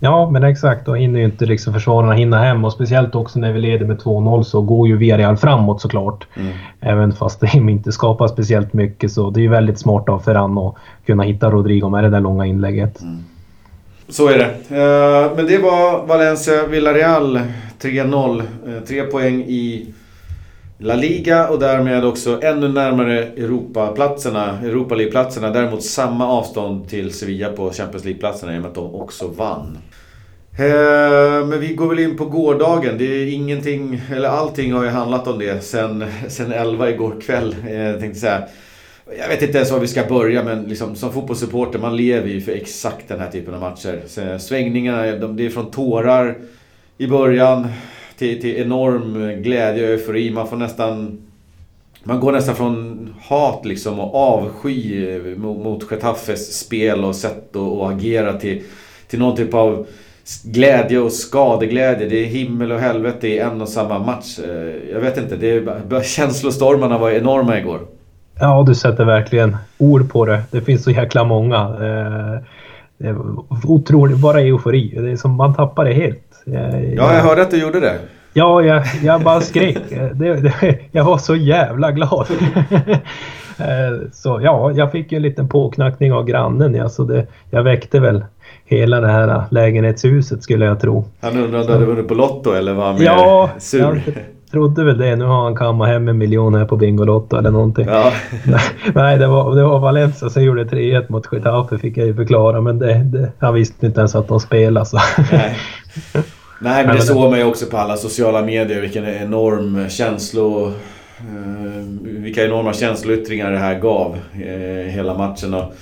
Ja, 0.00 0.30
men 0.30 0.44
exakt. 0.44 0.86
Då 0.86 0.94
hinner 0.94 1.18
ju 1.18 1.24
inte 1.24 1.46
liksom 1.46 1.72
försvararna 1.72 2.12
hinna 2.12 2.38
hem 2.38 2.64
och 2.64 2.72
speciellt 2.72 3.14
också 3.14 3.38
när 3.38 3.52
vi 3.52 3.60
leder 3.60 3.86
med 3.86 3.98
2-0 3.98 4.42
så 4.42 4.62
går 4.62 4.88
ju 4.88 4.96
Villarreal 4.96 5.36
framåt 5.36 5.80
såklart. 5.80 6.26
Mm. 6.36 6.52
Även 6.80 7.12
fast 7.12 7.40
de 7.40 7.68
inte 7.68 7.92
skapar 7.92 8.28
speciellt 8.28 8.72
mycket 8.72 9.12
så 9.12 9.30
det 9.30 9.40
är 9.40 9.42
ju 9.42 9.48
väldigt 9.48 9.78
smart 9.78 10.08
av 10.08 10.18
Ferran 10.18 10.58
att 10.58 10.74
kunna 11.06 11.22
hitta 11.22 11.50
Rodrigo 11.50 11.88
med 11.88 12.04
det 12.04 12.10
där 12.10 12.20
långa 12.20 12.46
inlägget. 12.46 13.02
Mm. 13.02 13.24
Så 14.08 14.28
är 14.28 14.38
det. 14.38 14.76
Eh, 14.76 15.36
men 15.36 15.46
det 15.46 15.58
var 15.58 16.06
Valencia-Villarreal 16.06 17.40
3-0. 17.80 18.42
Eh, 18.66 18.82
tre 18.86 19.02
poäng 19.02 19.42
i 19.42 19.94
La 20.78 20.94
Liga 20.94 21.48
och 21.48 21.58
därmed 21.58 22.04
också 22.04 22.42
ännu 22.42 22.68
närmare 22.68 23.22
Europaplatserna, 23.22 24.58
Europa 24.62 24.94
League-platserna. 24.94 25.50
Däremot 25.50 25.82
samma 25.82 26.28
avstånd 26.28 26.88
till 26.88 27.12
Sevilla 27.12 27.52
på 27.52 27.70
Champions 27.70 28.04
League-platserna 28.04 28.54
i 28.54 28.58
och 28.58 28.62
med 28.62 28.68
att 28.68 28.74
de 28.74 28.94
också 28.94 29.26
vann. 29.26 29.78
Eh, 30.58 31.46
men 31.46 31.60
vi 31.60 31.74
går 31.74 31.88
väl 31.88 31.98
in 31.98 32.16
på 32.16 32.24
gårdagen. 32.24 32.98
Det 32.98 33.04
är 33.04 33.26
ingenting, 33.34 34.00
eller 34.14 34.28
allting 34.28 34.72
har 34.72 34.84
ju 34.84 34.90
handlat 34.90 35.28
om 35.28 35.38
det 35.38 35.64
sen, 35.64 36.04
sen 36.28 36.52
11 36.52 36.90
igår 36.90 37.20
kväll. 37.20 37.56
Jag 37.68 38.00
tänkte 38.00 38.20
säga. 38.20 38.42
Jag 39.16 39.28
vet 39.28 39.42
inte 39.42 39.58
ens 39.58 39.70
var 39.70 39.78
vi 39.78 39.88
ska 39.88 40.04
börja 40.04 40.42
men 40.42 40.64
liksom, 40.64 40.96
som 40.96 41.12
fotbollssupporter 41.12 41.78
man 41.78 41.96
lever 41.96 42.28
ju 42.28 42.40
för 42.40 42.52
exakt 42.52 43.08
den 43.08 43.20
här 43.20 43.30
typen 43.30 43.54
av 43.54 43.60
matcher. 43.60 44.00
Så 44.06 44.20
eh, 44.20 44.38
svängningarna, 44.38 45.02
det 45.28 45.46
är 45.46 45.50
från 45.50 45.70
tårar 45.70 46.38
i 46.98 47.06
början 47.06 47.68
till, 48.18 48.40
till 48.40 48.56
enorm 48.56 49.28
eh, 49.28 49.36
glädje 49.36 49.84
och 49.84 49.90
eufori. 49.90 50.30
Man 50.30 50.48
får 50.48 50.56
nästan... 50.56 51.22
Man 52.04 52.20
går 52.20 52.32
nästan 52.32 52.56
från 52.56 53.14
hat 53.22 53.64
liksom 53.64 54.00
och 54.00 54.14
avsky 54.14 55.08
eh, 55.14 55.22
mot, 55.22 55.58
mot 55.64 55.90
Getaffes 55.90 56.58
spel 56.58 57.04
och 57.04 57.16
sätt 57.16 57.56
att 57.56 57.92
agera 57.92 58.40
till, 58.40 58.62
till 59.08 59.18
någon 59.18 59.36
typ 59.36 59.54
av 59.54 59.86
glädje 60.44 60.98
och 60.98 61.12
skadeglädje. 61.12 62.08
Det 62.08 62.22
är 62.22 62.26
himmel 62.26 62.72
och 62.72 62.80
helvete 62.80 63.28
i 63.28 63.38
en 63.38 63.62
och 63.62 63.68
samma 63.68 63.98
match. 63.98 64.38
Jag 64.92 65.00
vet 65.00 65.18
inte, 65.18 65.36
det 65.36 65.50
är, 65.50 66.02
känslostormarna 66.02 66.98
var 66.98 67.10
enorma 67.10 67.58
igår. 67.58 67.97
Ja, 68.40 68.64
du 68.66 68.74
sätter 68.74 69.04
verkligen 69.04 69.56
ord 69.78 70.12
på 70.12 70.24
det. 70.24 70.42
Det 70.50 70.60
finns 70.60 70.84
så 70.84 70.90
jäkla 70.90 71.24
många. 71.24 71.56
Eh, 71.56 72.40
det 72.98 73.08
är 73.08 73.16
otroligt, 73.64 74.18
bara 74.18 74.40
eufori. 74.40 74.94
Det 74.96 75.10
är 75.10 75.16
som 75.16 75.32
man 75.32 75.54
tappar 75.54 75.84
det 75.84 75.92
helt. 75.92 76.42
Jag, 76.44 76.94
ja, 76.94 77.14
jag 77.14 77.22
hörde 77.22 77.42
att 77.42 77.50
du 77.50 77.62
gjorde 77.62 77.80
det. 77.80 77.98
Ja, 78.32 78.62
jag, 78.62 78.82
jag 79.02 79.22
bara 79.22 79.40
skrek. 79.40 79.78
Det, 80.12 80.34
det, 80.34 80.78
jag 80.92 81.04
var 81.04 81.18
så 81.18 81.36
jävla 81.36 81.92
glad. 81.92 82.26
Eh, 83.60 84.08
så 84.12 84.40
ja, 84.42 84.72
jag 84.72 84.92
fick 84.92 85.12
ju 85.12 85.16
en 85.16 85.22
liten 85.22 85.48
påknackning 85.48 86.12
av 86.12 86.24
grannen. 86.24 86.74
Ja, 86.74 86.88
så 86.88 87.04
det, 87.04 87.26
jag 87.50 87.62
väckte 87.62 88.00
väl 88.00 88.24
hela 88.64 89.00
det 89.00 89.08
här 89.08 89.44
lägenhetshuset 89.50 90.42
skulle 90.42 90.64
jag 90.64 90.80
tro. 90.80 91.04
Han 91.20 91.36
undrade 91.36 91.58
om 91.58 91.66
du 91.66 91.72
hade 91.72 91.84
vunnit 91.84 92.08
på 92.08 92.14
Lotto 92.14 92.52
eller 92.52 92.74
var 92.74 92.86
han 92.86 92.94
mer 92.94 93.04
ja, 93.04 93.50
sur? 93.58 94.02
Trodde 94.50 94.84
väl 94.84 94.98
det. 94.98 95.16
Nu 95.16 95.24
har 95.24 95.42
han 95.44 95.56
kammat 95.56 95.88
hem 95.88 96.08
en 96.08 96.18
miljon 96.18 96.54
här 96.54 96.64
på 96.64 96.76
Bingolotto 96.76 97.36
eller 97.36 97.50
någonting. 97.50 97.86
Ja. 97.88 98.12
Nej, 98.94 99.18
det 99.18 99.26
var, 99.26 99.56
det 99.56 99.64
var 99.64 99.78
Valencia 99.78 100.30
som 100.30 100.42
gjorde 100.42 100.64
3-1 100.64 101.12
mot 101.12 101.32
Getafe 101.32 101.78
fick 101.78 101.96
jag 101.96 102.06
ju 102.06 102.14
förklara. 102.14 102.60
Men 102.60 102.78
det, 102.78 102.94
det, 102.94 103.32
jag 103.38 103.52
visste 103.52 103.86
inte 103.86 104.00
ens 104.00 104.14
att 104.14 104.28
de 104.28 104.40
spelade 104.40 104.86
så. 104.86 104.98
Nej. 105.32 105.58
Nej 106.60 106.86
men 106.86 106.96
det 106.96 107.02
såg 107.02 107.30
man 107.30 107.38
ju 107.38 107.44
också 107.44 107.66
på 107.66 107.76
alla 107.76 107.96
sociala 107.96 108.42
medier 108.42 108.80
vilken 108.80 109.04
enorm 109.06 109.88
känslo... 109.88 110.72
Eh, 111.18 111.84
vilka 112.02 112.44
enorma 112.44 112.72
känsloyttringar 112.72 113.50
det 113.50 113.58
här 113.58 113.80
gav 113.80 114.18
eh, 114.32 114.92
hela 114.92 115.18
matchen. 115.18 115.54
Och 115.54 115.74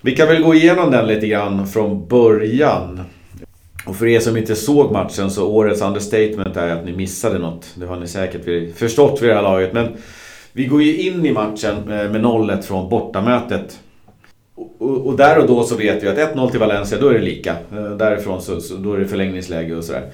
vi 0.00 0.16
kan 0.16 0.28
väl 0.28 0.42
gå 0.42 0.54
igenom 0.54 0.90
den 0.90 1.06
lite 1.06 1.26
grann 1.26 1.66
från 1.66 2.06
början. 2.08 3.00
Och 3.86 3.96
för 3.96 4.06
er 4.06 4.20
som 4.20 4.36
inte 4.36 4.54
såg 4.54 4.92
matchen 4.92 5.30
så 5.30 5.48
årets 5.48 5.82
understatement 5.82 6.56
är 6.56 6.70
att 6.70 6.84
ni 6.84 6.92
missade 6.92 7.38
något. 7.38 7.66
Det 7.74 7.86
har 7.86 7.96
ni 7.96 8.06
säkert 8.08 8.76
förstått 8.76 9.22
vid 9.22 9.28
det 9.28 9.34
här 9.34 9.42
laget. 9.42 9.72
Men 9.72 9.88
vi 10.52 10.66
går 10.66 10.82
ju 10.82 10.96
in 10.96 11.26
i 11.26 11.32
matchen 11.32 11.76
med 11.86 12.24
0-1 12.24 12.62
från 12.62 12.88
bortamötet. 12.88 13.78
Och, 14.78 15.06
och, 15.06 15.16
där 15.16 15.38
och 15.38 15.46
då 15.46 15.62
så 15.62 15.76
vet 15.76 16.02
vi 16.02 16.08
att 16.08 16.34
1-0 16.34 16.50
till 16.50 16.60
Valencia, 16.60 16.98
då 17.00 17.08
är 17.08 17.12
det 17.12 17.20
lika. 17.20 17.50
Eh, 17.50 17.90
därifrån 17.90 18.42
så, 18.42 18.60
så 18.60 18.74
då 18.74 18.92
är 18.92 18.98
det 18.98 19.06
förlängningsläge 19.06 19.76
och 19.76 19.84
sådär. 19.84 20.10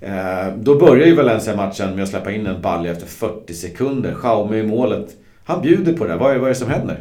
Eh, 0.00 0.54
då 0.56 0.74
börjar 0.74 1.06
ju 1.06 1.14
Valencia 1.14 1.56
matchen 1.56 1.94
med 1.94 2.02
att 2.02 2.08
släppa 2.08 2.32
in 2.32 2.46
en 2.46 2.62
balja 2.62 2.92
efter 2.92 3.06
40 3.06 3.54
sekunder. 3.54 4.16
Jaume 4.22 4.56
i 4.56 4.62
målet. 4.62 5.06
Han 5.44 5.62
bjuder 5.62 5.92
på 5.92 6.04
det. 6.04 6.16
Vad 6.16 6.34
är, 6.34 6.38
vad 6.38 6.44
är 6.44 6.48
det 6.48 6.54
som 6.54 6.70
händer? 6.70 6.98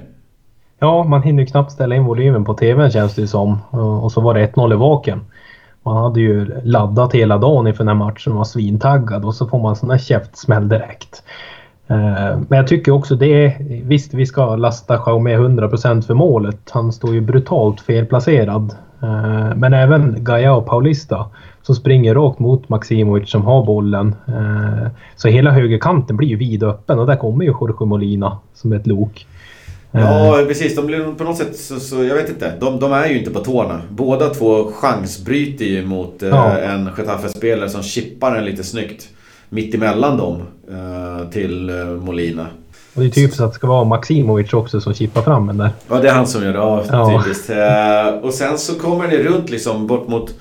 Ja, 0.80 1.04
man 1.04 1.24
hinner 1.24 1.46
knappt 1.46 1.72
ställa 1.72 1.96
in 1.96 2.04
volymen 2.04 2.46
på 2.46 2.54
TVn 2.54 2.92
känns 2.92 3.16
det 3.16 3.22
ju 3.22 3.28
som. 3.28 3.58
Och 4.02 4.12
så 4.12 4.22
var 4.22 4.34
det 4.34 4.48
1-0 4.48 4.74
i 4.74 4.76
vaken. 4.76 5.20
Man 5.84 5.98
hade 5.98 6.20
ju 6.22 6.62
laddat 6.64 7.14
hela 7.14 7.38
dagen 7.38 7.68
inför 7.68 7.84
den 7.84 7.98
här 7.98 8.06
matchen 8.06 8.32
och 8.32 8.38
var 8.38 8.46
svintaggad 8.46 9.26
och 9.26 9.36
så 9.36 9.48
får 9.48 9.60
man 9.60 9.76
sån 9.76 9.90
här 9.90 9.98
käftsmäll 9.98 10.70
direkt. 10.70 11.24
Eh, 11.88 12.38
men 12.48 12.58
jag 12.58 12.68
tycker 12.68 12.92
också 12.92 13.16
det 13.16 13.46
är... 13.46 13.82
Visst, 13.84 14.14
vi 14.14 14.26
ska 14.26 14.56
lasta 14.56 15.02
Jaume 15.06 15.38
100% 15.38 16.02
för 16.02 16.14
målet. 16.14 16.70
Han 16.70 16.92
står 16.92 17.14
ju 17.14 17.22
brutalt 17.22 17.82
felplacerad. 17.82 18.76
Eh, 19.02 19.56
men 19.56 19.74
även 19.74 20.24
Gaia 20.24 20.54
och 20.54 20.66
Paulista 20.66 21.26
som 21.62 21.76
springer 21.76 22.16
rakt 22.16 22.40
mot 22.40 22.70
Maximovic 22.70 23.30
som 23.30 23.46
har 23.46 23.66
bollen. 23.66 24.16
Eh, 24.28 24.88
så 25.16 25.28
hela 25.28 25.52
högerkanten 25.52 26.18
blir 26.18 26.28
ju 26.28 26.36
vidöppen 26.36 27.00
och 27.00 27.08
där 27.08 27.16
kommer 27.16 27.46
ju 27.46 27.52
Jorge 27.52 27.86
Molina 27.86 28.38
som 28.54 28.74
ett 28.74 28.88
lok. 28.88 29.28
Ja 30.02 30.44
precis, 30.48 30.76
de 30.76 30.86
blir 30.86 31.16
på 31.18 31.24
något 31.24 31.38
sätt 31.38 31.58
så, 31.58 31.80
så 31.80 32.04
jag 32.04 32.16
vet 32.16 32.30
inte. 32.30 32.54
De, 32.60 32.80
de, 32.80 32.94
är 32.94 33.08
ju 33.08 33.20
inte 33.20 33.32
på 33.32 33.40
tårna. 33.40 33.82
Båda 33.90 34.30
två 34.30 34.72
chansbryter 34.72 35.66
ju 35.66 35.86
mot 35.86 36.16
ja. 36.20 36.58
en 36.58 36.90
Getafe-spelare 36.98 37.70
som 37.70 37.84
chippar 37.84 38.36
den 38.36 38.46
lite 38.46 38.64
snyggt 38.64 39.10
mitt 39.50 39.76
emellan 39.76 40.18
dem 40.18 40.42
eh, 40.70 41.30
till 41.30 41.70
eh, 41.70 41.86
Molina. 41.86 42.48
Och 42.94 43.02
det 43.02 43.08
är 43.08 43.10
typiskt 43.10 43.42
att 43.42 43.52
det 43.52 43.56
ska 43.56 43.68
vara 43.68 43.84
Maximovic 43.84 44.54
också 44.54 44.82
som 44.82 44.94
chippar 44.94 45.22
fram 45.22 45.48
den 45.48 45.58
där. 45.58 45.70
Ja, 45.90 46.00
det 46.00 46.10
är 46.10 46.14
han 46.14 46.28
som 46.28 46.44
gör 46.44 46.54
det. 46.54 46.58
Ja, 46.58 46.84
Ja. 46.92 47.24
typiskt. 47.24 47.50
Eh, 47.50 48.08
och 48.22 48.34
sen 48.34 48.58
så 48.58 48.76
kommer 48.80 49.08
ni 49.08 49.24
runt 49.24 49.50
liksom 49.50 49.88
bort 49.88 50.08
mot 50.08 50.36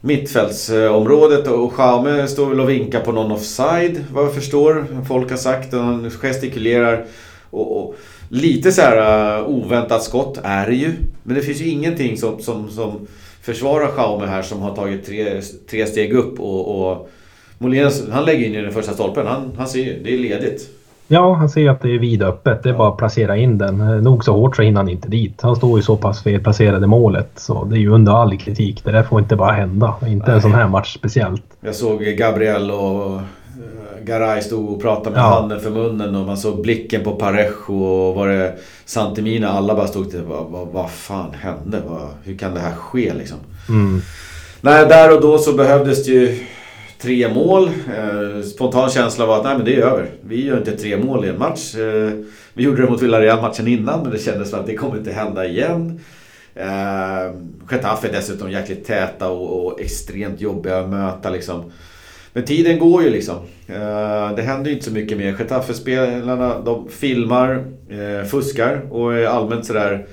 mittfältsområdet 0.00 1.46
och 1.46 1.72
Jaume 1.78 2.28
står 2.28 2.46
väl 2.46 2.60
och 2.60 2.70
vinkar 2.70 3.00
på 3.00 3.12
någon 3.12 3.32
offside 3.32 4.04
vad 4.12 4.24
jag 4.24 4.34
förstår. 4.34 4.86
Folk 5.08 5.30
har 5.30 5.36
sagt 5.36 5.74
och 5.74 5.80
han 5.80 6.10
gestikulerar. 6.10 7.04
Och, 7.50 7.78
och 7.78 7.96
lite 8.28 8.72
så 8.72 8.82
här 8.82 9.38
uh, 9.40 9.48
oväntat 9.48 10.02
skott 10.02 10.40
är 10.42 10.66
det 10.66 10.74
ju. 10.74 10.92
Men 11.22 11.36
det 11.36 11.42
finns 11.42 11.60
ju 11.60 11.68
ingenting 11.68 12.16
som, 12.16 12.38
som, 12.40 12.70
som 12.70 13.06
försvarar 13.42 13.90
Jaume 13.96 14.26
här 14.26 14.42
som 14.42 14.60
har 14.62 14.76
tagit 14.76 15.06
tre, 15.06 15.40
tre 15.70 15.86
steg 15.86 16.12
upp 16.12 16.40
och, 16.40 16.90
och 16.90 17.10
Molins, 17.58 18.04
han 18.10 18.24
lägger 18.24 18.46
in 18.46 18.54
i 18.54 18.62
den 18.62 18.72
första 18.72 18.92
stolpen. 18.92 19.26
Han, 19.26 19.52
han 19.58 19.68
ser 19.68 19.80
ju, 19.80 20.02
det 20.02 20.14
är 20.14 20.18
ledigt. 20.18 20.70
Ja, 21.08 21.34
han 21.34 21.48
ser 21.48 21.70
att 21.70 21.82
det 21.82 21.94
är 21.94 21.98
vidöppet. 21.98 22.62
Det 22.62 22.68
är 22.68 22.74
bara 22.74 22.88
att 22.88 22.96
placera 22.96 23.36
in 23.36 23.58
den. 23.58 23.80
Eh, 23.80 24.02
Nog 24.02 24.24
så 24.24 24.32
hårt 24.32 24.56
så 24.56 24.62
hinner 24.62 24.80
han 24.80 24.88
inte 24.88 25.08
dit. 25.08 25.42
Han 25.42 25.56
står 25.56 25.78
ju 25.78 25.82
så 25.82 25.96
pass 25.96 26.22
felplacerad 26.22 26.84
i 26.84 26.86
målet. 26.86 27.30
Så 27.36 27.64
det 27.64 27.76
är 27.76 27.80
ju 27.80 27.90
under 27.90 28.12
all 28.12 28.38
kritik. 28.38 28.84
Det 28.84 28.92
där 28.92 29.02
får 29.02 29.20
inte 29.20 29.36
bara 29.36 29.52
hända. 29.52 29.94
Inte 30.06 30.32
en 30.32 30.42
sån 30.42 30.54
här 30.54 30.68
match 30.68 30.96
speciellt. 30.98 31.42
Jag 31.60 31.74
såg 31.74 32.02
Gabriel 32.02 32.70
och 32.70 33.12
eh, 33.12 33.20
Garay 34.04 34.42
stod 34.42 34.68
och 34.70 34.82
pratade 34.82 35.10
med 35.10 35.20
Ja. 35.24 35.28
handen 35.40 35.60
för 35.60 35.70
munnen 35.70 36.14
och 36.14 36.26
man 36.26 36.36
såg 36.36 36.62
blicken 36.62 37.04
på 37.04 37.14
Parejo 37.16 37.84
och 37.84 38.14
var 38.14 38.28
det 38.28 38.54
Santemina. 38.84 39.48
Alla 39.48 39.74
bara 39.74 39.86
stod 39.86 40.10
till 40.10 40.22
vad, 40.22 40.46
vad, 40.50 40.68
vad 40.68 40.90
fan 40.90 41.30
hände? 41.40 41.82
Vad, 41.88 42.08
hur 42.24 42.36
kan 42.38 42.54
det 42.54 42.60
här 42.60 42.74
ske 42.74 43.14
liksom? 43.14 43.38
Mm. 43.68 44.00
Nej, 44.60 44.86
där 44.86 45.14
och 45.14 45.20
då 45.20 45.38
så 45.38 45.52
behövdes 45.52 46.04
det 46.04 46.10
ju 46.12 46.44
tre 47.00 47.28
mål. 47.34 47.64
Eh, 47.96 48.42
spontan 48.42 48.90
känsla 48.90 49.26
var 49.26 49.36
att 49.38 49.44
nej 49.44 49.56
men 49.56 49.64
det 49.64 49.76
är 49.76 49.82
över. 49.82 50.10
Vi 50.20 50.46
gör 50.46 50.56
inte 50.58 50.76
tre 50.76 50.96
mål 50.96 51.24
i 51.24 51.28
en 51.28 51.38
match. 51.38 51.74
Eh, 51.74 52.10
vi 52.54 52.62
gjorde 52.64 52.82
det 52.82 52.90
mot 52.90 53.02
Villarreal 53.02 53.40
matchen 53.40 53.68
innan 53.68 54.02
men 54.02 54.10
det 54.10 54.18
kändes 54.18 54.50
som 54.50 54.60
att 54.60 54.66
det 54.66 54.74
kommer 54.76 54.96
inte 54.98 55.12
hända 55.12 55.46
igen. 55.46 56.00
Eh, 56.54 57.34
Getafe 57.70 58.08
är 58.08 58.12
dessutom 58.12 58.50
jäkligt 58.50 58.86
täta 58.86 59.28
och, 59.28 59.66
och 59.66 59.80
extremt 59.80 60.40
jobbiga 60.40 60.78
att 60.78 60.88
möta 60.88 61.30
liksom. 61.30 61.72
Men 62.36 62.44
tiden 62.44 62.78
går 62.78 63.02
ju 63.02 63.10
liksom. 63.10 63.36
Eh, 63.66 64.34
det 64.36 64.42
händer 64.42 64.70
ju 64.70 64.72
inte 64.72 64.84
så 64.84 64.90
mycket 64.90 65.18
mer. 65.18 65.36
Getafe-spelarna 65.38 66.60
de 66.60 66.88
filmar, 66.88 67.64
eh, 67.90 68.26
fuskar 68.28 68.82
och 68.90 69.14
är 69.14 69.26
allmänt 69.26 69.66
sådär 69.66 70.06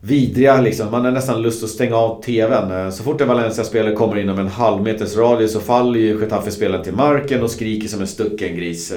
vidriga 0.00 0.60
liksom. 0.60 0.90
Man 0.90 1.04
har 1.04 1.12
nästan 1.12 1.42
lust 1.42 1.64
att 1.64 1.70
stänga 1.70 1.96
av 1.96 2.22
TVn. 2.22 2.70
Eh, 2.70 2.90
så 2.90 3.02
fort 3.02 3.20
en 3.20 3.28
Valencia-spelare 3.28 3.94
kommer 3.94 4.18
inom 4.18 4.38
en 4.38 4.48
halvmeters 4.48 5.16
radie 5.16 5.48
så 5.48 5.60
faller 5.60 6.00
ju 6.00 6.20
Getafe-spelaren 6.20 6.84
till 6.84 6.94
marken 6.94 7.42
och 7.42 7.50
skriker 7.50 7.88
som 7.88 8.00
en 8.00 8.06
stucken 8.06 8.56
gris. 8.56 8.94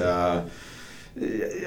Eh, 1.16 1.22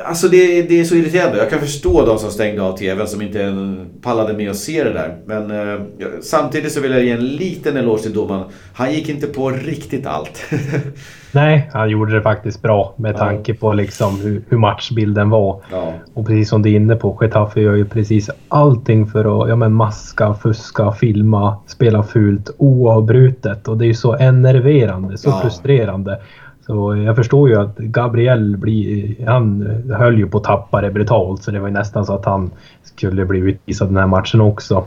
Alltså 0.08 0.28
det, 0.28 0.62
det 0.62 0.80
är 0.80 0.84
så 0.84 0.96
irriterande. 0.96 1.38
Jag 1.38 1.50
kan 1.50 1.60
förstå 1.60 2.06
de 2.06 2.18
som 2.18 2.30
stängde 2.32 2.62
av 2.62 2.78
TVn 2.78 3.08
som 3.08 3.22
inte 3.22 3.56
pallade 4.02 4.34
med 4.34 4.50
att 4.50 4.56
se 4.58 4.84
det 4.84 4.94
där. 4.94 5.18
Men 5.26 5.52
eh, 5.52 5.80
samtidigt 6.22 6.72
så 6.72 6.82
vill 6.82 6.92
jag 6.92 7.04
ge 7.04 7.12
en 7.12 7.26
liten 7.26 7.78
eloge 7.78 8.02
till 8.02 8.14
domaren. 8.14 8.44
Han 8.74 8.94
gick 8.94 9.10
inte 9.10 9.28
på 9.28 9.50
riktigt 9.50 10.08
allt. 10.08 10.42
Nej, 11.32 11.70
han 11.74 11.90
gjorde 11.90 12.14
det 12.16 12.22
faktiskt 12.22 12.62
bra 12.62 12.94
med 12.98 13.18
tanke 13.18 13.54
på 13.54 13.74
liksom 13.74 14.22
hur, 14.22 14.44
hur 14.50 14.58
matchbilden 14.58 15.30
var. 15.30 15.62
ja. 15.72 15.94
Och 16.14 16.28
precis 16.28 16.50
som 16.50 16.62
du 16.62 16.72
är 16.72 16.76
inne 16.76 16.96
på, 16.96 17.18
Getafe 17.22 17.62
gör 17.62 17.76
ju 17.76 17.86
precis 17.86 18.30
allting 18.48 19.06
för 19.08 19.44
att 19.44 19.50
ja, 19.50 19.56
men 19.56 19.74
maska, 19.74 20.34
fuska, 20.34 20.92
filma, 20.92 21.58
spela 21.68 22.04
fult 22.04 22.50
oavbrutet. 22.58 23.68
Och 23.68 23.78
det 23.78 23.86
är 23.86 23.88
ju 23.88 23.94
så 23.94 24.14
enerverande, 24.16 25.18
så 25.18 25.30
Ja. 25.30 25.40
frustrerande. 25.42 26.20
Så 26.66 26.96
jag 26.96 27.16
förstår 27.16 27.50
ju 27.50 27.56
att 27.56 27.78
Gabriel 27.78 28.58
blir, 28.58 29.16
han 29.26 29.62
höll 29.98 30.18
ju 30.18 30.28
på 30.28 30.38
att 30.38 30.44
tappa 30.44 30.82
det 30.82 30.92
brutalt. 30.92 31.44
Så 31.44 31.52
det 31.52 31.60
var 31.60 31.68
ju 31.68 31.74
nästan 31.74 32.06
så 32.06 32.14
att 32.14 32.26
han 32.26 32.52
skulle 32.84 33.26
bli 33.26 33.40
utvisad 33.40 33.88
den 33.88 33.98
här 33.98 34.08
matchen 34.08 34.42
också. 34.42 34.86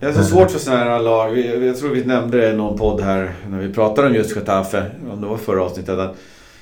Jag 0.00 0.08
har 0.08 0.14
så 0.14 0.22
svårt 0.22 0.50
för 0.50 0.58
sådana 0.58 0.84
här 0.84 1.00
lag. 1.00 1.38
Jag 1.38 1.78
tror 1.78 1.90
vi 1.90 2.04
nämnde 2.04 2.36
det 2.36 2.52
i 2.52 2.56
någon 2.56 2.78
podd 2.78 3.00
här 3.00 3.30
när 3.50 3.58
vi 3.58 3.72
pratade 3.72 4.08
om 4.08 4.14
just 4.14 4.36
Getafe. 4.36 4.82
Om 5.12 5.20
det 5.20 5.26
var 5.26 5.36
förra 5.36 5.62
avsnittet. 5.62 5.98
att 5.98 6.16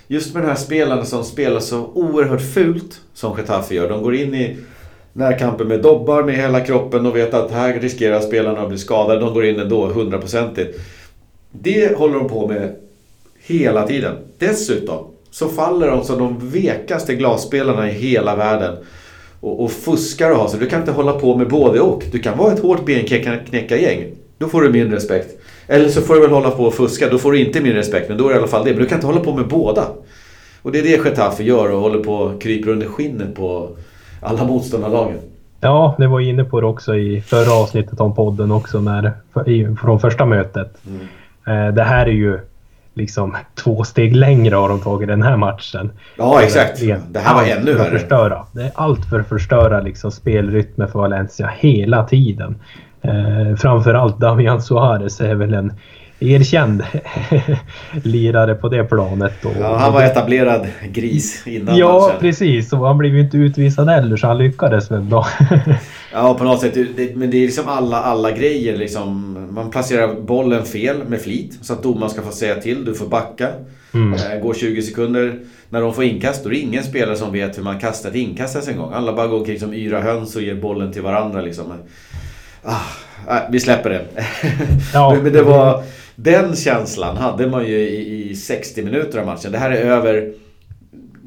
Just 0.09 0.35
med 0.35 0.43
de 0.43 0.47
här 0.47 0.55
spelarna 0.55 1.05
som 1.05 1.25
spelar 1.25 1.61
så 1.61 1.87
oerhört 1.95 2.43
fult 2.43 3.01
som 3.14 3.38
Getafe 3.38 3.75
gör. 3.75 3.88
De 3.88 4.03
går 4.03 4.14
in 4.14 4.35
i 4.35 4.57
närkampen 5.12 5.69
med 5.69 5.83
dobbar 5.83 6.23
med 6.23 6.35
hela 6.35 6.61
kroppen 6.61 7.07
och 7.07 7.17
vet 7.17 7.35
att 7.35 7.51
här 7.51 7.73
riskerar 7.81 8.21
spelarna 8.21 8.61
att 8.61 8.69
bli 8.69 8.79
skadade. 8.79 9.21
De 9.21 9.35
går 9.35 9.45
in 9.45 9.61
ändå 9.61 9.87
hundraprocentigt. 9.87 10.81
Det 11.51 11.99
håller 11.99 12.14
de 12.14 12.29
på 12.29 12.49
med 12.49 12.75
hela 13.46 13.87
tiden. 13.87 14.16
Dessutom 14.38 15.07
så 15.30 15.48
faller 15.48 15.90
de 15.90 16.04
som 16.04 16.18
de 16.18 16.50
vekaste 16.50 17.14
glasspelarna 17.14 17.90
i 17.90 17.92
hela 17.92 18.37
världen. 18.37 18.76
Och, 19.40 19.64
och 19.64 19.72
fuskar 19.72 20.30
och 20.30 20.37
har 20.37 20.48
sig. 20.48 20.61
Du 20.61 20.66
kan 20.66 20.80
inte 20.80 20.92
hålla 20.92 21.12
på 21.12 21.37
med 21.37 21.48
både 21.48 21.80
och. 21.80 22.04
Du 22.12 22.18
kan 22.18 22.38
vara 22.38 22.52
ett 22.52 22.62
hårt 22.62 22.85
benknäckargäng. 22.85 24.04
Då 24.38 24.48
får 24.48 24.62
du 24.62 24.72
min 24.72 24.90
respekt. 24.90 25.40
Eller 25.66 25.88
så 25.88 26.00
får 26.00 26.14
du 26.14 26.20
väl 26.20 26.30
hålla 26.30 26.50
på 26.50 26.64
och 26.64 26.74
fuska. 26.74 27.09
Då 27.09 27.18
får 27.18 27.33
du 27.33 27.40
inte 27.40 27.61
min 27.61 27.72
respekt. 27.72 28.09
Men 28.09 28.18
då 28.18 28.24
är 28.24 28.28
det 28.28 28.35
i 28.35 28.38
alla 28.38 28.46
fall 28.46 28.64
det. 28.64 28.70
Men 28.70 28.78
du 28.78 28.87
kan 28.87 28.98
inte 28.98 29.07
hålla 29.07 29.20
på 29.20 29.35
med 29.35 29.48
båda. 29.48 29.87
Och 30.62 30.72
det 30.72 30.78
är 30.78 30.83
det 30.83 31.04
Getafe 31.04 31.42
gör 31.42 31.70
och 31.70 31.80
håller 31.80 31.98
på 31.98 32.14
och 32.14 32.42
kryper 32.42 32.70
under 32.70 32.87
skinnet 32.87 33.35
på 33.35 33.76
alla 34.20 34.44
motståndarlagen. 34.44 35.18
Ja, 35.61 35.94
det 35.98 36.07
var 36.07 36.20
inne 36.20 36.44
på 36.44 36.61
det 36.61 36.66
också 36.66 36.96
i 36.96 37.20
förra 37.20 37.52
avsnittet 37.52 38.00
om 38.00 38.14
podden 38.14 38.50
också 38.50 38.80
när, 38.80 39.12
från 39.80 40.00
första 40.00 40.26
mötet. 40.26 40.76
Mm. 40.87 41.68
Eh, 41.68 41.74
det 41.74 41.83
här 41.83 42.07
är 42.07 42.12
ju 42.12 42.40
liksom 42.94 43.37
två 43.54 43.85
steg 43.85 44.16
längre 44.16 44.54
har 44.54 44.68
de 44.68 44.80
tagit 44.80 45.09
den 45.09 45.22
här 45.22 45.37
matchen. 45.37 45.90
Ja, 46.16 46.42
exakt. 46.42 46.80
Det 47.09 47.18
här 47.18 47.35
var 47.35 47.42
ännu 47.42 47.72
för 47.72 47.78
värre. 47.78 47.98
Förstöra. 47.98 48.46
Det 48.52 48.62
är 48.62 48.72
allt 48.74 49.04
för 49.04 49.20
att 49.20 49.28
förstöra 49.28 49.80
liksom 49.80 50.11
spelrytmen 50.11 50.88
för 50.88 50.98
Valencia 50.98 51.50
hela 51.59 52.04
tiden. 52.04 52.57
Eh, 53.02 53.57
framförallt 53.57 54.18
Damian 54.18 54.62
Suarez 54.62 55.20
är 55.20 55.35
väl 55.35 55.54
en 55.54 55.72
erkänd 56.20 56.83
lirare 58.03 58.55
på 58.55 58.68
det 58.68 58.85
planet. 58.85 59.44
Och, 59.44 59.53
Ja, 59.61 59.77
han 59.77 59.92
var 59.92 60.03
etablerad 60.03 60.66
gris 60.92 61.46
innan 61.46 61.77
Ja, 61.77 62.00
matchen. 62.00 62.20
precis. 62.20 62.72
Och 62.72 62.87
han 62.87 62.98
blev 62.98 63.14
ju 63.14 63.20
inte 63.20 63.37
utvisad 63.37 63.88
heller 63.88 64.16
så 64.16 64.27
han 64.27 64.38
lyckades 64.38 64.90
väl 64.90 65.00
bra. 65.00 65.27
Ja, 66.16 66.35
på 66.35 66.44
något 66.44 66.61
sätt. 66.61 66.74
Det, 66.96 67.16
men 67.16 67.31
det 67.31 67.37
är 67.37 67.46
liksom 67.46 67.68
alla, 67.68 67.96
alla 68.03 68.31
grejer. 68.31 68.77
Liksom. 68.77 69.37
Man 69.50 69.70
placerar 69.70 70.20
bollen 70.20 70.64
fel 70.64 70.96
med 71.09 71.20
flit. 71.20 71.59
Så 71.62 71.72
att 71.72 71.83
domaren 71.83 72.11
ska 72.11 72.22
få 72.22 72.33
säga 72.33 72.55
till. 72.55 72.85
Du 72.85 72.94
får 72.94 73.07
backa. 73.07 73.48
Mm. 73.94 74.14
Eh, 74.14 74.38
Går 74.42 74.55
20 74.55 74.83
sekunder. 74.83 75.38
När 75.68 75.81
de 75.81 75.94
får 75.94 76.05
inkast, 76.05 76.44
då 76.44 76.50
är 76.50 76.55
det 76.55 76.59
ingen 76.61 76.83
spelare 76.85 77.16
som 77.16 77.33
vet 77.33 77.59
hur 77.59 77.62
man 77.62 77.79
kastar 77.81 78.09
ett 78.11 78.14
inkast 78.16 78.55
ens 78.55 78.68
en 78.68 78.77
gång. 78.77 78.92
Alla 78.92 79.12
bara 79.12 79.27
går 79.27 79.38
omkring 79.38 79.59
som 79.61 79.74
yra 79.74 80.00
höns 80.00 80.37
och 80.37 80.42
ger 80.42 80.55
bollen 80.55 80.92
till 80.92 81.03
varandra 81.03 81.40
liksom. 81.40 81.72
Ah, 82.62 82.77
nej, 83.29 83.42
vi 83.50 83.61
släpper 83.61 83.90
det. 83.90 84.05
Ja. 84.94 85.16
men 85.22 85.33
det 85.33 85.42
var... 85.42 85.83
Den 86.16 86.57
känslan 86.57 87.16
hade 87.16 87.46
man 87.46 87.66
ju 87.66 87.79
i, 87.79 88.31
i 88.31 88.37
60 88.37 88.83
minuter 88.83 89.18
av 89.18 89.27
matchen. 89.27 89.53
Det 89.53 89.59
här 89.59 89.70
är 89.70 89.90
över... 89.90 90.33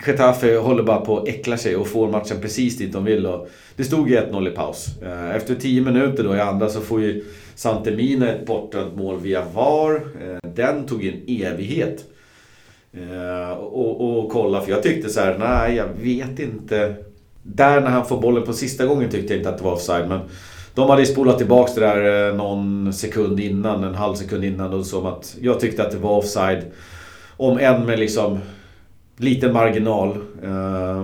Getafe 0.06 0.58
håller 0.58 0.84
bara 0.84 1.00
på 1.02 1.18
att 1.18 1.28
äckla 1.28 1.58
sig 1.58 1.76
och 1.76 1.88
får 1.88 2.12
matchen 2.12 2.38
precis 2.42 2.78
dit 2.78 2.94
de 2.94 3.06
vill. 3.06 3.26
Och 3.26 3.50
det 3.76 3.84
stod 3.84 4.10
ju 4.10 4.18
1-0 4.18 4.48
i 4.48 4.52
paus. 4.52 5.02
Eh, 5.02 5.36
efter 5.36 5.56
10 5.56 5.82
minuter 5.82 6.24
då 6.24 6.36
i 6.36 6.40
andra 6.40 6.70
så 6.70 6.82
får 6.82 7.02
ju 7.02 7.26
Santemina 7.56 8.30
ett 8.30 8.46
bortdömt 8.46 8.96
mål 8.96 9.20
via 9.20 9.44
VAR. 9.54 9.96
Eh, 9.96 10.50
den 10.56 10.86
tog 10.86 11.06
en 11.06 11.22
evighet. 11.28 12.06
Eh, 12.94 13.52
och, 13.52 14.20
och 14.20 14.32
kolla, 14.32 14.62
för 14.62 14.72
jag 14.72 14.84
tyckte 14.84 15.10
så 15.10 15.20
här, 15.20 15.38
nej 15.38 15.76
jag 15.76 15.88
vet 16.02 16.40
inte. 16.40 16.96
Där 17.44 17.82
när 17.82 17.90
han 17.90 18.06
får 18.06 18.22
bollen 18.22 18.44
på 18.44 18.54
sista 18.54 18.86
gången 18.86 19.10
tyckte 19.10 19.34
jag 19.34 19.40
inte 19.40 19.50
att 19.50 19.58
det 19.58 19.64
var 19.64 19.74
offside. 19.74 20.10
Men 20.10 20.20
de 20.78 20.90
hade 20.90 21.02
ju 21.02 21.06
spolat 21.06 21.38
tillbaks 21.38 21.74
det 21.74 21.82
där 21.82 22.30
eh, 22.30 22.36
någon 22.36 22.94
sekund 22.94 23.40
innan, 23.40 23.84
en 23.84 23.96
halv 23.96 24.16
sekund 24.16 24.44
innan. 24.46 24.74
Och 24.74 24.86
som 24.86 25.06
att 25.06 25.36
jag 25.42 25.60
tyckte 25.60 25.84
att 25.84 25.92
det 25.92 25.98
var 25.98 26.18
offside. 26.18 26.64
Om 27.38 27.60
än 27.60 27.86
med 27.86 28.00
liksom 28.00 28.40
liten 29.18 29.54
marginal. 29.54 30.18
Eh, 30.44 31.04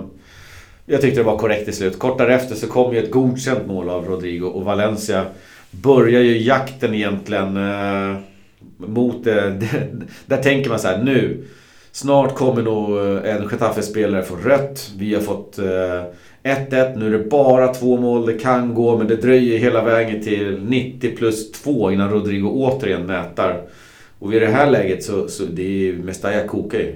jag 0.86 1.02
tyckte 1.02 1.20
det 1.20 1.24
var 1.24 1.38
korrekt 1.38 1.68
i 1.68 1.72
slut. 1.72 2.00
Kort 2.00 2.18
därefter 2.18 2.56
så 2.56 2.68
kom 2.68 2.94
ju 2.94 3.04
ett 3.04 3.12
godkänt 3.12 3.68
mål 3.68 3.90
av 3.90 4.06
Rodrigo 4.06 4.46
och 4.46 4.66
Valencia 4.66 5.26
börjar 5.72 6.22
ju 6.22 6.38
jakten 6.38 6.94
egentligen 6.94 7.58
eh, 7.58 8.18
mot. 8.78 9.24
Där 10.26 10.44
tänker 10.44 10.70
man 10.70 10.80
så 10.80 10.88
här 10.88 11.04
nu. 11.04 11.46
Snart 11.96 12.36
kommer 12.36 12.62
nog 12.62 12.98
eh, 12.98 13.36
en 13.36 13.48
Getafe-spelare 13.50 14.24
få 14.24 14.36
rött. 14.36 14.92
Vi 14.98 15.14
har 15.14 15.22
fått 15.22 15.60
eh, 15.60 15.66
1-1. 16.44 16.98
Nu 16.98 17.06
är 17.06 17.18
det 17.18 17.30
bara 17.30 17.68
två 17.68 17.98
mål. 17.98 18.26
Det 18.26 18.34
kan 18.34 18.74
gå 18.74 18.98
men 18.98 19.08
det 19.08 19.16
dröjer 19.16 19.60
hela 19.60 19.84
vägen 19.84 20.24
till 20.24 20.60
90 20.64 21.16
plus 21.16 21.52
2 21.52 21.92
innan 21.92 22.10
Rodrigo 22.10 22.48
återigen 22.48 23.06
mätar. 23.06 23.62
Och 24.20 24.34
vid 24.34 24.42
det 24.42 24.48
här 24.48 24.72
läget 24.72 25.04
så, 25.04 25.28
så 25.28 25.44
det 25.44 25.62
är 25.62 25.80
ju 25.80 26.04
Mestalla 26.04 26.48
kokar 26.48 26.78
ju. 26.80 26.96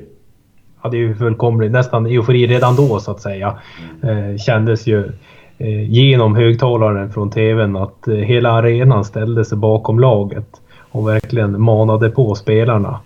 Ja, 0.83 0.89
det 0.89 0.97
är 0.97 1.01
ju 1.01 1.15
fullkomligt 1.15 1.71
nästan 1.71 2.05
eufori 2.05 2.47
redan 2.47 2.75
då 2.75 2.99
så 2.99 3.11
att 3.11 3.21
säga. 3.21 3.59
Eh, 4.03 4.37
kändes 4.37 4.87
ju 4.87 5.11
eh, 5.57 5.91
genom 5.91 6.35
högtalaren 6.35 7.11
från 7.11 7.31
TVn 7.31 7.75
att 7.75 8.07
eh, 8.07 8.13
hela 8.13 8.51
arenan 8.51 9.05
ställde 9.05 9.45
sig 9.45 9.57
bakom 9.57 9.99
laget 9.99 10.61
och 10.91 11.07
verkligen 11.07 11.61
manade 11.61 12.09
på 12.09 12.35
spelarna. 12.35 12.99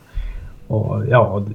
Och 0.68 1.04
ja, 1.10 1.46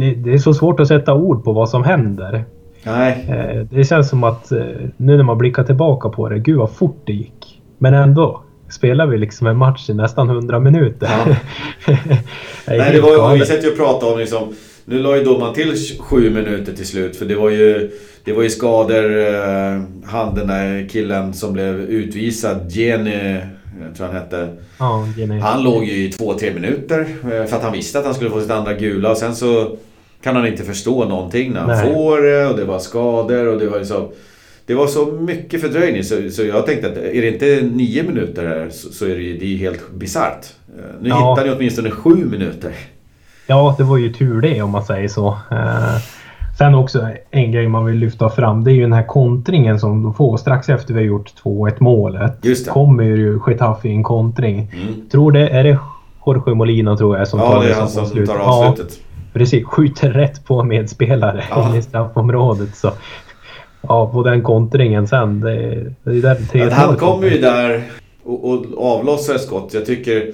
det, 0.00 0.14
det 0.14 0.32
är 0.32 0.38
så 0.38 0.54
svårt 0.54 0.80
att 0.80 0.88
sätta 0.88 1.14
ord 1.14 1.44
på 1.44 1.52
vad 1.52 1.68
som 1.68 1.84
händer. 1.84 2.44
Nej. 2.82 3.26
Eh, 3.28 3.66
det 3.70 3.84
känns 3.84 4.08
som 4.08 4.24
att 4.24 4.52
eh, 4.52 4.62
nu 4.96 5.16
när 5.16 5.24
man 5.24 5.38
blickar 5.38 5.64
tillbaka 5.64 6.08
på 6.08 6.28
det, 6.28 6.38
gud 6.38 6.56
vad 6.56 6.70
fort 6.70 7.02
det 7.04 7.12
gick. 7.12 7.60
Men 7.78 7.94
ändå 7.94 8.42
spelar 8.70 9.06
vi 9.06 9.18
liksom 9.18 9.46
en 9.46 9.56
match 9.56 9.90
i 9.90 9.94
nästan 9.94 10.30
100 10.30 10.58
minuter. 10.58 11.10
Ja. 11.26 11.36
Nej, 12.66 12.92
det 12.92 13.00
var 13.00 13.32
ju, 13.32 13.40
vi 13.40 13.46
satt 13.46 13.64
ju 13.64 13.70
och 13.70 13.76
pratade 13.76 14.12
om 14.12 14.18
liksom, 14.18 14.54
nu 14.84 14.98
la 14.98 15.16
ju 15.16 15.24
domaren 15.24 15.54
till 15.54 15.74
sju 16.00 16.30
minuter 16.30 16.72
till 16.72 16.86
slut 16.86 17.16
för 17.16 17.26
det 17.26 17.34
var 17.34 17.50
ju, 17.50 17.90
det 18.24 18.32
var 18.32 18.42
ju 18.42 18.50
skador. 18.50 19.18
Eh, 19.18 19.82
han 20.04 20.34
den 20.34 20.46
där 20.46 20.88
killen 20.88 21.34
som 21.34 21.52
blev 21.52 21.80
utvisad, 21.80 22.70
Jenny, 22.70 23.40
jag 23.86 23.96
tror 23.96 24.06
han 24.06 24.16
hette. 24.16 24.48
Ja. 24.78 25.06
Han 25.42 25.62
låg 25.62 25.84
ju 25.84 26.04
i 26.04 26.12
två, 26.12 26.34
tre 26.34 26.54
minuter 26.54 27.06
för 27.22 27.56
att 27.56 27.62
han 27.62 27.72
visste 27.72 27.98
att 27.98 28.04
han 28.04 28.14
skulle 28.14 28.30
få 28.30 28.40
sitt 28.40 28.50
andra 28.50 28.72
gula 28.72 29.10
och 29.10 29.16
sen 29.16 29.34
så 29.34 29.76
kan 30.22 30.36
han 30.36 30.46
inte 30.46 30.62
förstå 30.62 31.04
någonting 31.04 31.52
när 31.52 31.60
han 31.60 31.68
Nej. 31.68 31.94
får 31.94 32.20
det 32.22 32.46
och 32.46 32.56
det 32.56 32.64
var 32.64 32.78
skador 32.78 33.48
och 33.48 33.58
det 33.58 33.66
var 33.68 33.78
liksom... 33.78 34.08
Det 34.66 34.74
var 34.74 34.86
så 34.86 35.06
mycket 35.06 35.60
fördröjning 35.60 36.04
så, 36.04 36.14
så 36.30 36.42
jag 36.44 36.66
tänkte 36.66 36.86
att 36.88 36.96
är 36.96 37.22
det 37.22 37.28
inte 37.28 37.68
nio 37.76 38.02
minuter 38.02 38.46
här 38.46 38.68
så, 38.70 38.92
så 38.92 39.04
är 39.04 39.08
det 39.14 39.22
ju 39.22 39.38
det 39.38 39.54
är 39.54 39.56
helt 39.58 39.90
bisarrt. 39.94 40.46
Nu 41.00 41.08
Ja. 41.08 41.34
hittar 41.34 41.48
ni 41.50 41.56
åtminstone 41.56 41.90
sju 41.90 42.14
minuter. 42.30 42.72
Ja, 43.46 43.74
det 43.78 43.84
var 43.84 43.96
ju 43.98 44.12
tur 44.12 44.40
det 44.40 44.62
om 44.62 44.70
man 44.70 44.84
säger 44.84 45.08
så. 45.08 45.28
Eh, 45.50 45.96
sen 46.58 46.74
också 46.74 47.08
en 47.30 47.52
grej 47.52 47.68
man 47.68 47.84
vill 47.84 47.96
lyfta 47.96 48.30
fram. 48.30 48.64
Det 48.64 48.70
är 48.70 48.74
ju 48.74 48.80
den 48.82 48.92
här 48.92 49.06
kontringen 49.06 49.80
som 49.80 50.02
de 50.02 50.14
får 50.14 50.36
strax 50.36 50.68
efter 50.68 50.94
vi 50.94 51.00
har 51.00 51.06
gjort 51.06 51.32
2-1 51.44 51.74
målet. 51.80 52.38
Just 52.42 52.64
det. 52.64 52.70
Kommer 52.70 53.04
ju 53.04 53.40
Getafe 53.46 53.88
i 53.88 53.92
en 53.92 54.02
kontring. 54.02 54.72
Mm. 54.74 55.08
Tror 55.10 55.32
det, 55.32 55.48
är 55.48 55.64
det 55.64 55.78
Jorge 56.26 56.54
Molina 56.54 56.96
tror 56.96 57.18
jag 57.18 57.28
som 57.28 57.40
Ja, 57.40 57.46
tar 57.52 57.62
det 57.62 57.68
det 57.68 57.74
som 57.74 57.88
som 57.88 58.02
avslut? 58.02 58.28
tar 58.28 58.36
Ja, 58.38 58.66
avslutet. 58.68 58.98
Precis. 59.32 59.64
Skjuter 59.66 60.10
rätt 60.10 60.44
på 60.44 60.64
medspelare 60.64 61.44
Ja. 61.50 61.76
i 61.76 61.82
straffområdet. 61.82 62.76
Så. 62.76 62.92
Ja, 63.80 64.10
på 64.12 64.22
den 64.22 64.42
kontringen 64.42 65.08
sen. 65.08 65.40
Det, 65.40 65.84
det 66.02 66.10
är 66.10 66.22
där 66.22 66.34
tre 66.50 66.62
Att 66.62 66.72
han 66.72 66.96
kommer 66.96 67.30
ju 67.30 67.38
där 67.38 67.82
och, 68.22 68.44
och 68.44 68.64
avlossar 68.92 69.38
skott. 69.38 69.74
Jag 69.74 69.86
tycker... 69.86 70.32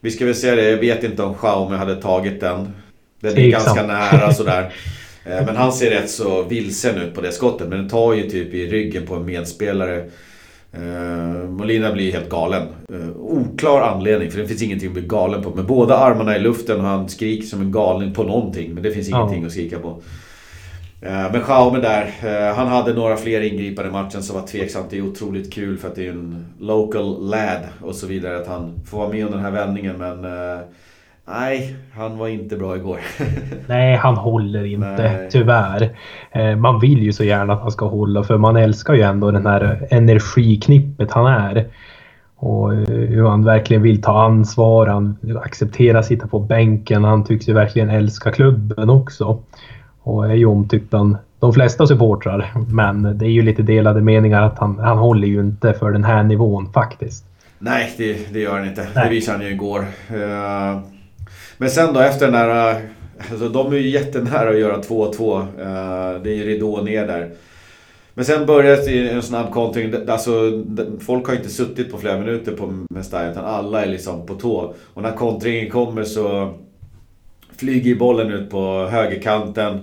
Vi 0.00 0.10
ska 0.10 0.24
väl 0.24 0.34
säga 0.34 0.56
det, 0.56 0.70
jag 0.70 0.78
vet 0.78 1.04
inte 1.04 1.22
om 1.22 1.34
Xiaomi 1.34 1.76
hade 1.76 1.96
tagit 1.96 2.40
den. 2.40 2.68
Den 3.20 3.38
är 3.38 3.50
ganska 3.50 3.86
nära 3.86 4.32
sådär. 4.34 4.72
Eh, 5.24 5.46
Men 5.46 5.56
han 5.56 5.72
ser 5.72 5.90
rätt 5.90 6.10
så 6.10 6.42
vilsen 6.42 6.96
ut 6.98 7.14
på 7.14 7.20
det 7.20 7.32
skottet. 7.32 7.68
Men 7.68 7.78
den 7.78 7.88
tar 7.88 8.14
ju 8.14 8.30
typ 8.30 8.54
i 8.54 8.66
ryggen 8.66 9.06
på 9.06 9.14
en 9.14 9.24
medspelare. 9.24 10.04
Eh, 10.72 11.48
Molina 11.48 11.92
blir 11.92 12.12
helt 12.12 12.28
galen. 12.28 12.62
Eh, 12.92 13.16
oklar 13.16 13.80
anledning, 13.80 14.30
för 14.30 14.38
det 14.38 14.46
finns 14.46 14.62
ingenting 14.62 14.88
att 14.88 14.94
bli 14.94 15.02
galen 15.02 15.42
på. 15.42 15.50
Med 15.50 15.64
båda 15.64 15.96
armarna 15.96 16.36
i 16.36 16.40
luften 16.40 16.80
och 16.80 16.86
han 16.86 17.08
skriker 17.08 17.46
som 17.46 17.60
en 17.60 17.72
galning 17.72 18.14
på 18.14 18.22
någonting. 18.22 18.74
Men 18.74 18.82
det 18.82 18.90
finns 18.90 19.08
ingenting 19.08 19.44
att 19.44 19.52
skrika 19.52 19.78
på. 19.78 19.88
Eh, 21.00 21.32
Men 21.32 21.40
Xiaomi 21.42 21.80
där, 21.80 22.10
eh, 22.22 22.56
han 22.56 22.66
hade 22.66 22.94
några 22.94 23.16
fler 23.16 23.40
ingripande 23.40 23.88
i 23.90 23.92
matchen 23.92 24.22
som 24.22 24.36
var 24.40 24.46
tveksamt. 24.46 24.90
Det 24.90 24.98
är 24.98 25.02
otroligt 25.02 25.52
kul 25.52 25.78
för 25.78 25.88
att 25.88 25.94
det 25.94 26.06
är 26.06 26.10
en 26.10 26.46
local 26.58 27.30
lad 27.30 27.60
och 27.80 27.94
så 27.94 28.06
vidare. 28.06 28.36
Att 28.36 28.46
han 28.46 28.80
får 28.86 28.98
vara 28.98 29.08
med 29.08 29.26
om 29.26 29.32
den 29.32 29.40
här 29.40 29.50
vändningen 29.50 29.98
men... 29.98 30.26
Nej, 31.24 31.76
han 31.94 32.18
var 32.18 32.28
inte 32.28 32.56
bra 32.56 32.76
igår. 32.76 32.98
Nej, 33.66 33.96
han 33.96 34.16
håller 34.16 34.64
inte 34.64 34.88
Nej. 35.02 35.28
tyvärr. 35.30 35.90
Eh, 36.32 36.56
Man 36.56 36.80
vill 36.80 37.02
ju 37.02 37.12
så 37.12 37.24
gärna 37.24 37.52
att 37.52 37.60
han 37.60 37.70
ska 37.70 37.86
hålla 37.86 38.22
för 38.22 38.38
man 38.38 38.56
älskar 38.56 38.94
ju 38.94 39.02
ändå 39.02 39.30
den 39.30 39.46
här 39.46 39.86
energiknippet 39.90 41.10
han 41.12 41.26
är. 41.26 41.66
Och 42.36 42.74
eh, 42.74 42.78
hur 42.88 43.28
han 43.28 43.44
verkligen 43.44 43.82
vill 43.82 44.02
ta 44.02 44.22
ansvar, 44.22 44.86
han 44.86 45.16
accepterar 45.44 45.98
att 45.98 46.06
sitta 46.06 46.26
på 46.26 46.38
bänken. 46.40 47.04
Han 47.04 47.24
tycks 47.24 47.48
ju 47.48 47.52
verkligen 47.52 47.90
älska 47.90 48.32
klubben 48.32 48.90
också. 48.90 49.42
Och 50.02 50.26
är 50.30 50.34
ju 50.34 50.46
omtyckt 50.46 50.94
av 50.94 51.16
de 51.38 51.52
flesta 51.52 51.86
supportrar. 51.86 52.52
Men 52.68 53.18
det 53.18 53.26
är 53.26 53.30
ju 53.30 53.42
lite 53.42 53.62
delade 53.62 54.00
meningar 54.00 54.42
att 54.42 54.58
han, 54.58 54.78
han 54.78 54.98
håller 54.98 55.28
ju 55.28 55.40
inte 55.40 55.72
för 55.72 55.92
den 55.92 56.04
här 56.04 56.22
nivån 56.22 56.72
faktiskt. 56.72 57.24
Nej, 57.58 57.94
det, 57.96 58.32
det 58.32 58.38
gör 58.40 58.58
han 58.58 58.68
inte. 58.68 58.86
Nej. 58.94 59.04
Det 59.04 59.10
visade 59.10 59.38
han 59.38 59.46
ju 59.46 59.52
igår. 59.52 59.78
Eh, 60.08 60.80
men 61.62 61.70
sen 61.70 61.94
då 61.94 62.00
efter 62.00 62.26
den 62.26 62.34
här... 62.34 62.80
Alltså 63.30 63.48
de 63.48 63.72
är 63.72 63.76
ju 63.76 63.88
jättenära 63.88 64.50
att 64.50 64.58
göra 64.58 64.80
2-2. 64.80 65.40
Eh, 65.40 66.22
det 66.22 66.30
är 66.30 66.34
ju 66.34 66.44
ridå 66.44 66.82
ner 66.82 67.06
där. 67.06 67.30
Men 68.14 68.24
sen 68.24 68.46
börjar 68.46 68.76
det 68.76 69.08
en 69.08 69.22
snabb 69.22 69.52
kontring. 69.52 69.94
Alltså, 70.08 70.62
folk 71.00 71.26
har 71.26 71.34
inte 71.34 71.48
suttit 71.48 71.92
på 71.92 71.98
flera 71.98 72.18
minuter 72.18 72.52
på 72.52 72.86
Mestalla 72.90 73.30
utan 73.30 73.44
alla 73.44 73.84
är 73.84 73.86
liksom 73.86 74.26
på 74.26 74.34
tå. 74.34 74.74
Och 74.94 75.02
när 75.02 75.12
kontringen 75.12 75.70
kommer 75.70 76.04
så 76.04 76.54
flyger 77.56 77.86
ju 77.90 77.98
bollen 77.98 78.32
ut 78.32 78.50
på 78.50 78.88
högerkanten. 78.90 79.74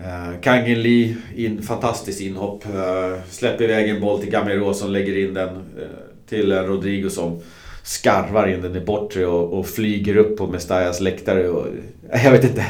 Uh, 0.00 0.40
Kangin 0.40 0.82
Lee, 0.82 1.16
in, 1.36 1.62
fantastiskt 1.62 2.20
inhopp. 2.20 2.64
Eh, 2.64 3.20
släpper 3.30 3.64
iväg 3.64 3.90
en 3.90 4.00
boll 4.00 4.20
till 4.20 4.30
Gamero 4.30 4.74
som 4.74 4.90
lägger 4.90 5.28
in 5.28 5.34
den 5.34 5.48
eh, 5.48 5.86
till 6.28 6.52
Rodrigo 6.52 7.10
som 7.10 7.40
skarvar 7.84 8.46
in 8.46 8.62
den 8.62 8.76
i 8.76 8.80
bortre 8.80 9.26
och, 9.26 9.58
och 9.58 9.66
flyger 9.66 10.16
upp 10.16 10.36
på 10.38 10.46
Mestallas 10.46 11.00
läktare. 11.00 11.48
Och, 11.48 11.66
jag 12.24 12.30
vet 12.30 12.44
inte. 12.44 12.64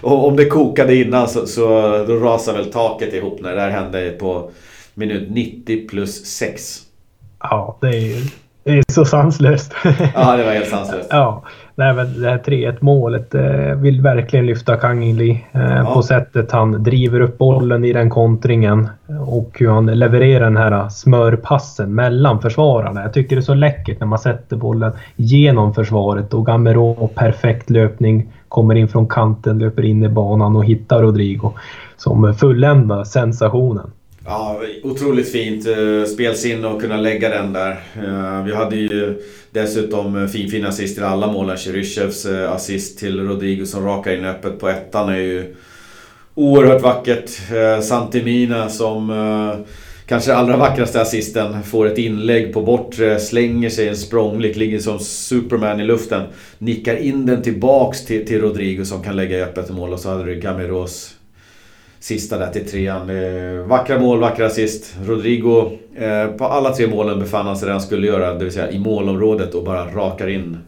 Och 0.00 0.28
om 0.28 0.36
det 0.36 0.44
kokade 0.44 0.96
innan 0.96 1.28
så, 1.28 1.46
så 1.46 1.64
då 2.08 2.14
rasar 2.14 2.52
väl 2.52 2.72
taket 2.72 3.14
ihop 3.14 3.40
när 3.40 3.50
det 3.50 3.60
där 3.60 3.70
hände 3.70 4.10
på 4.10 4.50
minut 4.94 5.30
90 5.30 5.88
plus 5.88 6.24
6. 6.26 6.80
Ja, 7.40 7.78
det 7.80 7.88
är 7.88 8.22
det 8.64 8.72
är 8.72 8.92
så 8.92 9.04
sanslöst. 9.04 9.72
Ja, 10.14 10.36
det 10.36 10.44
var 10.44 10.52
helt 10.52 10.68
sanslöst. 10.68 11.08
Ja, 11.10 11.44
nej, 11.74 11.94
men 11.94 12.20
det 12.20 12.30
här 12.30 12.38
3-1 12.38 12.76
målet 12.80 13.34
eh, 13.34 13.74
vill 13.76 14.00
verkligen 14.00 14.46
lyfta 14.46 14.76
Kang 14.76 15.12
Lee 15.14 15.40
eh, 15.52 15.76
Ja. 15.76 15.94
på 15.94 16.02
sättet 16.02 16.52
han 16.52 16.82
driver 16.82 17.20
upp 17.20 17.38
bollen 17.38 17.84
i 17.84 17.92
den 17.92 18.10
kontringen 18.10 18.88
och 19.26 19.50
hur 19.58 19.68
han 19.68 19.86
levererar 19.86 20.44
den 20.44 20.56
här 20.56 20.88
smörpassen 20.88 21.94
mellan 21.94 22.40
försvararna. 22.40 23.02
Jag 23.02 23.12
tycker 23.12 23.36
det 23.36 23.40
är 23.40 23.42
så 23.42 23.54
läckert 23.54 24.00
när 24.00 24.06
man 24.06 24.18
sätter 24.18 24.56
bollen 24.56 24.92
genom 25.16 25.74
försvaret 25.74 26.34
och 26.34 26.46
Gamero 26.46 27.08
perfekt 27.14 27.70
löpning 27.70 28.32
kommer 28.48 28.74
in 28.74 28.88
från 28.88 29.08
kanten, 29.08 29.58
löper 29.58 29.84
in 29.84 30.02
i 30.04 30.08
banan 30.08 30.56
och 30.56 30.64
hittar 30.64 31.02
Rodrigo 31.02 31.52
som 31.96 32.34
fulländar 32.34 33.04
sensationen. 33.04 33.90
Ja, 34.26 34.60
otroligt 34.82 35.32
fint 35.32 35.66
eh, 35.66 36.04
spelsinne 36.04 36.68
att 36.68 36.80
kunna 36.80 36.96
lägga 36.96 37.28
den 37.28 37.52
där. 37.52 37.70
Eh, 37.96 38.44
vi 38.44 38.54
hade 38.54 38.76
ju 38.76 39.22
dessutom 39.50 40.12
finfin 40.12 40.28
fin, 40.28 40.50
fin 40.50 40.66
assist 40.66 40.94
till 40.94 41.04
alla 41.04 41.32
målen. 41.32 41.56
Cherysjevs 41.56 42.26
assist 42.26 42.98
till 42.98 43.20
Rodrigo 43.20 43.66
som 43.66 43.84
rakar 43.84 44.12
in 44.12 44.24
öppet 44.24 44.58
på 44.58 44.68
ettan 44.68 45.08
är 45.08 45.18
ju 45.18 45.54
oerhört 46.34 46.82
vackert. 46.82 47.30
Santimina 47.82 48.68
som 48.68 49.12
kanske 50.06 50.34
allra 50.34 50.56
vackraste 50.56 51.00
assisten 51.00 51.62
får 51.62 51.86
ett 51.86 51.98
inlägg 51.98 52.52
på 52.52 52.62
bortre, 52.62 53.20
slänger 53.20 53.70
sig 53.70 53.88
en 53.88 53.96
språnglik, 53.96 54.56
ligger 54.56 54.78
som 54.78 54.98
Superman 54.98 55.80
i 55.80 55.84
luften. 55.84 56.22
Nickar 56.58 56.96
in 56.96 57.26
den 57.26 57.42
tillbaks 57.42 58.04
till, 58.04 58.26
till 58.26 58.40
Rodrigo 58.40 58.84
som 58.84 59.02
kan 59.02 59.16
lägga 59.16 59.38
i 59.38 59.42
öppet 59.42 59.70
mål 59.70 59.92
och 59.92 60.00
så 60.00 60.08
hade 60.08 60.24
du 60.24 60.34
Gameros 60.40 61.13
Sista 62.04 62.38
där 62.38 62.50
till 62.50 62.68
trean. 62.68 63.10
Eh, 63.10 63.66
vackra 63.66 63.98
mål, 63.98 64.20
vackra 64.20 64.46
assist. 64.46 64.96
Rodrigo, 65.04 65.70
eh, 65.96 66.26
på 66.26 66.44
alla 66.44 66.74
tre 66.74 66.86
målen 66.86 67.18
befann 67.18 67.46
han 67.46 67.56
sig 67.56 67.66
där 67.66 67.72
han 67.72 67.82
skulle 67.82 68.06
göra, 68.06 68.34
det 68.34 68.44
vill 68.44 68.52
säga 68.52 68.70
i 68.70 68.78
målområdet 68.78 69.54
och 69.54 69.64
bara 69.64 69.90
rakar 69.90 70.28
in 70.28 70.58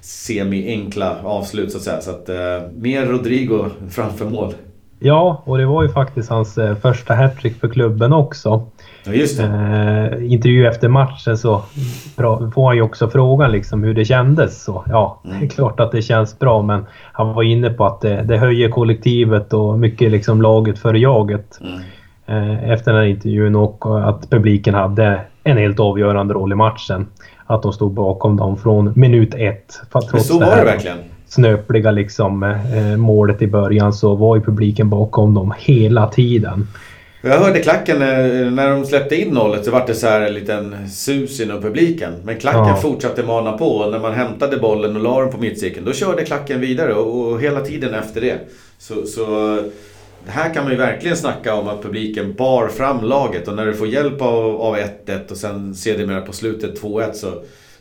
semi-enkla 0.00 1.16
avslut 1.24 1.72
så 1.72 1.78
att 1.78 1.84
säga. 1.84 2.00
Så 2.00 2.10
att 2.10 2.28
eh, 2.28 2.36
mer 2.76 3.06
Rodrigo 3.06 3.66
framför 3.90 4.24
mål. 4.24 4.54
Ja, 5.02 5.42
och 5.44 5.58
det 5.58 5.66
var 5.66 5.82
ju 5.82 5.88
faktiskt 5.88 6.30
hans 6.30 6.58
eh, 6.58 6.76
första 6.76 7.14
hattrick 7.14 7.60
för 7.60 7.68
klubben 7.68 8.12
också. 8.12 8.66
Ja, 9.04 9.12
just 9.12 9.38
det. 9.38 9.44
Eh, 9.44 10.32
intervju 10.32 10.66
efter 10.66 10.88
matchen 10.88 11.38
så 11.38 11.62
får 12.54 12.66
han 12.66 12.76
ju 12.76 12.82
också 12.82 13.10
frågan 13.10 13.52
liksom 13.52 13.82
hur 13.82 13.94
det 13.94 14.04
kändes. 14.04 14.64
Så, 14.64 14.84
ja, 14.90 15.20
det 15.22 15.46
är 15.46 15.48
klart 15.48 15.80
att 15.80 15.92
det 15.92 16.02
känns 16.02 16.38
bra 16.38 16.62
men 16.62 16.86
han 17.12 17.32
var 17.34 17.42
inne 17.42 17.70
på 17.70 17.86
att 17.86 18.00
det, 18.00 18.22
det 18.22 18.38
höjer 18.38 18.68
kollektivet 18.68 19.52
och 19.52 19.78
mycket 19.78 20.10
liksom 20.10 20.42
laget 20.42 20.78
för 20.78 20.94
jaget. 20.94 21.60
Mm. 21.60 21.80
Eh, 22.26 22.70
efter 22.70 22.92
den 22.92 23.00
här 23.00 23.08
intervjun 23.08 23.56
och 23.56 24.08
att 24.08 24.30
publiken 24.30 24.74
hade 24.74 25.20
en 25.44 25.56
helt 25.56 25.80
avgörande 25.80 26.34
roll 26.34 26.52
i 26.52 26.54
matchen. 26.54 27.06
Att 27.46 27.62
de 27.62 27.72
stod 27.72 27.92
bakom 27.92 28.36
dem 28.36 28.56
från 28.56 28.92
minut 28.96 29.34
ett. 29.34 29.82
För 29.92 30.00
Men 30.00 30.08
trots 30.08 30.26
så 30.26 30.38
var 30.38 30.46
här 30.46 30.56
det 30.56 30.64
verkligen. 30.64 30.98
Snöpliga 31.30 31.90
liksom, 31.90 32.42
eh, 32.42 32.96
målet 32.96 33.42
i 33.42 33.46
början 33.46 33.92
så 33.92 34.14
var 34.14 34.36
ju 34.36 34.42
publiken 34.42 34.90
bakom 34.90 35.34
dem 35.34 35.54
hela 35.58 36.08
tiden. 36.08 36.68
Jag 37.22 37.38
hörde 37.38 37.60
klacken 37.60 38.02
eh, 38.02 38.52
när 38.52 38.70
de 38.70 38.84
släppte 38.84 39.16
in 39.16 39.34
målet 39.34 39.64
så 39.64 39.70
var 39.70 39.86
det 39.86 39.94
så 39.94 40.06
här 40.06 40.20
en 40.20 40.34
liten 40.34 40.88
sus 40.88 41.40
inom 41.40 41.62
publiken. 41.62 42.12
Men 42.24 42.38
klacken 42.38 42.68
Ja. 42.68 42.76
fortsatte 42.76 43.22
mana 43.22 43.52
på 43.52 43.86
när 43.86 43.98
man 43.98 44.14
hämtade 44.14 44.56
bollen 44.56 44.96
och 44.96 45.02
la 45.02 45.20
den 45.20 45.30
på 45.30 45.38
mittcirkeln 45.38 45.86
då 45.86 45.92
körde 45.92 46.24
klacken 46.24 46.60
vidare 46.60 46.94
och, 46.94 47.40
hela 47.40 47.60
tiden 47.60 47.94
efter 47.94 48.20
det. 48.20 48.38
Så, 48.78 49.06
så 49.06 49.54
det 50.24 50.30
här 50.30 50.54
kan 50.54 50.62
man 50.64 50.72
ju 50.72 50.78
verkligen 50.78 51.16
snacka 51.16 51.54
om 51.54 51.68
att 51.68 51.82
publiken 51.82 52.34
bar 52.38 52.68
fram 52.68 53.04
laget 53.04 53.48
och 53.48 53.56
när 53.56 53.66
du 53.66 53.74
får 53.74 53.86
hjälp 53.86 54.22
av, 54.22 54.60
av 54.60 54.76
1-1 54.76 55.30
och 55.30 55.36
sen 55.36 55.74
sedermera 55.74 56.20
på 56.20 56.32
slutet 56.32 56.82
2-1 56.82 57.12
så 57.12 57.28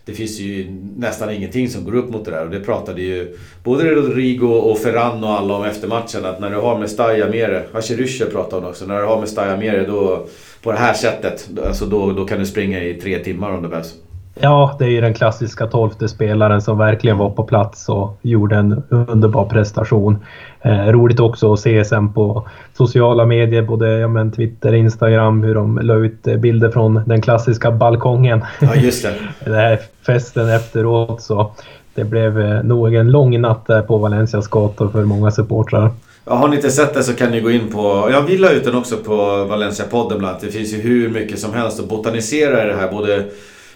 det 0.10 0.16
finns 0.16 0.40
ju 0.40 0.68
nästan 0.98 1.34
ingenting 1.34 1.70
som 1.70 1.84
går 1.84 1.96
upp 1.96 2.10
mot 2.10 2.26
det 2.26 2.32
där. 2.32 2.46
Och 2.46 2.52
det 2.52 2.60
pratade 2.60 3.02
ju 3.02 3.38
både 3.64 3.84
Rodrigo 3.84 4.48
och 4.48 4.78
Ferran 4.78 5.24
och 5.24 5.30
alla 5.30 5.54
om 5.54 5.64
efter 5.64 5.88
matchen. 5.88 6.26
Att 6.26 6.40
när 6.40 6.50
du 6.50 6.56
har 6.56 6.80
Mestalla 6.80 7.28
med 7.28 7.50
det, 7.50 7.64
Hacheryscher 7.74 8.26
pratade 8.26 8.66
om 8.66 8.70
också. 8.72 8.86
När 8.86 9.00
du 9.00 9.06
har 9.06 9.22
Mestalla 9.22 9.58
med 9.58 9.74
dig 9.74 9.86
då, 9.86 10.28
på 10.62 10.72
det 10.72 10.78
här 10.78 10.94
sättet, 10.94 11.50
alltså 11.66 11.86
då, 11.86 12.12
då 12.12 12.26
kan 12.26 12.40
du 12.40 12.46
springa 12.46 12.84
i 12.84 12.94
tre 12.94 13.20
timmar 13.20 13.52
om 13.52 13.64
det 13.64 13.70
behövs. 13.70 13.94
Ja, 14.36 14.76
det 14.80 14.86
är 14.86 14.90
ju 14.90 15.02
den 15.02 15.14
klassiska 15.14 15.68
tolfte 15.68 16.08
spelaren 16.08 16.62
som 16.62 16.78
verkligen 16.78 17.18
var 17.18 17.30
på 17.30 17.44
plats 17.44 17.90
och 17.90 18.20
gjorde 18.22 18.56
en 18.56 18.84
underbar 18.90 19.46
prestation. 19.46 20.18
Eh, 20.62 20.86
roligt 20.86 21.20
också 21.20 21.54
att 21.54 21.60
se 21.60 21.86
sen 21.86 22.14
på 22.14 22.48
sociala 22.74 23.26
medier, 23.26 23.62
både 23.62 23.90
ja, 24.00 24.08
men 24.08 24.32
Twitter, 24.32 24.74
Instagram, 24.74 25.44
hur 25.44 25.56
de 25.56 25.78
la 25.78 25.94
ut 25.94 26.24
bilder 26.24 26.72
från 26.72 27.02
den 27.06 27.22
klassiska 27.22 27.72
balkongen. 27.72 28.42
Ja, 28.62 28.76
just 28.76 29.04
det. 29.04 29.14
den 29.46 29.54
här 29.54 29.80
festen 30.06 30.50
efteråt. 30.50 31.22
Så 31.22 31.52
det 31.94 32.04
blev 32.04 32.42
eh, 32.42 32.64
nog 32.64 32.96
en 32.96 33.12
lång 33.12 33.42
natt 33.42 33.68
där 33.68 33.82
på 33.82 33.98
Valencias 33.98 34.48
gator 34.48 34.88
för 34.88 35.06
många 35.06 35.32
supportrar. 35.32 35.92
Ja, 36.26 36.36
har 36.36 36.48
ni 36.48 36.56
inte 36.56 36.72
sett 36.72 36.94
det 36.94 37.04
så 37.04 37.14
kan 37.14 37.32
ni 37.32 37.42
gå 37.42 37.52
in 37.52 37.68
på... 37.72 38.10
Jag 38.12 38.22
vill 38.22 38.42
la 38.42 38.50
ut 38.50 38.64
den 38.64 38.76
också 38.76 38.98
på 38.98 39.16
Valencia-podden 39.46 40.18
bland 40.18 40.26
annat. 40.26 40.42
Det 40.42 40.48
finns 40.48 40.74
ju 40.74 40.82
hur 40.82 41.10
mycket 41.10 41.40
som 41.40 41.54
helst 41.54 41.80
att 41.80 41.90
botanisera 41.90 42.64
i 42.64 42.68
det 42.68 42.76
här. 42.76 42.92
Både 42.92 43.26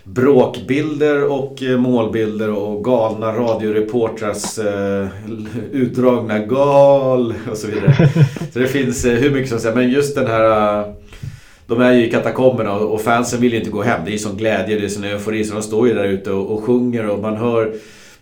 bråkbilder 0.04 1.32
och 1.32 1.64
eh, 1.64 1.78
målbilder 1.78 2.50
och 2.50 2.84
galna 2.84 3.32
radioreportrars 3.32 4.60
eh, 4.60 5.08
utdragna 5.72 6.40
gal 6.40 7.34
och 7.52 7.58
så 7.58 7.68
vidare. 7.68 8.10
Så 8.54 8.60
det 8.60 8.68
finns 8.68 9.06
eh, 9.06 9.14
hur 9.14 9.32
mycket 9.32 9.50
som 9.50 9.58
helst. 9.58 9.76
Men 9.76 9.90
just 9.90 10.16
den 10.16 10.28
här... 10.28 10.80
Eh, 10.80 10.94
de 11.68 11.82
är 11.82 11.92
ju 11.92 12.08
i 12.08 12.12
katakomberna 12.12 12.74
och 12.74 13.02
fansen 13.02 13.42
vill 13.42 13.54
ju 13.54 13.60
inte 13.60 13.72
gå 13.72 13.82
hem. 13.82 14.02
Det 14.06 14.10
är 14.10 14.14
ju 14.14 14.18
sån 14.18 14.38
glädje, 14.38 14.80
det 14.80 14.86
är 14.86 14.90
sån 14.90 15.04
eufori. 15.04 15.44
Så 15.44 15.54
de 15.54 15.64
står 15.64 15.88
ju 15.88 15.94
där 15.94 16.04
ute 16.04 16.32
och, 16.32 16.52
och 16.52 16.64
sjunger 16.64 17.10
och 17.10 17.20
man 17.20 17.38
hör 17.38 17.74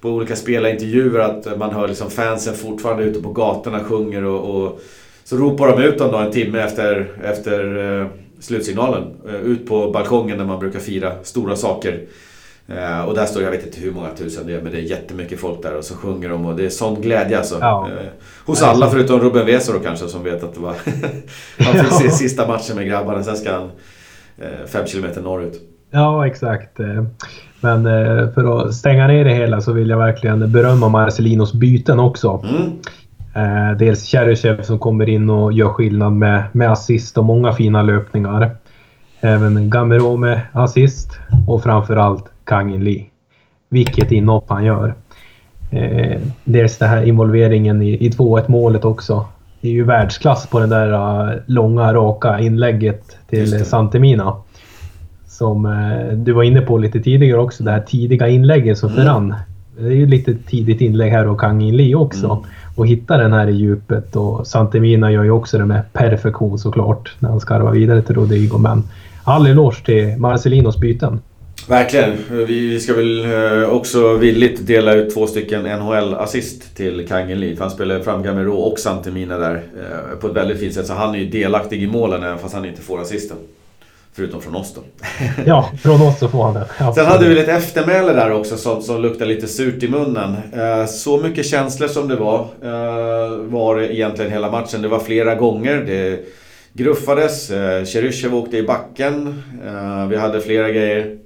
på 0.02 0.10
olika 0.10 0.36
spelarintervjuer 0.36 1.20
att 1.20 1.60
man 1.60 1.72
hör 1.74 1.88
liksom 1.88 2.10
fansen 2.10 2.54
fortfarande 2.54 3.04
ute 3.04 3.22
på 3.22 3.32
gatorna 3.32 3.84
sjunger 3.84 4.24
och, 4.24 4.56
och 4.56 4.82
så 5.24 5.38
ropar 5.38 5.68
de 5.68 5.84
ut 5.84 5.98
dem 5.98 6.12
då 6.12 6.18
en 6.18 6.32
timme 6.32 6.60
efter, 6.60 7.08
efter 7.24 8.10
slutsignalen. 8.42 9.04
Eh, 9.28 9.36
ut 9.36 9.68
på 9.68 9.92
balkongen 9.92 10.38
där 10.38 10.46
man 10.46 10.60
brukar 10.60 10.80
fira 10.80 11.12
stora 11.24 11.56
saker. 11.56 12.02
Eh, 12.68 13.02
och 13.02 13.16
där 13.16 13.26
står 13.26 13.44
jag 13.44 13.52
vet 13.52 13.66
inte 13.66 13.80
hur 13.80 13.92
många 13.92 14.10
tusen 14.10 14.48
det 14.48 14.54
är 14.54 14.62
men 14.62 14.72
det 14.72 14.78
är 14.78 14.82
jättemycket 14.82 15.40
folk 15.40 15.64
där 15.64 15.78
och 15.78 15.84
så 15.84 15.96
sjunger 15.96 16.30
de 16.30 16.46
och 16.46 16.56
det 16.56 16.66
är 16.66 16.70
sån 16.70 17.02
glädje 17.02 17.38
alltså. 17.38 17.58
Ja. 17.62 17.88
Eh, 17.90 18.08
hos 18.46 18.62
alla 18.62 18.90
förutom 18.90 19.20
Ruben 19.20 19.46
Weser 19.46 19.74
kanske 19.84 20.08
som 20.08 20.24
vet 20.24 20.44
att 20.44 20.54
det 20.54 20.60
var... 20.60 20.76
han 21.58 21.86
fick 21.86 21.94
se 21.94 22.12
sista 22.12 22.48
matchen 22.48 22.76
med 22.76 22.88
grabbarna 22.88 23.24
sen 23.24 23.38
ska 23.38 23.52
han 23.52 23.72
fem 24.68 24.88
kilometer 24.88 25.22
norrut. 25.22 25.62
Ja 25.92 26.28
exakt. 26.28 26.78
Men 27.60 27.84
för 28.34 28.68
att 28.68 28.74
stänga 28.74 29.08
ner 29.08 29.26
det 29.26 29.34
hela 29.34 29.62
så 29.62 29.74
vill 29.74 29.90
jag 29.90 29.98
verkligen 29.98 30.52
berömma 30.52 30.90
Marcelinos 30.90 31.54
byten 31.54 32.00
också. 32.00 32.46
Mm. 32.50 32.72
Eh, 33.34 33.78
dels 33.78 34.06
Cheryshev 34.06 34.62
som 34.62 34.80
kommer 34.80 35.10
in 35.10 35.30
och 35.30 35.54
gör 35.54 35.70
skillnad 35.70 36.14
med, 36.14 36.44
med 36.52 36.72
assist 36.72 37.18
och 37.18 37.26
många 37.26 37.54
fina 37.54 37.82
löpningar. 37.82 38.56
Även 39.22 39.70
Gamero 39.70 40.18
med 40.18 40.42
assist 40.52 41.20
och 41.48 41.64
framförallt 41.64 42.26
Kangin 42.44 42.84
Lee. 42.84 43.06
Vilket 43.70 44.12
inhopp 44.12 44.46
han 44.50 44.66
gör. 44.66 44.94
Eh, 45.72 46.22
dels 46.44 46.78
den 46.78 46.90
här 46.90 47.04
involveringen 47.04 47.82
i, 47.82 48.06
i 48.06 48.10
2-1 48.10 48.44
målet 48.48 48.86
också. 48.86 49.26
Det 49.62 49.68
är 49.68 49.72
ju 49.72 49.84
världsklass 49.84 50.48
på 50.48 50.60
det 50.60 50.68
där 50.68 50.94
uh, 50.94 51.40
långa 51.46 51.94
raka 51.94 52.40
inlägget 52.40 53.18
till 53.30 53.66
Santemina. 53.66 54.36
Som 55.26 55.66
uh, 55.66 56.14
du 56.14 56.32
var 56.32 56.44
inne 56.44 56.62
på 56.62 56.78
lite 56.78 57.00
tidigare 57.00 57.42
också, 57.42 57.64
det 57.64 57.72
här 57.72 57.82
tidiga 57.82 58.28
inlägget 58.28 58.78
som 58.78 58.90
mm. 58.90 59.02
Ferran. 59.02 59.36
Det 59.78 59.88
är 59.88 59.92
ju 59.92 60.06
lite 60.06 60.36
tidigt 60.36 60.82
inlägg 60.82 61.12
här 61.12 61.28
och 61.28 61.40
Kangin 61.40 61.78
Lee 61.78 61.96
också. 61.96 62.26
Mm 62.26 62.44
och 62.76 62.88
hitta 62.88 63.18
den 63.18 63.34
här 63.34 63.48
i 63.48 63.52
djupet. 63.52 64.16
Och 64.16 64.48
Santemina 64.48 65.12
gör 65.12 65.24
ju 65.24 65.32
också 65.32 65.58
det 65.58 65.66
med 65.66 65.94
perfektion 65.94 66.60
såklart 66.60 67.16
när 67.20 67.30
han 67.30 67.40
skarvar 67.40 67.72
vidare 67.72 68.02
till 68.02 68.16
Rodrigo. 68.16 68.58
Men 68.58 68.84
all 69.24 69.48
eloge 69.48 69.86
till 69.86 70.18
Marcelinos 70.18 70.78
byten. 70.78 71.20
Verkligen. 71.68 72.18
Vi 72.30 72.80
ska 72.80 72.94
väl 72.94 73.26
eh, 73.26 73.70
också 73.70 74.18
villigt 74.18 74.68
dela 74.68 74.94
ut 74.94 75.14
två 75.14 75.28
stycken 75.28 75.64
NHL-assist 75.64 76.76
till 76.76 77.08
Kangen 77.08 77.40
Lee. 77.40 77.56
För 77.56 77.64
han 77.64 77.72
spelar 77.72 78.00
fram 78.00 78.24
Gamero 78.24 78.54
och 78.54 78.80
Santemina 78.80 79.38
där 79.38 79.56
eh, 79.56 80.20
på 80.20 80.28
ett 80.28 80.34
väldigt 80.34 80.60
fint 80.60 80.74
sätt. 80.74 80.88
Så 80.88 80.94
han 80.94 81.16
är 81.16 81.20
ju 81.20 81.30
delaktig 81.30 81.84
i 81.84 81.88
målen 81.88 82.24
även 82.24 82.38
fast 82.38 82.56
han 82.56 82.66
inte 82.66 82.82
får 82.82 83.02
assisten. 83.02 83.38
Förutom 84.14 84.42
från 84.42 84.56
oss 84.56 84.74
då. 84.74 84.84
ja, 85.46 85.72
från 85.82 86.02
oss 86.02 86.20
så 86.20 86.28
får 86.28 86.44
han 86.44 86.54
det. 86.54 86.66
Absolut. 86.78 86.96
Sen 86.96 87.06
hade 87.06 87.30
vi 87.30 87.36
lite 87.36 87.52
eftermäle 87.52 88.14
där 88.14 88.32
också 88.32 88.58
som, 88.58 88.82
som 88.82 89.02
luktar 89.02 89.26
lite 89.26 89.48
surt 89.48 89.84
i 89.84 89.88
munnen. 89.88 90.36
Eh, 90.54 90.86
så 90.86 91.18
mycket 91.18 91.46
känslor 91.46 91.88
som 91.88 92.08
det 92.08 92.16
var 92.16 92.40
eh, 92.40 93.36
var 93.38 93.76
det 93.76 93.96
egentligen 93.96 94.32
hela 94.32 94.52
matchen. 94.52 94.82
Det 94.82 94.88
var 94.88 95.00
flera 95.00 95.36
gånger. 95.36 95.76
Det 95.76 96.20
gruffades. 96.74 97.52
Eh, 97.52 97.86
Cheryshev 97.86 98.36
åkte 98.36 98.58
i 98.58 98.64
backen. 98.64 99.44
Eh, 99.66 100.08
vi 100.08 100.16
hade 100.16 100.42
flera 100.42 100.72
grejer. 100.72 101.18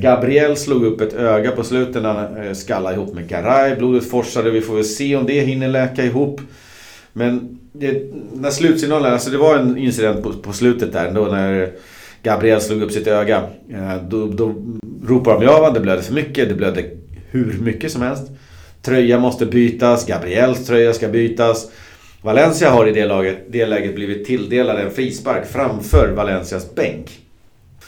Gabriel 0.00 0.56
slog 0.56 0.84
upp 0.84 1.00
ett 1.00 1.12
öga 1.12 1.50
på 1.50 1.64
slutet 1.64 2.02
när 2.02 2.14
han 2.14 2.54
skallade 2.54 2.94
ihop 2.94 3.14
med 3.14 3.28
Garay. 3.28 3.76
Blodet 3.76 4.10
forsade. 4.10 4.50
Vi 4.50 4.60
får 4.60 4.74
väl 4.74 4.84
se 4.84 5.16
om 5.16 5.26
det 5.26 5.40
hinner 5.40 5.68
läka 5.68 6.04
ihop. 6.04 6.40
Men 7.12 7.59
det, 7.72 8.02
när 8.34 8.50
slutsignalen, 8.50 9.12
alltså 9.12 9.30
det 9.30 9.38
var 9.38 9.56
en 9.56 9.76
incident 9.76 10.22
på, 10.22 10.32
på 10.32 10.52
slutet 10.52 10.92
där 10.92 11.10
då 11.10 11.24
när 11.24 11.72
Gabriel 12.22 12.60
slog 12.60 12.82
upp 12.82 12.92
sitt 12.92 13.06
öga. 13.06 13.42
Eh, 13.70 13.96
då, 14.08 14.26
då 14.26 14.54
ropar 15.06 15.34
de 15.34 15.42
ja, 15.42 15.70
det 15.70 15.80
blödde 15.80 16.02
för 16.02 16.14
mycket, 16.14 16.48
det 16.48 16.54
blödde 16.54 16.84
hur 17.30 17.58
mycket 17.60 17.92
som 17.92 18.02
helst. 18.02 18.22
Tröja 18.82 19.18
måste 19.18 19.46
bytas, 19.46 20.06
Gabriels 20.06 20.66
tröja 20.66 20.92
ska 20.92 21.08
bytas. 21.08 21.70
Valencia 22.22 22.70
har 22.70 22.86
i 22.86 22.92
det, 22.92 23.06
laget, 23.06 23.38
det 23.48 23.66
läget 23.66 23.94
blivit 23.94 24.26
tilldelade 24.26 24.82
en 24.82 24.90
frispark 24.90 25.46
framför 25.46 26.12
Valencias 26.16 26.74
bänk. 26.74 27.18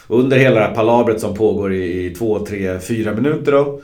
under 0.07 0.37
hela 0.37 0.55
det 0.55 0.65
här 0.65 0.75
palabret 0.75 1.21
som 1.21 1.35
pågår 1.35 1.73
i, 1.73 2.05
i 2.05 2.09
två, 2.15 2.45
tre, 2.45 2.79
fyra 2.79 3.11
minuter 3.11 3.51
då 3.51 3.81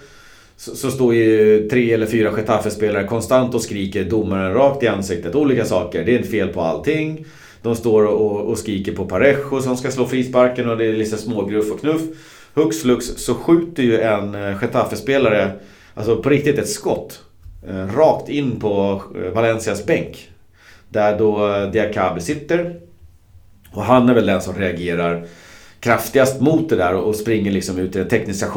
så, 0.59 0.75
så 0.75 0.91
står 0.91 1.15
ju 1.15 1.67
tre 1.69 1.93
eller 1.93 2.05
fyra 2.05 2.31
Getafe-spelare 2.37 3.07
konstant 3.07 3.55
och 3.55 3.61
skriker 3.61 4.03
domaren 4.03 4.53
rakt 4.53 4.83
i 4.83 4.87
ansiktet. 4.87 5.35
Olika 5.35 5.65
saker. 5.65 6.05
Det 6.05 6.11
är 6.11 6.17
inte 6.17 6.29
fel 6.29 6.47
på 6.47 6.61
allting. 6.61 7.25
De 7.61 7.75
står 7.75 8.05
och, 8.05 8.41
och 8.41 8.57
skriker 8.57 8.91
på 8.91 9.05
Parejo 9.05 9.61
som 9.61 9.77
ska 9.77 9.91
slå 9.91 10.05
frisparken 10.05 10.69
och 10.69 10.77
det 10.77 10.85
är 10.85 10.93
lite 10.93 11.17
smågruff 11.17 11.71
och 11.71 11.79
knuff. 11.79 12.01
Hux 12.53 12.81
flux 12.81 13.05
så 13.05 13.33
skjuter 13.33 13.83
ju 13.83 13.99
en 13.99 14.35
eh, 14.35 14.57
Getafe-spelare, 14.61 15.51
alltså 15.93 16.21
på 16.21 16.29
riktigt 16.29 16.59
ett 16.59 16.69
skott, 16.69 17.21
eh, 17.67 17.95
rakt 17.95 18.29
in 18.29 18.59
på 18.59 19.03
eh, 19.15 19.31
Valencias 19.31 19.85
bänk. 19.85 20.29
Där 20.89 21.17
då 21.17 21.65
Diakabi 21.73 22.21
sitter. 22.21 22.79
Och 23.71 23.83
han 23.83 24.09
är 24.09 24.13
väl 24.13 24.25
den 24.25 24.41
som 24.41 24.55
reagerar 24.55 25.25
kraftigast 25.79 26.41
mot 26.41 26.69
det 26.69 26.75
där 26.75 26.93
och 26.93 27.15
springer 27.15 27.51
liksom 27.51 27.77
ut 27.77 27.95
i 27.95 27.99
det 27.99 28.05
tekniska, 28.05 28.47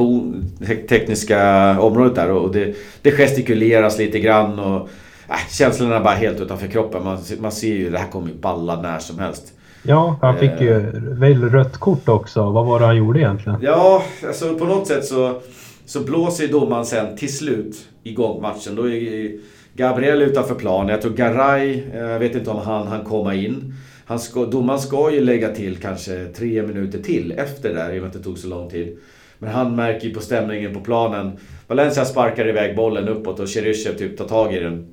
tekniska 0.88 1.80
området 1.80 2.14
där. 2.14 2.30
Och 2.30 2.52
det, 2.52 2.76
det 3.02 3.10
gestikuleras 3.10 3.98
lite 3.98 4.18
grann 4.18 4.58
och 4.58 4.88
äh, 5.28 5.36
känslorna 5.50 5.96
är 5.96 6.00
bara 6.00 6.14
helt 6.14 6.40
utanför 6.40 6.66
kroppen. 6.66 7.04
Man, 7.04 7.18
man 7.40 7.52
ser 7.52 7.74
ju 7.74 7.90
det 7.90 7.98
här 7.98 8.08
kommer 8.08 8.28
ju 8.28 8.34
balla 8.34 8.82
när 8.82 8.98
som 8.98 9.18
helst. 9.18 9.52
Ja, 9.82 10.18
han 10.20 10.38
fick 10.38 10.60
ju 10.60 10.76
eh. 10.76 10.94
väl 10.94 11.50
rött 11.50 11.76
kort 11.76 12.08
också. 12.08 12.50
Vad 12.50 12.66
var 12.66 12.80
det 12.80 12.86
han 12.86 12.96
gjorde 12.96 13.20
egentligen? 13.20 13.58
Ja, 13.62 14.02
alltså 14.26 14.54
på 14.54 14.64
något 14.64 14.86
sätt 14.86 15.04
så, 15.04 15.40
så 15.86 16.00
blåser 16.00 16.44
ju 16.44 16.50
domaren 16.50 16.86
sen 16.86 17.16
till 17.16 17.36
slut 17.36 17.76
igång 18.02 18.42
matchen. 18.42 18.74
Då 18.76 18.90
är 18.90 19.30
Gabriel 19.74 20.22
utanför 20.22 20.54
planen. 20.54 20.88
Jag 20.88 21.02
tror 21.02 21.12
Garay, 21.12 21.82
jag 21.94 22.18
vet 22.18 22.34
inte 22.34 22.50
om 22.50 22.60
han 22.64 22.86
han 22.86 23.04
komma 23.04 23.34
in. 23.34 23.74
Han 24.06 24.18
ska, 24.18 24.44
domaren 24.46 24.80
ska 24.80 25.12
ju 25.12 25.20
lägga 25.20 25.54
till 25.54 25.76
kanske 25.76 26.26
tre 26.26 26.62
minuter 26.62 26.98
till 26.98 27.32
efter 27.32 27.68
det 27.68 27.74
där 27.74 27.94
i 27.94 27.98
och 27.98 28.02
med 28.02 28.08
att 28.08 28.16
det 28.16 28.22
tog 28.22 28.38
så 28.38 28.48
lång 28.48 28.70
tid. 28.70 28.98
Men 29.38 29.50
han 29.50 29.76
märker 29.76 30.08
ju 30.08 30.14
på 30.14 30.20
stämningen 30.20 30.74
på 30.74 30.80
planen. 30.80 31.32
Valencia 31.66 32.04
sparkar 32.04 32.48
iväg 32.48 32.76
bollen 32.76 33.08
uppåt 33.08 33.40
och 33.40 33.48
Cheryshev 33.48 33.96
typ 33.96 34.18
tar 34.18 34.28
tag 34.28 34.54
i 34.54 34.60
den. 34.60 34.86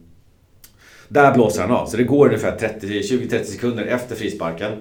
Där 1.07 1.33
blåser 1.33 1.61
han 1.61 1.71
av. 1.71 1.85
Så 1.85 1.97
det 1.97 2.03
går 2.03 2.27
ungefär 2.27 2.57
20-30 2.57 3.43
sekunder 3.43 3.85
efter 3.85 4.15
frisparken. 4.15 4.71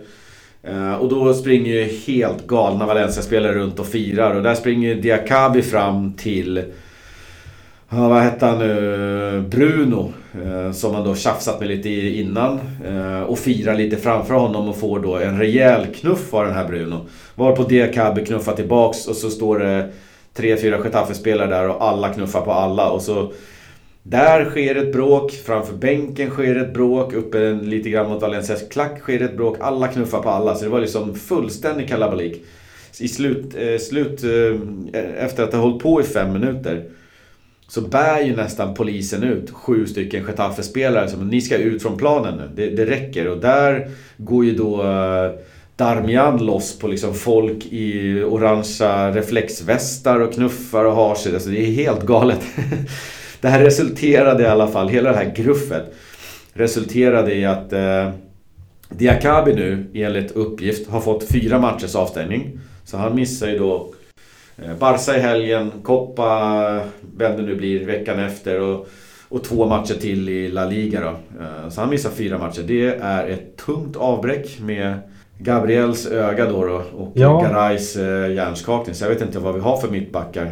Eh, 0.62 0.94
och 0.94 1.08
då 1.08 1.34
springer 1.34 1.72
ju 1.72 1.84
helt 1.84 2.46
galna 2.46 2.86
Valencia-spelare 2.86 3.54
runt 3.54 3.78
och 3.80 3.86
firar. 3.86 4.34
Och 4.34 4.42
där 4.42 4.54
springer 4.54 4.94
Diakabi 4.94 5.62
fram 5.62 6.12
till 6.12 6.64
Ja, 7.90 8.08
vad 8.08 8.22
hette 8.22 8.46
han 8.46 8.58
nu? 8.58 9.44
Bruno. 9.50 10.12
Eh, 10.44 10.72
som 10.72 10.94
han 10.94 11.04
då 11.04 11.14
tjafsat 11.14 11.60
med 11.60 11.68
lite 11.68 11.90
innan. 11.90 12.60
Eh, 12.86 13.22
och 13.22 13.38
firar 13.38 13.74
lite 13.74 13.96
framför 13.96 14.34
honom 14.34 14.68
och 14.68 14.76
får 14.76 15.00
då 15.00 15.16
en 15.16 15.38
rejäl 15.38 15.86
knuff 15.86 16.34
av 16.34 16.44
den 16.44 16.54
här 16.54 16.68
Bruno. 16.68 17.06
Varpå 17.34 17.62
Diakabi 17.62 18.24
knuffar 18.24 18.56
tillbaks 18.56 19.06
och 19.06 19.16
så 19.16 19.30
står 19.30 19.58
det 19.58 19.88
tre, 20.34 20.56
fyra 20.56 20.78
Getafe-spelare 20.84 21.50
där 21.50 21.68
och 21.68 21.84
alla 21.84 22.08
knuffar 22.08 22.40
på 22.40 22.52
alla. 22.52 22.90
Och 22.90 23.02
så 23.02 23.32
där 24.02 24.44
sker 24.44 24.74
ett 24.74 24.92
bråk, 24.92 25.32
framför 25.32 25.74
bänken 25.74 26.30
sker 26.30 26.56
ett 26.56 26.74
bråk, 26.74 27.12
uppe 27.12 27.52
lite 27.52 27.90
grann 27.90 28.08
mot 28.08 28.22
Valencias 28.22 28.68
klack 28.68 29.00
sker 29.00 29.22
ett 29.22 29.36
bråk. 29.36 29.56
Alla 29.60 29.88
knuffar 29.88 30.22
på 30.22 30.28
alla, 30.28 30.54
så 30.54 30.64
det 30.64 30.70
var 30.70 30.80
liksom 30.80 31.14
fullständig 31.14 31.88
kalabalik. 31.88 32.44
i 33.00 33.08
slut, 33.08 33.54
eh, 33.58 33.78
slut 33.78 34.24
eh, 34.24 35.24
efter 35.24 35.42
att 35.42 35.52
ha 35.52 35.60
hållit 35.60 35.82
på 35.82 36.00
i 36.00 36.04
fem 36.04 36.32
minuter 36.32 36.84
så 37.68 37.80
bär 37.80 38.20
ju 38.20 38.36
nästan 38.36 38.74
polisen 38.74 39.22
ut 39.22 39.50
sju 39.50 39.86
stycken 39.86 40.26
Getafe-spelare 40.26 41.08
som 41.08 41.28
ni 41.28 41.40
ska 41.40 41.56
ut 41.56 41.82
från 41.82 41.96
planen 41.96 42.36
nu. 42.36 42.50
Det, 42.54 42.76
det 42.76 42.90
räcker 42.90 43.28
och 43.28 43.38
där 43.38 43.90
går 44.16 44.44
ju 44.44 44.54
då 44.54 44.82
eh, 44.82 45.30
Darmian 45.76 46.46
loss 46.46 46.78
på 46.78 46.88
liksom 46.88 47.14
folk 47.14 47.66
i 47.66 48.22
orangea 48.22 49.10
reflexvästar 49.10 50.20
och 50.20 50.34
knuffar 50.34 50.84
och 50.84 50.92
har 50.92 51.14
sig. 51.14 51.34
Alltså 51.34 51.50
det 51.50 51.60
är 51.60 51.72
helt 51.72 52.02
galet. 52.02 52.40
det 53.40 53.48
här 53.48 53.64
resulterade 53.64 54.42
i 54.42 54.46
alla 54.46 54.68
fall, 54.68 54.88
hela 54.88 55.10
det 55.10 55.16
här 55.16 55.34
gruffet 55.36 55.94
resulterade 56.52 57.34
i 57.34 57.44
att 57.44 57.72
eh, 57.72 58.10
Diakabi 58.88 59.54
nu 59.54 59.90
enligt 59.94 60.32
uppgift 60.32 60.90
har 60.90 61.00
fått 61.00 61.28
fyra 61.28 61.58
matchers 61.58 61.94
avstängning. 61.94 62.60
Så 62.84 62.96
han 62.96 63.14
missar 63.14 63.48
ju 63.48 63.58
då 63.58 63.92
Barca 64.78 65.16
i 65.16 65.20
helgen, 65.20 65.72
Coppa, 65.82 66.80
vem 67.16 67.36
det 67.36 67.42
nu 67.42 67.54
blir, 67.54 67.86
veckan 67.86 68.18
efter 68.18 68.60
och, 68.60 68.88
och 69.28 69.44
två 69.44 69.66
matcher 69.66 69.94
till 69.94 70.28
i 70.28 70.48
La 70.48 70.64
Liga 70.64 71.00
då. 71.00 71.40
Eh, 71.40 71.68
så 71.68 71.80
han 71.80 71.90
missar 71.90 72.10
fyra 72.10 72.38
matcher. 72.38 72.62
Det 72.66 72.86
är 73.00 73.28
ett 73.28 73.56
tungt 73.56 73.96
avbräck 73.96 74.60
med 74.60 74.98
Gabriels 75.38 76.06
öga 76.06 76.50
då, 76.50 76.64
då 76.64 76.82
och 76.96 77.12
ja. 77.14 77.40
Garais 77.40 77.96
eh, 77.96 78.32
hjärnskakning. 78.34 78.94
Så 78.94 79.04
jag 79.04 79.10
vet 79.10 79.22
inte 79.22 79.38
vad 79.38 79.54
vi 79.54 79.60
har 79.60 79.76
för 79.76 79.88
mittbackar. 79.88 80.50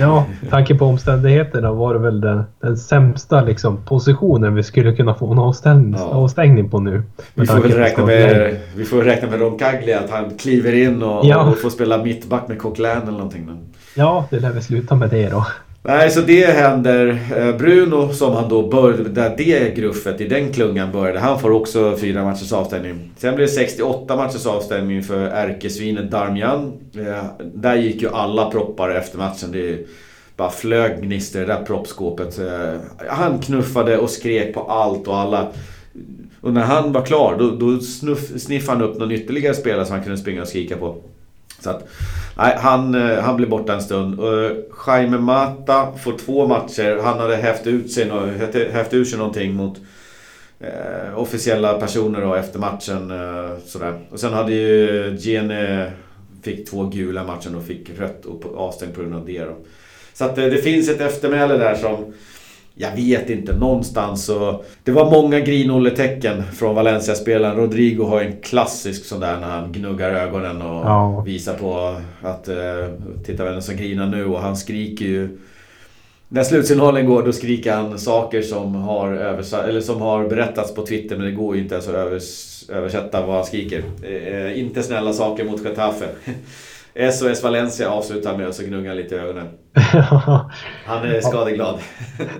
Ja, 0.00 0.26
tanke 0.50 0.74
på 0.74 0.84
omständigheterna 0.84 1.72
var 1.72 1.94
det 1.94 2.00
väl 2.00 2.20
den, 2.20 2.42
den 2.60 2.76
sämsta 2.76 3.40
liksom, 3.44 3.84
positionen 3.84 4.54
vi 4.54 4.62
skulle 4.62 4.96
kunna 4.96 5.14
få 5.14 5.32
en 5.32 5.38
avstängning, 5.38 5.94
ja. 5.98 6.04
avstängning 6.04 6.70
på 6.70 6.80
nu. 6.80 7.02
Vi 7.34 7.46
får, 7.46 7.60
väl 7.60 7.72
räkna 7.72 8.06
med, 8.06 8.56
vi 8.76 8.84
får 8.84 9.02
räkna 9.02 9.30
med 9.30 9.40
Roncaglia, 9.40 10.00
att 10.00 10.10
han 10.10 10.30
kliver 10.38 10.72
in 10.72 11.02
och, 11.02 11.26
ja. 11.26 11.44
och 11.44 11.58
får 11.58 11.70
spela 11.70 12.02
mittback 12.02 12.48
med 12.48 12.58
Coquelin 12.58 13.02
eller 13.02 13.12
någonting. 13.12 13.50
Ja, 13.94 14.26
det 14.30 14.40
lär 14.40 14.52
väl 14.52 14.62
sluta 14.62 14.94
med 14.94 15.10
det 15.10 15.28
då. 15.28 15.46
Nej, 15.82 16.10
så 16.10 16.20
det 16.20 16.46
händer. 16.46 17.18
Eh, 17.36 17.56
Bruno 17.56 18.12
som 18.12 18.32
han 18.32 18.48
då 18.48 18.68
började, 18.68 19.08
där 19.08 19.34
det 19.36 19.76
gruffet 19.76 20.20
i 20.20 20.28
den 20.28 20.52
klungan 20.52 20.92
började, 20.92 21.18
han 21.18 21.40
får 21.40 21.50
också 21.50 21.96
fyra 21.96 22.24
matchers 22.24 22.52
avstängning. 22.52 23.10
Sen 23.16 23.34
blev 23.34 23.46
det 23.46 23.52
68 23.52 24.16
matchers 24.16 24.46
avstängning 24.46 25.02
för 25.02 25.20
ärkesvinet 25.26 26.10
Darmian. 26.10 26.72
Eh, 26.94 27.24
där 27.54 27.76
gick 27.76 28.02
ju 28.02 28.08
alla 28.08 28.50
proppar 28.50 28.90
efter 28.90 29.18
matchen. 29.18 29.52
Det 29.52 29.86
bara 30.36 30.50
flög 30.50 31.02
gnistor 31.02 31.42
i 31.42 31.44
det 31.44 31.52
där 31.52 31.64
proppskåpet. 31.64 32.38
Eh, 32.38 32.80
han 33.08 33.38
knuffade 33.38 33.98
och 33.98 34.10
skrek 34.10 34.54
på 34.54 34.60
allt 34.60 35.08
och 35.08 35.16
alla. 35.16 35.48
Och 36.40 36.52
när 36.52 36.64
han 36.64 36.92
var 36.92 37.02
klar, 37.02 37.36
då, 37.38 37.50
då 37.50 37.80
snuff, 37.80 38.40
sniffade 38.40 38.78
han 38.78 38.90
upp 38.90 38.98
någon 38.98 39.12
ytterligare 39.12 39.54
spelare 39.54 39.86
som 39.86 39.94
han 39.94 40.04
kunde 40.04 40.18
springa 40.18 40.42
och 40.42 40.48
skrika 40.48 40.76
på. 40.76 40.96
Så 41.60 41.70
att, 41.70 41.88
nej, 42.36 42.56
han, 42.58 42.94
eh, 42.94 43.18
han 43.18 43.36
blir 43.36 43.46
borta 43.46 43.74
en 43.74 43.82
stund. 43.82 44.20
Eh, 44.20 44.56
Jaime 44.86 45.18
Mata 45.18 45.92
får 45.92 46.18
två 46.18 46.46
matcher. 46.46 47.00
Han 47.04 47.18
hade 47.18 47.36
hävt 47.36 47.66
ut 47.66 47.92
sig, 47.92 48.10
häft 48.72 48.94
ut 48.94 49.08
sig 49.08 49.18
någonting 49.18 49.54
mot 49.54 49.78
eh, 50.60 51.18
officiella 51.18 51.80
personer 51.80 52.20
då 52.20 52.34
efter 52.34 52.58
matchen. 52.58 53.10
Eh, 53.10 53.58
sådär. 53.66 54.00
Och 54.10 54.20
sen 54.20 54.32
hade 54.32 54.52
ju 54.52 55.16
Gene 55.20 55.84
eh, 55.84 55.92
fick 56.42 56.70
två 56.70 56.84
gula 56.84 57.24
matchen 57.24 57.54
och 57.54 57.64
fick 57.64 57.98
rött 57.98 58.24
och 58.24 58.56
avstängd 58.56 58.94
på 58.94 59.00
grund 59.00 59.14
av 59.14 59.26
det. 59.26 59.44
Då. 59.44 59.56
Så 60.12 60.24
att 60.24 60.36
det 60.36 60.62
finns 60.62 60.88
ett 60.88 61.00
eftermäle 61.00 61.56
där 61.56 61.74
som 61.74 62.14
jag 62.80 62.96
vet 62.96 63.30
inte, 63.30 63.52
någonstans 63.52 64.24
så... 64.24 64.64
Det 64.84 64.92
var 64.92 65.10
många 65.10 65.40
grinolletecken 65.40 66.42
från 66.42 66.74
Valencia-spelaren. 66.74 67.56
Rodrigo 67.56 68.04
har 68.04 68.20
en 68.20 68.36
klassisk 68.36 69.04
sån 69.04 69.20
där 69.20 69.40
när 69.40 69.46
han 69.48 69.72
gnuggar 69.72 70.10
ögonen 70.10 70.62
och 70.62 70.86
ja. 70.86 71.20
visar 71.20 71.54
på 71.54 71.96
att... 72.22 72.48
Eh, 72.48 72.56
titta 73.24 73.44
vem 73.44 73.62
som 73.62 73.76
grinar 73.76 74.06
nu 74.06 74.26
och 74.26 74.40
han 74.40 74.56
skriker 74.56 75.04
ju... 75.04 75.38
När 76.28 76.42
slutsignalen 76.42 77.06
går 77.06 77.22
då 77.22 77.32
skriker 77.32 77.72
han 77.72 77.98
saker 77.98 78.42
som 78.42 78.74
har, 78.74 79.12
översatt, 79.12 79.66
eller 79.66 79.80
som 79.80 80.00
har 80.00 80.28
berättats 80.28 80.74
på 80.74 80.86
Twitter 80.86 81.16
men 81.16 81.26
det 81.26 81.32
går 81.32 81.56
ju 81.56 81.62
inte 81.62 81.74
ens 81.74 81.88
att 81.88 81.94
övers, 81.94 82.64
översätta 82.70 83.26
vad 83.26 83.36
han 83.36 83.44
skriker. 83.44 83.82
Eh, 84.02 84.60
inte 84.60 84.82
snälla 84.82 85.12
saker 85.12 85.44
mot 85.44 85.64
Getafe. 85.64 86.06
SOS 87.12 87.42
Valencia 87.42 87.90
avslutar 87.90 88.36
med 88.36 88.48
att 88.48 88.58
gnugga 88.58 88.94
lite 88.94 89.14
i 89.14 89.18
ögonen. 89.18 89.48
Han 90.86 91.04
är 91.04 91.20
skadeglad. 91.20 91.78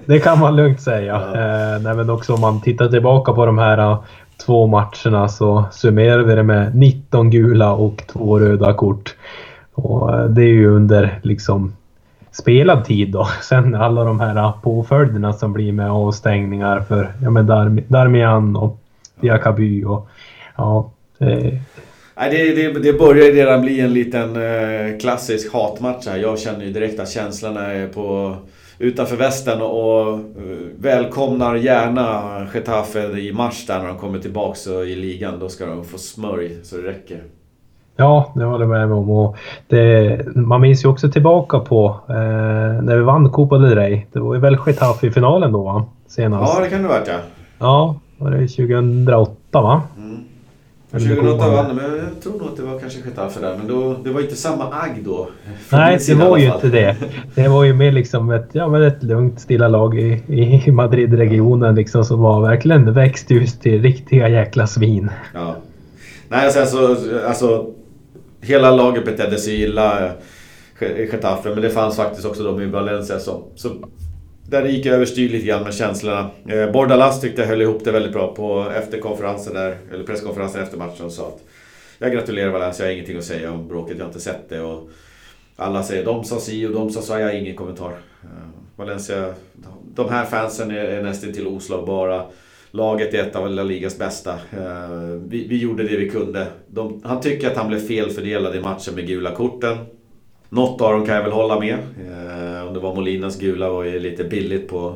det 0.07 0.19
kan 0.19 0.39
man 0.39 0.57
lugnt 0.57 0.81
säga. 0.81 1.23
Ja. 1.35 1.41
Eh, 1.41 1.83
nej, 1.83 1.95
men 1.95 2.11
också 2.11 2.35
om 2.35 2.41
man 2.41 2.61
tittar 2.61 2.89
tillbaka 2.89 3.33
på 3.33 3.47
de 3.47 3.59
här 3.59 3.91
uh, 3.91 3.99
två 4.47 4.67
matcherna 4.67 5.29
så 5.29 5.65
summerar 5.71 6.23
vi 6.23 6.35
det 6.35 6.43
med 6.43 6.77
19 6.77 7.31
gula 7.31 7.73
och 7.73 8.03
två 8.13 8.39
röda 8.39 8.75
kort. 8.75 9.17
Och 9.75 10.11
uh, 10.11 10.25
det 10.25 10.43
är 10.43 10.55
ju 10.55 10.69
under 10.71 11.21
liksom 11.23 11.73
spelad 12.31 12.85
tid 12.85 13.13
då. 13.13 13.29
Sen 13.43 13.75
alla 13.75 14.05
de 14.05 14.21
här 14.21 14.53
påföljderna 14.63 15.33
som 15.33 15.53
blir 15.53 15.73
med 15.73 15.91
avstängningar 15.91 16.81
för 16.81 17.13
ja, 17.23 17.31
men 17.31 17.47
Darm 17.47 17.81
Darmian 17.89 18.57
och 18.57 18.79
Diakaby 19.21 19.85
och 19.85 20.09
ja, 20.57 20.91
Nej, 22.21 22.31
det, 22.31 22.63
det, 22.63 22.81
det 22.81 22.99
börjar 22.99 23.33
redan 23.33 23.61
bli 23.61 23.81
en 23.81 23.93
liten 23.93 24.37
eh, 24.37 24.99
klassisk 25.01 25.53
hatmatch 25.53 26.07
här. 26.07 26.17
Jag 26.17 26.39
känner 26.39 26.65
ju 26.65 26.73
direkt 26.73 27.01
att 27.01 27.09
känslorna 27.09 27.73
är 27.73 27.89
på 27.89 28.37
utanför 28.79 29.17
västen 29.17 29.63
och 29.63 30.15
uh, 30.15 30.21
välkomnar 30.79 31.55
gärna 31.55 32.23
Getafe 32.55 33.19
i 33.19 33.33
mars 33.33 33.67
där 33.67 33.79
när 33.79 33.87
de 33.87 33.99
kommer 33.99 34.19
tillbaka 34.19 34.71
i 34.71 34.95
ligan. 34.95 35.39
Då 35.39 35.49
ska 35.49 35.67
de 35.67 35.85
få 35.85 35.99
smörj 35.99 36.57
så 36.63 36.77
det 36.77 36.83
räcker. 36.83 37.23
Ja, 37.97 38.33
det 38.37 38.45
håller 38.45 38.65
jag 38.65 38.89
med 38.89 38.93
om. 38.93 39.11
Och 39.11 39.37
det, 39.69 40.37
man 40.37 40.61
minns 40.61 40.85
ju 40.85 40.89
också 40.89 41.11
tillbaka 41.11 41.59
på 41.59 42.01
eh, 42.09 42.15
när 42.83 42.97
vi 42.97 43.03
vann 43.03 43.31
Copa 43.31 43.59
del 43.59 43.75
Rey. 43.75 44.03
Det 44.13 44.21
var 44.21 44.35
ju 44.35 44.41
väl 44.41 44.57
Getafe 44.67 45.07
i 45.07 45.11
finalen 45.11 45.53
då 45.53 45.63
va? 45.63 45.85
Senast. 46.07 46.55
Ja, 46.55 46.65
det 46.65 46.71
kan 46.71 46.83
det 46.83 46.89
ha 46.89 46.95
varit 46.95 47.09
ja. 47.09 47.19
Ja, 47.59 47.97
var 48.19 48.31
det 48.31 48.49
2008 48.49 49.33
va? 49.53 49.83
Mm. 49.97 50.08
2008 50.91 51.51
vann 51.51 51.77
men 51.77 51.85
jag 51.85 52.23
tror 52.23 52.39
nog 52.39 52.49
att 52.49 52.57
det 52.57 52.63
var 52.63 52.79
kanske 52.79 52.99
Getafe 52.99 53.41
där. 53.41 53.57
Men 53.57 53.67
då, 53.67 53.97
det 54.05 54.11
var 54.11 54.21
inte 54.21 54.37
samma 54.37 54.65
agg 54.65 55.05
då. 55.05 55.29
Nej, 55.73 55.99
det 56.07 56.15
var 56.15 56.39
ju 56.39 56.47
inte 56.47 56.69
det. 56.69 56.97
Det 57.35 57.49
var 57.49 57.65
ju 57.65 57.75
mer 57.75 57.93
liksom 57.93 58.31
ett, 58.31 58.49
ja, 58.53 58.69
men 58.69 58.83
ett 58.83 59.03
lugnt, 59.03 59.41
stilla 59.41 59.69
lag 59.69 59.99
i, 59.99 60.23
i 60.67 60.71
Madridregionen 60.71 61.75
liksom 61.75 62.05
som 62.05 62.21
var 62.21 62.41
verkligen 62.41 62.95
växt 62.95 63.31
just 63.31 63.63
till 63.63 63.83
riktiga 63.83 64.29
jäkla 64.29 64.67
svin. 64.67 65.11
Ja. 65.35 65.57
Nej, 66.29 66.45
alltså, 66.45 66.61
alltså, 66.61 66.97
alltså 67.27 67.67
hela 68.41 68.71
laget 68.71 69.05
betedde 69.05 69.39
sig 69.39 69.63
illa. 69.63 70.11
Getafe, 70.81 71.49
men 71.49 71.63
det 71.63 71.71
fanns 71.71 71.97
faktiskt 71.97 72.27
också 72.27 72.43
de 72.43 72.63
i 72.63 72.67
Valencia 72.67 73.19
som, 73.19 73.43
som 73.55 73.85
där 74.49 74.63
det 74.63 74.71
gick 74.71 74.87
överstyr 74.87 75.29
lite 75.29 75.47
grann 75.47 75.63
med 75.63 75.75
känslorna. 75.75 76.31
Eh, 76.49 76.71
Bordalas 76.71 77.21
tyckte 77.21 77.41
jag 77.41 77.49
höll 77.49 77.63
ihop 77.63 77.85
det 77.85 77.93
väldigt 77.93 78.13
bra 78.13 78.35
på 78.35 78.73
efterkonferensen 78.77 79.55
där, 79.55 79.77
eller 79.93 80.05
presskonferensen 80.05 80.63
efter 80.63 80.79
matchen 80.79 81.07
och 81.07 81.13
sa 81.13 81.29
att 81.29 81.43
jag 81.99 82.13
gratulerar 82.13 82.51
Valencia, 82.51 82.87
jag 82.87 82.91
har 82.91 82.95
ingenting 82.95 83.19
att 83.19 83.25
säga 83.25 83.53
om 83.53 83.69
bråket, 83.69 83.97
jag 83.99 84.05
har 84.05 84.09
inte 84.09 84.21
sett 84.21 84.49
det. 84.49 84.61
Och 84.61 84.91
alla 85.57 85.83
säger 85.83 86.05
de 86.05 86.25
sa 86.25 86.41
si 86.41 86.67
och 86.67 86.73
de 86.73 86.91
sa 86.91 87.03
så, 87.03 87.13
jag 87.13 87.27
har 87.27 87.33
ingen 87.33 87.57
kommentar. 87.57 87.91
Eh, 88.23 88.29
Valencia, 88.77 89.35
de 89.95 90.09
här 90.09 90.25
fansen 90.25 90.71
är, 90.71 90.85
är 90.85 91.03
nästan 91.03 91.33
till 91.33 91.47
oslagbara. 91.47 92.25
Laget 92.71 93.15
är 93.15 93.19
ett 93.19 93.37
av 93.37 93.51
La 93.51 93.63
Ligas 93.63 93.99
bästa. 93.99 94.33
Eh, 94.33 94.91
vi, 95.29 95.49
vi 95.49 95.59
gjorde 95.59 95.83
det 95.83 95.97
vi 95.97 96.11
kunde. 96.11 96.47
De, 96.67 97.01
han 97.05 97.21
tycker 97.21 97.51
att 97.51 97.57
han 97.57 97.69
blev 97.69 97.81
felfördelad 97.81 98.57
i 98.57 98.61
matchen 98.61 98.95
med 98.95 99.07
gula 99.07 99.31
korten. 99.31 99.77
Något 100.49 100.81
av 100.81 100.93
dem 100.93 101.07
kan 101.07 101.15
jag 101.15 101.23
väl 101.23 101.33
hålla 101.33 101.61
med. 101.61 101.75
Eh, 101.75 102.48
om 102.69 102.75
det 102.75 102.81
var 102.81 102.95
Molinas 102.95 103.39
gula 103.39 103.71
var 103.71 103.85
ju 103.85 103.99
lite 103.99 104.25
billigt 104.25 104.69
på 104.69 104.95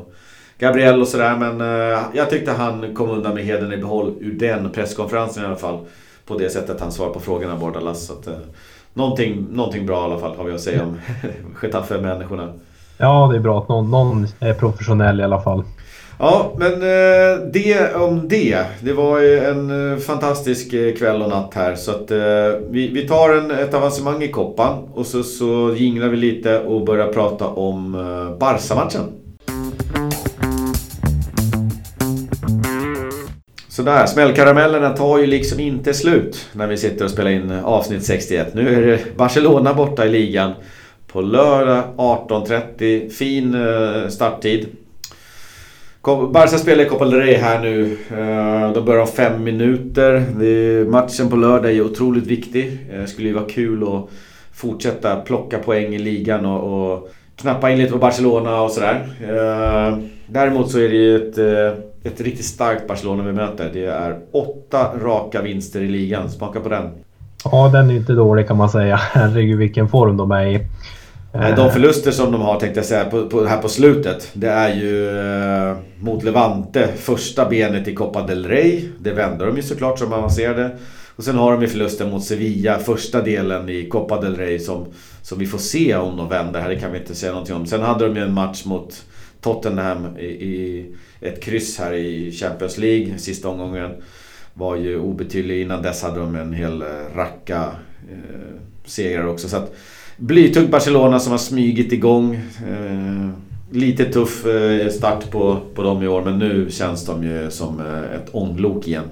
Gabriel 0.59 1.01
och 1.01 1.07
sådär. 1.07 1.35
Men 1.35 1.61
eh, 1.61 1.99
jag 2.13 2.29
tyckte 2.29 2.51
han 2.51 2.95
kom 2.95 3.09
undan 3.09 3.33
med 3.33 3.43
heden 3.43 3.73
i 3.73 3.77
behåll 3.77 4.13
ur 4.19 4.39
den 4.39 4.71
presskonferensen 4.71 5.43
i 5.43 5.45
alla 5.45 5.55
fall. 5.55 5.79
På 6.25 6.37
det 6.37 6.49
sättet 6.49 6.81
han 6.81 6.91
svarade 6.91 7.13
på 7.13 7.19
frågorna 7.19 7.55
Bordalas. 7.55 8.05
Så 8.05 8.13
att, 8.13 8.27
eh, 8.27 8.33
någonting, 8.93 9.47
någonting 9.51 9.85
bra 9.85 10.01
i 10.01 10.03
alla 10.11 10.19
fall 10.19 10.35
har 10.37 10.43
vi 10.43 10.53
att 10.53 10.61
säga 10.61 10.83
om 10.83 10.99
Getafe-människorna. 11.61 12.53
Ja, 12.97 13.27
det 13.31 13.37
är 13.37 13.41
bra 13.41 13.59
att 13.59 13.69
någon, 13.69 13.91
någon 13.91 14.27
är 14.39 14.53
professionell 14.53 15.19
i 15.19 15.23
alla 15.23 15.41
fall. 15.41 15.63
Ja, 16.19 16.53
men 16.57 16.73
eh, 16.73 17.45
det 17.53 17.95
om 17.95 18.27
det. 18.27 18.65
Det 18.79 18.93
var 18.93 19.21
en 19.21 19.93
eh, 19.93 19.97
fantastisk 19.97 20.73
eh, 20.73 20.95
kväll 20.95 21.21
och 21.21 21.29
natt 21.29 21.53
här. 21.53 21.75
Så 21.75 21.91
att 21.91 22.11
vi, 22.69 22.87
vi 22.87 23.07
tar 23.07 23.29
en, 23.29 23.51
ett 23.51 23.73
avancemang 23.73 24.23
i 24.23 24.27
koppan 24.27 24.89
och 24.93 25.05
så, 25.05 25.23
så 25.23 25.75
jinglar 25.77 26.07
vi 26.07 26.17
lite 26.17 26.59
och 26.59 26.85
börjar 26.85 27.13
prata 27.13 27.47
om 27.47 27.91
Barca-matchen. 28.39 29.01
Sådär, 33.69 34.05
smällkaramellerna 34.05 34.89
tar 34.89 35.17
ju 35.19 35.25
liksom 35.25 35.59
inte 35.59 35.93
slut 35.93 36.49
när 36.53 36.67
vi 36.67 36.77
sitter 36.77 37.05
och 37.05 37.11
spelar 37.11 37.31
in 37.31 37.51
avsnitt 37.51 38.05
61. 38.05 38.53
Nu 38.53 38.75
är 38.75 38.87
det 38.87 39.17
Barcelona 39.17 39.73
borta 39.73 40.05
i 40.05 40.09
ligan. 40.09 40.51
På 41.07 41.21
lördag 41.21 41.83
18.30, 41.97 43.09
fin 43.09 43.55
starttid. 44.09 44.67
Barca 46.05 46.57
spelar 46.57 46.85
i 46.85 46.89
Copa 46.89 47.05
del 47.05 47.19
Rey 47.19 47.35
här 47.35 47.59
nu. 47.59 47.97
Eh, 48.11 48.73
de 48.73 48.85
börjar 48.85 49.01
om 49.01 49.07
fem 49.07 49.43
minuter. 49.43 50.85
Matchen 50.85 51.29
på 51.29 51.35
lördag 51.35 51.71
är 51.71 51.81
otroligt 51.81 52.27
viktig. 52.27 52.79
Det 52.91 53.07
skulle 53.07 53.27
ju 53.27 53.33
vara 53.33 53.49
kul 53.49 53.83
att 53.83 54.09
fortsätta 54.53 55.15
plocka 55.15 55.59
poäng 55.59 55.95
i 55.95 55.99
ligan 55.99 56.45
och, 56.45 56.93
och 56.93 57.09
knappa 57.35 57.71
in 57.71 57.77
lite 57.77 57.91
på 57.91 57.97
Barcelona 57.97 58.61
och 58.61 58.71
sådär. 58.71 59.07
Eh, 59.21 59.97
däremot 60.27 60.71
så 60.71 60.79
är 60.79 60.89
det 60.89 60.95
ju 60.95 61.15
ett, 61.15 61.37
ett 62.03 62.21
riktigt 62.21 62.45
starkt 62.45 62.87
Barcelona 62.87 63.23
vi 63.23 63.31
möter. 63.31 63.69
Det 63.73 63.85
är 63.85 64.19
åtta 64.31 64.91
raka 65.03 65.41
vinster 65.41 65.81
i 65.81 65.87
ligan. 65.87 66.29
Smaka 66.29 66.59
på 66.59 66.69
den. 66.69 66.89
Ja, 67.45 67.69
den 67.73 67.89
är 67.89 67.95
inte 67.95 68.13
dålig 68.13 68.47
kan 68.47 68.57
man 68.57 68.69
säga. 68.69 68.95
Herregud 69.13 69.57
vilken 69.57 69.87
form 69.87 70.17
de 70.17 70.31
är 70.31 70.45
i. 70.45 70.59
Eh, 71.33 71.55
de 71.55 71.71
förluster 71.71 72.11
som 72.11 72.31
de 72.31 72.41
har 72.41 72.59
tänkte 72.59 72.79
jag 72.79 72.85
säga 72.85 73.05
på, 73.05 73.29
på, 73.29 73.45
här 73.45 73.61
på 73.61 73.69
slutet. 73.69 74.29
Det 74.33 74.49
är 74.49 74.75
ju 74.75 75.19
eh, 75.19 75.77
mot 75.99 76.23
Levante, 76.23 76.87
första 76.97 77.49
benet 77.49 77.87
i 77.87 77.95
Copa 77.95 78.27
del 78.27 78.47
Rey. 78.47 78.89
Det 78.99 79.13
vände 79.13 79.45
de 79.45 79.55
ju 79.55 79.63
såklart 79.63 79.99
som 79.99 80.13
avancerade. 80.13 80.77
Och 81.15 81.23
sen 81.23 81.35
har 81.35 81.51
de 81.51 81.61
ju 81.61 81.67
förlusten 81.67 82.09
mot 82.09 82.23
Sevilla, 82.23 82.79
första 82.79 83.21
delen 83.21 83.69
i 83.69 83.89
Copa 83.89 84.21
del 84.21 84.35
Rey 84.35 84.59
som, 84.59 84.85
som 85.21 85.39
vi 85.39 85.45
får 85.45 85.57
se 85.57 85.95
om 85.95 86.17
de 86.17 86.29
vänder 86.29 86.61
här. 86.61 86.69
Det 86.69 86.79
kan 86.79 86.91
vi 86.91 86.99
inte 86.99 87.15
säga 87.15 87.31
någonting 87.31 87.55
om. 87.55 87.65
Sen 87.65 87.81
hade 87.81 88.07
de 88.07 88.15
ju 88.15 88.23
en 88.23 88.33
match 88.33 88.65
mot 88.65 89.05
Tottenham 89.41 90.17
i, 90.17 90.25
i 90.25 90.85
ett 91.21 91.43
kryss 91.43 91.79
här 91.79 91.93
i 91.93 92.31
Champions 92.31 92.77
League 92.77 93.17
sista 93.17 93.49
omgången. 93.49 93.91
Var 94.53 94.75
ju 94.75 94.99
obetydlig. 94.99 95.61
Innan 95.61 95.81
dess 95.81 96.03
hade 96.03 96.19
de 96.19 96.35
en 96.35 96.53
hel 96.53 96.81
eh, 96.81 96.87
racka 97.15 97.71
eh, 98.11 98.55
segrar 98.85 99.27
också. 99.27 99.49
Så 99.49 99.57
att, 99.57 99.75
Blytungt 100.17 100.71
Barcelona 100.71 101.19
som 101.19 101.31
har 101.31 101.37
smygit 101.37 101.91
igång. 101.91 102.35
Eh, 102.35 103.29
lite 103.69 104.05
tuff 104.05 104.45
eh, 104.45 104.87
start 104.87 105.31
på, 105.31 105.57
på 105.75 105.83
dem 105.83 106.03
i 106.03 106.07
år 106.07 106.21
men 106.21 106.39
nu 106.39 106.69
känns 106.69 107.05
de 107.05 107.23
ju 107.23 107.51
som 107.51 107.79
eh, 107.79 108.15
ett 108.15 108.29
ånglok 108.31 108.87
igen. 108.87 109.03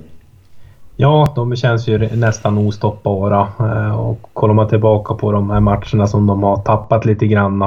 Ja, 0.96 1.34
de 1.36 1.56
känns 1.56 1.88
ju 1.88 2.16
nästan 2.16 2.58
ostoppbara. 2.58 3.48
Eh, 3.60 4.00
och 4.00 4.30
kollar 4.34 4.54
man 4.54 4.68
tillbaka 4.68 5.14
på 5.14 5.32
de 5.32 5.50
här 5.50 5.60
matcherna 5.60 6.08
som 6.08 6.28
de 6.28 6.44
har 6.44 6.58
tappat 6.58 7.06
lite 7.06 7.28
grann. 7.28 7.62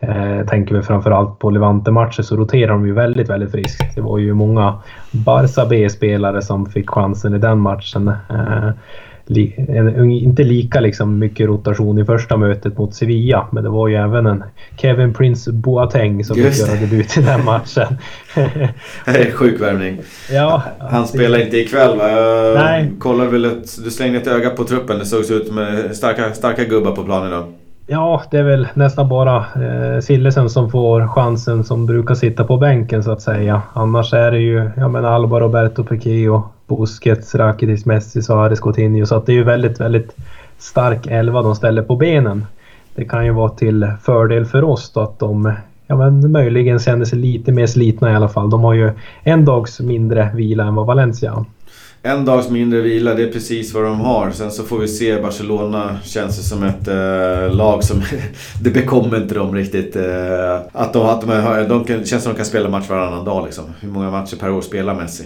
Eh, 0.00 0.46
tänker 0.48 0.74
vi 0.74 0.82
framförallt 0.82 1.38
på 1.38 1.50
Levante-matcher 1.50 2.22
så 2.22 2.36
roterar 2.36 2.72
de 2.72 2.86
ju 2.86 2.92
väldigt, 2.92 3.30
väldigt 3.30 3.50
friskt. 3.50 3.94
Det 3.94 4.00
var 4.00 4.18
ju 4.18 4.34
många 4.34 4.78
Barca 5.10 5.66
B-spelare 5.66 6.42
som 6.42 6.66
fick 6.66 6.90
chansen 6.90 7.34
i 7.34 7.38
den 7.38 7.58
matchen. 7.58 8.12
En, 9.28 10.10
inte 10.10 10.42
lika 10.42 10.80
liksom 10.80 11.18
mycket 11.18 11.46
rotation 11.46 11.98
i 11.98 12.04
första 12.04 12.36
mötet 12.36 12.78
mot 12.78 12.94
Sevilla. 12.94 13.48
Men 13.52 13.64
det 13.64 13.70
var 13.70 13.88
ju 13.88 13.94
även 13.94 14.26
en 14.26 14.44
Kevin 14.76 15.14
Prince 15.14 15.52
Boateng 15.52 16.24
som 16.24 16.36
fick 16.36 16.58
göra 16.58 16.80
debut 16.80 17.16
i 17.16 17.20
den 17.20 17.44
matchen. 17.44 17.86
sjuk 19.32 19.60
värvning. 19.60 19.98
Ja, 20.30 20.62
Han 20.78 21.06
spelar 21.06 21.38
inte 21.38 21.56
ikväll 21.56 21.98
va? 21.98 22.10
Jag 22.10 22.54
nej. 22.54 22.92
kollade 22.98 23.30
väl 23.30 23.44
ett, 23.44 23.84
du 23.84 23.90
slängde 23.90 24.18
ett 24.18 24.26
öga 24.26 24.50
på 24.50 24.64
truppen. 24.64 24.98
Det 24.98 25.06
såg 25.06 25.30
ut 25.30 25.52
med 25.52 25.96
starka, 25.96 26.32
starka 26.34 26.64
gubbar 26.64 26.92
på 26.92 27.04
planen 27.04 27.28
idag. 27.28 27.44
Ja, 27.86 28.22
det 28.30 28.38
är 28.38 28.42
väl 28.42 28.68
nästan 28.74 29.08
bara 29.08 29.36
eh, 29.36 30.00
Sillesen 30.00 30.50
som 30.50 30.70
får 30.70 31.08
chansen 31.08 31.64
som 31.64 31.86
brukar 31.86 32.14
sitta 32.14 32.44
på 32.44 32.56
bänken 32.56 33.02
så 33.02 33.12
att 33.12 33.22
säga. 33.22 33.62
Annars 33.72 34.12
är 34.12 34.30
det 34.30 34.38
ju 34.38 34.70
ja, 34.76 34.88
men 34.88 35.04
Alba, 35.04 35.40
Roberto 35.40 35.84
Piqué 35.84 36.28
och 36.28 36.53
Busquets, 36.66 37.34
Rakitic, 37.34 37.86
Messi, 37.86 38.22
Suarez, 38.22 38.60
Coutinho. 38.60 39.06
Så 39.06 39.14
att 39.14 39.26
det 39.26 39.32
är 39.32 39.36
ju 39.36 39.44
väldigt, 39.44 39.80
väldigt 39.80 40.16
stark 40.58 41.06
elva 41.06 41.42
de 41.42 41.54
ställer 41.54 41.82
på 41.82 41.96
benen. 41.96 42.46
Det 42.94 43.04
kan 43.04 43.24
ju 43.24 43.32
vara 43.32 43.50
till 43.50 43.90
fördel 44.02 44.46
för 44.46 44.64
oss 44.64 44.92
då 44.92 45.00
att 45.00 45.18
de 45.18 45.52
ja, 45.86 45.96
men 45.96 46.32
möjligen 46.32 46.78
känner 46.78 47.04
sig 47.04 47.18
lite 47.18 47.52
mer 47.52 47.66
slitna 47.66 48.12
i 48.12 48.14
alla 48.14 48.28
fall. 48.28 48.50
De 48.50 48.64
har 48.64 48.74
ju 48.74 48.90
en 49.22 49.44
dags 49.44 49.80
mindre 49.80 50.30
vila 50.34 50.64
än 50.64 50.74
vad 50.74 50.86
Valencia 50.86 51.32
har. 51.32 51.44
En 52.06 52.24
dags 52.24 52.50
mindre 52.50 52.80
vila, 52.80 53.14
det 53.14 53.22
är 53.22 53.32
precis 53.32 53.74
vad 53.74 53.84
de 53.84 54.00
har. 54.00 54.30
Sen 54.30 54.50
så 54.50 54.62
får 54.62 54.78
vi 54.78 54.88
se. 54.88 55.22
Barcelona 55.22 55.96
känns 56.04 56.36
det 56.36 56.42
som 56.42 56.62
ett 56.62 56.88
äh, 56.88 57.56
lag 57.56 57.84
som... 57.84 58.02
det 58.60 58.70
bekommer 58.70 59.16
inte 59.16 59.34
dem 59.34 59.54
riktigt. 59.54 59.96
Äh, 59.96 60.04
att 60.72 60.92
de, 60.92 61.06
att 61.06 61.20
de, 61.20 61.28
de, 61.68 61.84
de 61.86 62.04
känns 62.04 62.22
som 62.22 62.32
att 62.32 62.36
de 62.36 62.36
kan 62.36 62.44
spela 62.44 62.68
match 62.68 62.90
varannan 62.90 63.24
dag 63.24 63.44
liksom. 63.44 63.64
Hur 63.80 63.88
många 63.88 64.10
matcher 64.10 64.36
per 64.36 64.50
år 64.50 64.60
spelar 64.60 64.94
Messi? 64.94 65.24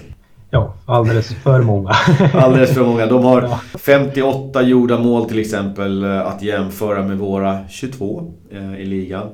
Ja, 0.50 0.74
alldeles 0.86 1.34
för 1.34 1.62
många. 1.62 1.90
alldeles 2.34 2.74
för 2.74 2.84
många. 2.84 3.06
De 3.06 3.24
har 3.24 3.48
58 3.78 4.62
gjorda 4.62 4.98
mål 4.98 5.28
till 5.28 5.38
exempel 5.38 6.04
eh, 6.04 6.26
att 6.26 6.42
jämföra 6.42 7.02
med 7.02 7.18
våra 7.18 7.68
22 7.68 8.32
i 8.78 8.84
ligan. 8.84 9.28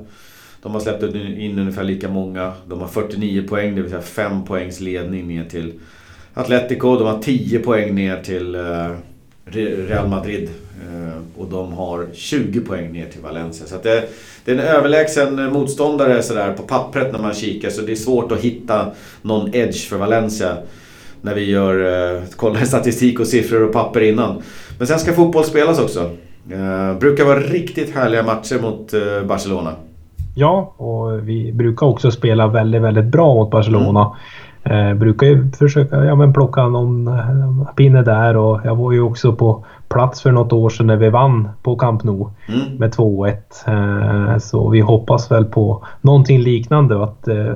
De 0.61 0.73
har 0.73 0.79
släppt 0.79 1.03
in 1.03 1.59
ungefär 1.59 1.83
lika 1.83 2.09
många. 2.09 2.53
De 2.67 2.81
har 2.81 2.87
49 2.87 3.47
poäng, 3.47 3.75
det 3.75 3.81
vill 3.81 3.91
säga 3.91 4.01
5 4.01 4.45
poängs 4.45 4.79
ledning 4.79 5.27
ner 5.27 5.45
till 5.45 5.73
Atletico. 6.33 6.97
De 6.97 7.07
har 7.07 7.19
10 7.19 7.59
poäng 7.59 7.95
ner 7.95 8.21
till 8.21 8.55
eh, 8.55 8.91
Real 9.87 10.07
Madrid. 10.07 10.49
Eh, 10.81 11.41
och 11.41 11.47
de 11.49 11.73
har 11.73 12.07
20 12.13 12.59
poäng 12.59 12.91
ner 12.91 13.05
till 13.05 13.21
Valencia. 13.21 13.67
Så 13.67 13.75
det, 13.83 14.09
det, 14.45 14.51
är 14.51 14.55
en 14.55 14.61
överlägsen 14.61 15.53
motståndare 15.53 16.23
sådär 16.23 16.53
på 16.53 16.63
pappret 16.63 17.11
när 17.11 17.19
man 17.19 17.33
kikar. 17.33 17.69
Så 17.69 17.81
det 17.81 17.91
är 17.91 17.95
svårt 17.95 18.31
att 18.31 18.41
hitta 18.41 18.91
någon 19.21 19.55
edge 19.55 19.89
för 19.89 19.97
Valencia. 19.97 20.57
När 21.25 21.35
vi 21.35 21.51
gör, 21.51 22.13
eh, 22.15 22.21
kollar 22.35 22.59
statistik 22.59 23.19
och 23.19 23.27
siffror 23.27 23.63
och 23.63 23.73
papper 23.73 24.01
innan. 24.01 24.41
Men 24.77 24.87
sen 24.87 24.99
ska 24.99 25.13
fotboll 25.13 25.43
spelas 25.43 25.79
också. 25.79 26.09
brukar 26.99 27.25
vara 27.25 27.39
riktigt 27.39 27.95
härliga 27.95 28.23
matcher 28.23 28.61
mot 28.61 28.93
Barcelona. 29.27 29.71
Ja, 30.35 30.73
och 30.77 31.29
vi 31.29 31.51
brukar 31.53 31.85
också 31.85 32.11
spela 32.11 32.47
väldigt, 32.47 32.81
väldigt 32.81 33.05
bra 33.05 33.33
mot 33.33 33.51
Barcelona. 33.51 34.01
Mm. 34.01 34.17
Eh, 34.65 34.93
brukar 34.93 35.27
ju 35.27 35.51
försöka 35.51 36.05
ja, 36.05 36.15
men 36.15 36.33
plocka 36.33 36.67
någon 36.67 37.07
eh, 37.07 37.73
pinne 37.75 38.01
där 38.01 38.37
och 38.37 38.61
jag 38.63 38.75
var 38.75 38.91
ju 38.91 39.01
också 39.01 39.33
på 39.33 39.65
plats 39.89 40.21
för 40.21 40.31
något 40.31 40.53
år 40.53 40.69
sedan 40.69 40.87
när 40.87 40.95
vi 40.95 41.09
vann 41.09 41.49
på 41.63 41.75
Camp 41.75 42.03
Nou 42.03 42.29
mm. 42.47 42.75
med 42.77 42.93
2-1. 42.93 43.35
Eh, 43.67 44.37
så 44.37 44.69
vi 44.69 44.79
hoppas 44.79 45.31
väl 45.31 45.45
på 45.45 45.85
någonting 46.01 46.39
liknande. 46.39 47.03
Att, 47.03 47.27
eh, 47.27 47.53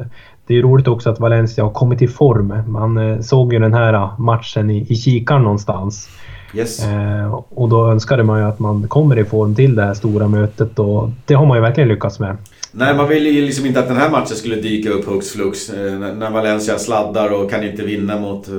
det 0.50 0.58
är 0.58 0.62
roligt 0.62 0.88
också 0.88 1.10
att 1.10 1.20
Valencia 1.20 1.64
har 1.64 1.72
kommit 1.72 2.02
i 2.02 2.08
form. 2.08 2.54
Man 2.68 2.97
eh, 2.97 3.20
såg 3.22 3.54
ju 3.54 3.60
den 3.60 3.74
här 3.74 4.10
matchen 4.18 4.70
i, 4.70 4.86
i 4.89 4.95
kikaren 4.95 5.43
någonstans. 5.43 6.10
Yes. 6.54 6.86
Eh, 6.86 7.34
och 7.34 7.70
då 7.70 7.91
önskade 7.91 8.24
man 8.24 8.39
ju 8.39 8.45
att 8.45 8.60
man 8.60 8.88
kommer 8.88 9.20
i 9.20 9.26
form 9.26 9.56
till 9.56 9.76
det 9.76 9.84
här 9.84 9.93
stora 9.93 10.28
mötet 10.28 10.80
och 10.80 11.10
det 11.26 11.34
har 11.34 11.45
man 11.45 11.58
ju 11.58 11.62
verkligen 11.62 11.89
lyckats 11.89 12.20
med. 12.20 12.38
Nej, 12.72 12.95
man 12.95 13.08
vill 13.08 13.28
ju 13.28 13.41
liksom 13.41 13.66
inte 13.66 13.80
att 13.80 13.88
den 13.88 13.97
här 13.97 14.10
matchen 14.10 14.36
skulle 14.36 14.56
dyka 14.56 14.89
upp 14.89 15.06
hux 15.06 15.30
flux. 15.30 15.70
Eh, 15.70 15.93
när 15.93 16.32
Valencia 16.32 16.78
sladdar 16.78 17.34
och 17.34 17.50
kan 17.50 17.64
inte 17.64 17.84
vinna 17.84 18.20
mot 18.20 18.47
eh, 18.47 18.54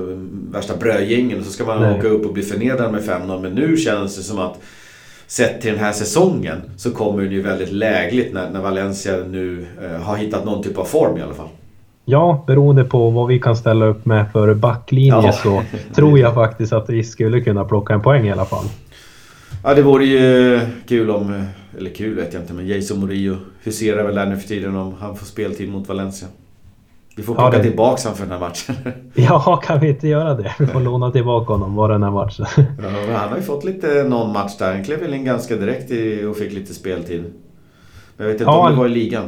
värsta 0.53 0.77
brödgängen. 0.77 1.45
Så 1.45 1.51
ska 1.51 1.65
man 1.65 1.83
Nej. 1.83 1.99
åka 1.99 2.09
upp 2.09 2.27
och 2.27 2.33
bli 2.33 2.43
förnedrad 2.43 2.93
med 2.93 3.03
5-0. 3.03 3.43
Men 3.43 3.53
nu 3.53 3.77
känns 3.77 4.17
det 4.17 4.23
som 4.23 4.39
att 4.39 4.59
sett 5.27 5.61
till 5.61 5.71
den 5.71 5.81
här 5.81 5.93
säsongen 5.93 6.63
så 6.77 6.91
kommer 6.91 7.23
det 7.23 7.35
ju 7.35 7.43
väldigt 7.43 7.73
lägligt 7.73 8.35
när, 8.35 8.51
när 8.51 8.61
Valencia 8.61 9.17
nu 9.31 9.67
eh, 9.83 10.03
har 10.03 10.17
hittat 10.17 10.45
någon 10.45 10.63
typ 10.63 10.79
av 10.79 10.85
form 10.85 11.19
i 11.19 11.23
alla 11.23 11.35
fall. 11.35 11.49
Ja, 12.11 12.45
beroende 12.47 12.85
på 12.85 13.11
vad 13.11 13.29
vi 13.29 13.39
kan 13.39 13.57
ställa 13.57 13.87
upp 13.87 14.07
med 14.07 14.33
för 14.33 14.55
backlinje 14.55 15.11
ja. 15.11 15.33
så 15.33 15.63
tror 15.95 16.19
jag 16.19 16.35
faktiskt 16.35 16.73
att 16.73 16.91
vi 16.91 17.05
skulle 17.05 17.41
kunna 17.41 17.65
plocka 17.65 17.95
en 17.95 18.03
poäng 18.03 18.27
i 18.27 18.33
alla 18.33 18.45
fall. 18.45 18.65
Ja, 19.65 19.75
det 19.75 19.83
vore 19.83 20.05
ju 20.05 20.61
kul 20.89 21.11
om... 21.11 21.45
Eller 21.79 21.91
kul 21.91 22.17
vet 22.17 22.35
jag 22.35 22.43
inte, 22.43 22.53
men 22.53 22.67
Jason 22.67 23.01
Murillo 23.01 23.37
huserar 23.63 24.05
väl 24.05 24.15
där 24.15 24.27
nu 24.27 24.37
för 24.37 24.49
tiden 24.49 24.77
om 24.77 24.95
han 25.01 25.17
får 25.17 25.27
speltid 25.27 25.73
mot 25.73 25.89
Valencia. 25.89 26.29
Vi 27.17 27.23
får 27.23 27.35
plocka 27.35 27.57
ja, 27.57 27.63
det... 27.63 27.69
tillbaka 27.69 28.03
honom 28.03 28.17
för 28.17 28.25
den 28.25 28.33
här 28.33 28.41
matchen. 28.41 28.75
Ja, 29.15 29.61
kan 29.65 29.81
vi 29.81 29.89
inte 29.89 30.09
göra 30.09 30.35
det? 30.35 30.55
Vi 30.59 30.67
får 30.67 30.81
låna 30.81 31.11
tillbaka 31.11 31.53
honom 31.53 31.77
bara 31.77 31.93
den 31.93 32.03
här 32.03 32.11
matchen. 32.11 32.47
Ja, 32.57 33.17
han 33.17 33.29
har 33.29 33.37
ju 33.37 33.43
fått 33.43 33.65
lite 33.65 34.05
någon 34.05 34.33
match 34.33 34.57
där. 34.59 34.75
Han 34.75 34.85
klev 34.85 35.01
väl 35.01 35.15
in 35.15 35.25
ganska 35.25 35.57
direkt 35.57 35.91
i, 35.91 36.25
och 36.25 36.37
fick 36.37 36.53
lite 36.53 36.75
speltid. 36.75 37.23
Men 38.17 38.27
jag 38.27 38.27
vet 38.27 38.41
inte 38.41 38.45
ja, 38.45 38.67
om 38.67 38.73
det 38.73 38.79
var 38.79 38.87
i 38.87 38.91
ligan. 38.91 39.25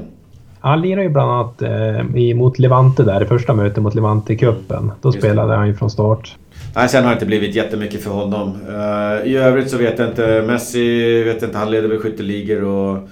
Han 0.63 0.81
lirade 0.81 1.03
ju 1.03 1.09
bland 1.09 1.31
annat 1.31 1.63
eh, 1.63 2.35
mot 2.37 2.59
Levante 2.59 3.03
där, 3.03 3.23
i 3.23 3.27
första 3.27 3.55
mötet 3.55 3.83
mot 3.83 3.95
Levante 3.95 4.33
i 4.33 4.37
cupen. 4.37 4.93
Då 5.01 5.09
Just 5.09 5.19
spelade 5.19 5.53
det. 5.53 5.57
han 5.57 5.67
ju 5.67 5.75
från 5.75 5.91
start. 5.91 6.37
Nej, 6.75 6.89
sen 6.89 7.03
har 7.03 7.11
det 7.11 7.15
inte 7.15 7.27
blivit 7.27 7.55
jättemycket 7.55 8.03
för 8.03 8.11
honom. 8.11 8.57
Uh, 8.69 9.27
I 9.27 9.37
övrigt 9.37 9.71
så 9.71 9.79
vet 9.79 9.99
jag 9.99 10.09
inte. 10.09 10.45
Messi 10.47 11.23
vet 11.23 11.43
jag 11.43 11.49
inte, 11.49 11.59
han 11.59 11.71
leder 11.71 11.89
väl 11.89 11.99
skytteligor 11.99 12.65
och 12.65 13.09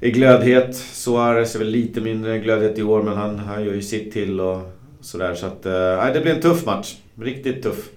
är 0.00 0.10
glödhet. 0.10 0.74
Suarez 0.74 1.54
är 1.54 1.58
väl 1.58 1.68
lite 1.68 2.00
mindre 2.00 2.38
glödhet 2.38 2.78
i 2.78 2.82
år 2.82 3.02
men 3.02 3.16
han, 3.16 3.38
han 3.38 3.64
gör 3.64 3.74
ju 3.74 3.82
sitt 3.82 4.12
till 4.12 4.40
och 4.40 4.60
sådär. 5.00 5.34
Så 5.34 5.46
att, 5.46 5.66
uh, 5.66 6.14
det 6.14 6.20
blir 6.22 6.34
en 6.34 6.40
tuff 6.40 6.66
match. 6.66 6.94
Riktigt 7.20 7.62
tuff. 7.62 7.88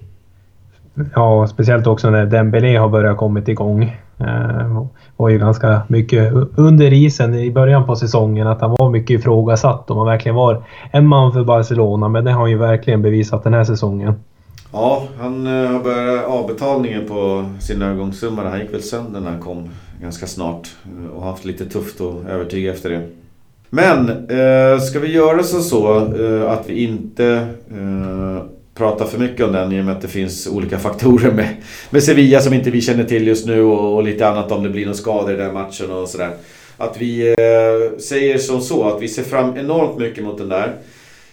Ja, 1.16 1.48
speciellt 1.48 1.88
också 1.88 2.10
när 2.10 2.26
Dembélé 2.26 2.78
har 2.78 2.90
börjat 2.90 3.18
kommit 3.18 3.48
igång. 3.48 3.96
Eh, 4.20 4.86
var 5.18 5.30
ju 5.30 5.40
ganska 5.40 5.82
mycket 5.88 6.34
under 6.56 6.94
isen 6.94 7.36
i 7.36 7.52
början 7.52 7.86
på 7.86 7.96
säsongen 7.96 8.48
att 8.48 8.62
han 8.62 8.76
var 8.80 8.90
mycket 8.90 9.20
ifrågasatt 9.20 9.92
om 9.92 9.98
han 9.98 10.08
verkligen 10.08 10.36
var 10.36 10.64
en 10.92 11.08
man 11.08 11.34
för 11.34 11.44
Barcelona. 11.44 12.08
Men 12.08 12.24
det 12.24 12.32
har 12.32 12.42
han 12.42 12.50
ju 12.50 12.58
verkligen 12.58 13.02
bevisat 13.02 13.44
den 13.44 13.54
här 13.54 13.64
säsongen. 13.64 14.14
Ja, 14.72 15.04
han 15.20 15.48
eh, 15.48 15.72
har 15.72 15.80
börjat 15.80 16.26
avbetalningen 16.26 17.08
på 17.08 17.46
sin 17.60 17.82
övergångssumma. 17.82 18.50
Han 18.50 18.60
gick 18.60 18.74
väl 18.74 18.84
sönder 18.84 19.20
när 19.20 19.32
han 19.32 19.42
kom 19.42 19.70
ganska 20.02 20.28
snart. 20.28 20.68
Eh, 20.86 21.16
och 21.16 21.22
har 21.22 21.30
haft 21.30 21.46
lite 21.46 21.66
tufft 21.66 22.02
att 22.02 22.30
övertyga 22.30 22.74
efter 22.74 22.90
det. 22.90 23.08
Men 23.70 24.10
eh, 24.10 24.80
ska 24.80 25.00
vi 25.00 25.14
göra 25.14 25.44
så, 25.44 25.60
så 25.60 25.98
eh, 25.98 26.52
att 26.52 26.70
vi 26.70 26.84
inte 26.84 27.48
eh, 27.72 28.44
Prata 28.78 29.06
för 29.06 29.18
mycket 29.20 29.46
om 29.46 29.52
den 29.52 29.72
i 29.72 29.82
och 29.82 29.86
med 29.86 29.96
att 29.96 30.02
det 30.02 30.08
finns 30.08 30.48
olika 30.48 30.80
faktorer 30.80 31.32
med, 31.32 31.56
med 31.90 32.04
Sevilla 32.04 32.42
som 32.42 32.54
inte 32.54 32.72
vi 32.72 32.82
känner 32.82 33.04
till 33.04 33.28
just 33.28 33.48
nu 33.48 33.62
och, 33.62 33.96
och 33.96 34.04
lite 34.04 34.28
annat 34.28 34.52
om 34.52 34.64
det 34.64 34.70
blir 34.70 34.86
några 34.86 34.98
skador 34.98 35.34
i 35.34 35.38
den 35.38 35.54
matchen 35.54 35.92
och 35.92 36.10
sådär. 36.10 36.30
Att 36.78 37.02
vi 37.02 37.28
eh, 37.28 38.00
säger 38.00 38.38
som 38.38 38.62
så 38.62 38.88
att 38.88 39.02
vi 39.02 39.08
ser 39.08 39.24
fram 39.24 39.58
enormt 39.58 39.98
mycket 39.98 40.24
mot 40.24 40.38
den 40.38 40.50
där. 40.50 40.76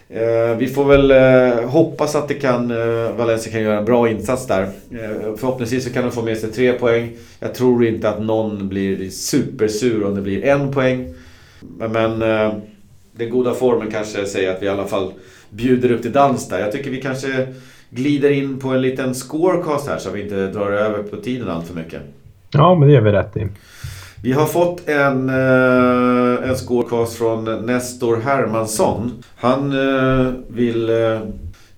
Eh, 0.09 0.57
vi 0.57 0.67
får 0.67 0.85
väl 0.85 1.11
eh, 1.11 1.69
hoppas 1.69 2.15
att 2.15 2.29
det 2.29 2.35
kan, 2.35 2.71
eh, 2.71 3.13
Valencia 3.17 3.53
kan 3.53 3.63
göra 3.63 3.79
en 3.79 3.85
bra 3.85 4.09
insats 4.09 4.47
där. 4.47 4.63
Eh, 4.63 5.37
förhoppningsvis 5.37 5.85
så 5.85 5.91
kan 5.91 6.05
de 6.05 6.13
få 6.13 6.23
med 6.23 6.39
sig 6.39 6.53
tre 6.53 6.73
poäng. 6.73 7.13
Jag 7.41 7.55
tror 7.55 7.87
inte 7.87 8.09
att 8.09 8.23
någon 8.23 8.69
blir 8.69 9.11
supersur 9.11 10.05
om 10.05 10.15
det 10.15 10.21
blir 10.23 10.45
en 10.45 10.73
poäng. 10.73 11.15
Men, 11.79 11.93
men 11.93 12.23
eh, 12.23 12.55
den 13.13 13.31
goda 13.31 13.55
formen 13.55 13.91
kanske 13.91 14.27
säger 14.27 14.51
att 14.51 14.63
vi 14.63 14.67
i 14.67 14.69
alla 14.69 14.87
fall 14.87 15.13
bjuder 15.55 15.93
upp 15.93 16.03
till 16.03 16.13
dans 16.13 16.49
där. 16.49 16.59
Jag 16.59 16.73
tycker 16.73 16.91
vi 16.91 17.01
kanske 17.01 17.47
glider 17.91 18.31
in 18.31 18.59
på 18.59 18.69
en 18.69 18.83
liten 18.83 19.15
scorecast 19.15 19.89
här 19.89 19.99
så 19.99 20.11
vi 20.11 20.23
inte 20.23 20.47
drar 20.47 20.71
över 20.71 21.03
på 21.03 21.17
tiden 21.17 21.49
allt 21.49 21.67
för 21.67 21.75
mycket. 21.75 22.03
Ja, 22.51 22.75
men 22.75 22.89
det 22.89 22.95
gör 22.95 23.01
vi 23.01 23.13
rätt 23.13 23.37
i. 23.37 23.49
Vi 24.23 24.33
har 24.33 24.47
fått 24.47 24.89
en, 24.89 25.29
eh, 25.29 26.51
en 26.51 26.57
scorecast 26.57 27.19
från 27.19 27.67
Nestor 27.67 28.17
Hermansson. 28.17 29.13
Han 29.37 29.73
eh, 29.73 30.33
vill 30.49 30.91
eh, 30.91 31.19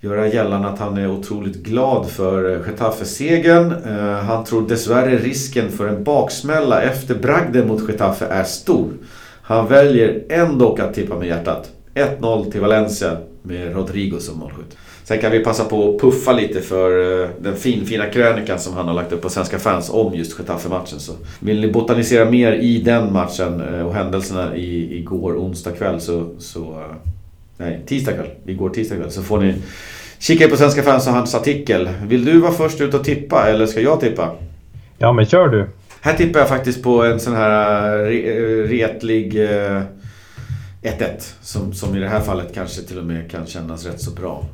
göra 0.00 0.26
gällande 0.28 0.68
att 0.68 0.78
han 0.78 0.98
är 0.98 1.10
otroligt 1.10 1.56
glad 1.56 2.06
för 2.06 2.58
Getafe-segern. 2.66 3.74
Han 4.26 4.44
tror 4.44 4.68
dessvärre 4.68 5.16
risken 5.16 5.70
för 5.70 5.88
en 5.88 6.04
baksmälla 6.04 6.82
efter 6.82 7.14
bragden 7.14 7.68
mot 7.68 7.88
Getafe 7.88 8.26
är 8.26 8.44
stor. 8.44 8.88
Han 9.42 9.68
väljer 9.68 10.22
ändå 10.28 10.74
att 10.74 10.94
tippa 10.94 11.18
med 11.18 11.28
hjärtat. 11.28 11.70
1-0 11.94 12.50
till 12.52 12.60
Valencia 12.60 13.16
med 13.46 13.74
Rodrigo 13.74 14.18
som 14.20 14.38
målskytt. 14.38 14.76
Sen 15.04 15.18
kan 15.18 15.32
vi 15.32 15.38
passa 15.38 15.64
på 15.64 15.94
att 15.94 16.00
puffa 16.00 16.32
lite 16.32 16.60
för 16.60 17.22
eh, 17.22 17.28
den 17.40 17.56
finfina 17.56 18.06
krönikan 18.06 18.58
som 18.58 18.74
han 18.74 18.86
har 18.86 18.94
lagt 18.94 19.12
upp 19.12 19.22
på 19.22 19.28
Svenska 19.28 19.58
fans 19.58 19.90
om 19.90 20.14
just 20.14 20.38
Getafe-matchen. 20.38 21.00
Så 21.00 21.12
vill 21.40 21.60
ni 21.60 21.72
botanisera 21.72 22.30
mer 22.30 22.52
i 22.52 22.78
den 22.78 23.12
matchen 23.12 23.60
eh, 23.74 23.86
och 23.86 23.94
händelserna 23.94 24.56
i, 24.56 24.98
igår 24.98 25.36
onsdag 25.36 25.70
kväll 25.70 26.00
så... 26.00 26.30
så 26.38 26.60
eh, 26.60 26.96
nej, 27.56 27.80
tisdag 27.86 28.12
kväll. 28.12 28.30
Igår 28.46 28.70
tisdag 28.70 28.96
kväll. 28.96 29.10
Så 29.10 29.22
får 29.22 29.40
ni 29.40 29.54
kika 30.18 30.44
in 30.44 30.50
på 30.50 30.56
Svenska 30.56 30.82
fans 30.82 31.06
och 31.06 31.12
hans 31.12 31.34
artikel. 31.34 31.88
Vill 32.06 32.24
du 32.24 32.40
vara 32.40 32.52
först 32.52 32.80
ut 32.80 32.94
och 32.94 33.04
tippa 33.04 33.48
eller 33.48 33.66
ska 33.66 33.80
jag 33.80 34.00
tippa? 34.00 34.30
Ja, 34.98 35.12
men 35.12 35.26
kör 35.26 35.48
du. 35.48 35.66
Här 36.00 36.14
tippar 36.14 36.40
jag 36.40 36.48
faktiskt 36.48 36.82
på 36.82 37.04
en 37.04 37.20
sån 37.20 37.34
här 37.34 37.98
retlig 38.66 39.48
1-1. 40.86 41.34
Som, 41.40 41.72
som 41.72 41.96
i 41.96 42.00
det 42.00 42.08
här 42.08 42.20
fallet 42.20 42.54
kanske 42.54 42.82
till 42.82 42.98
och 42.98 43.04
med 43.04 43.30
kan 43.30 43.46
kännas 43.46 43.86
rätt 43.86 44.00
så 44.00 44.10
bra. 44.10 44.44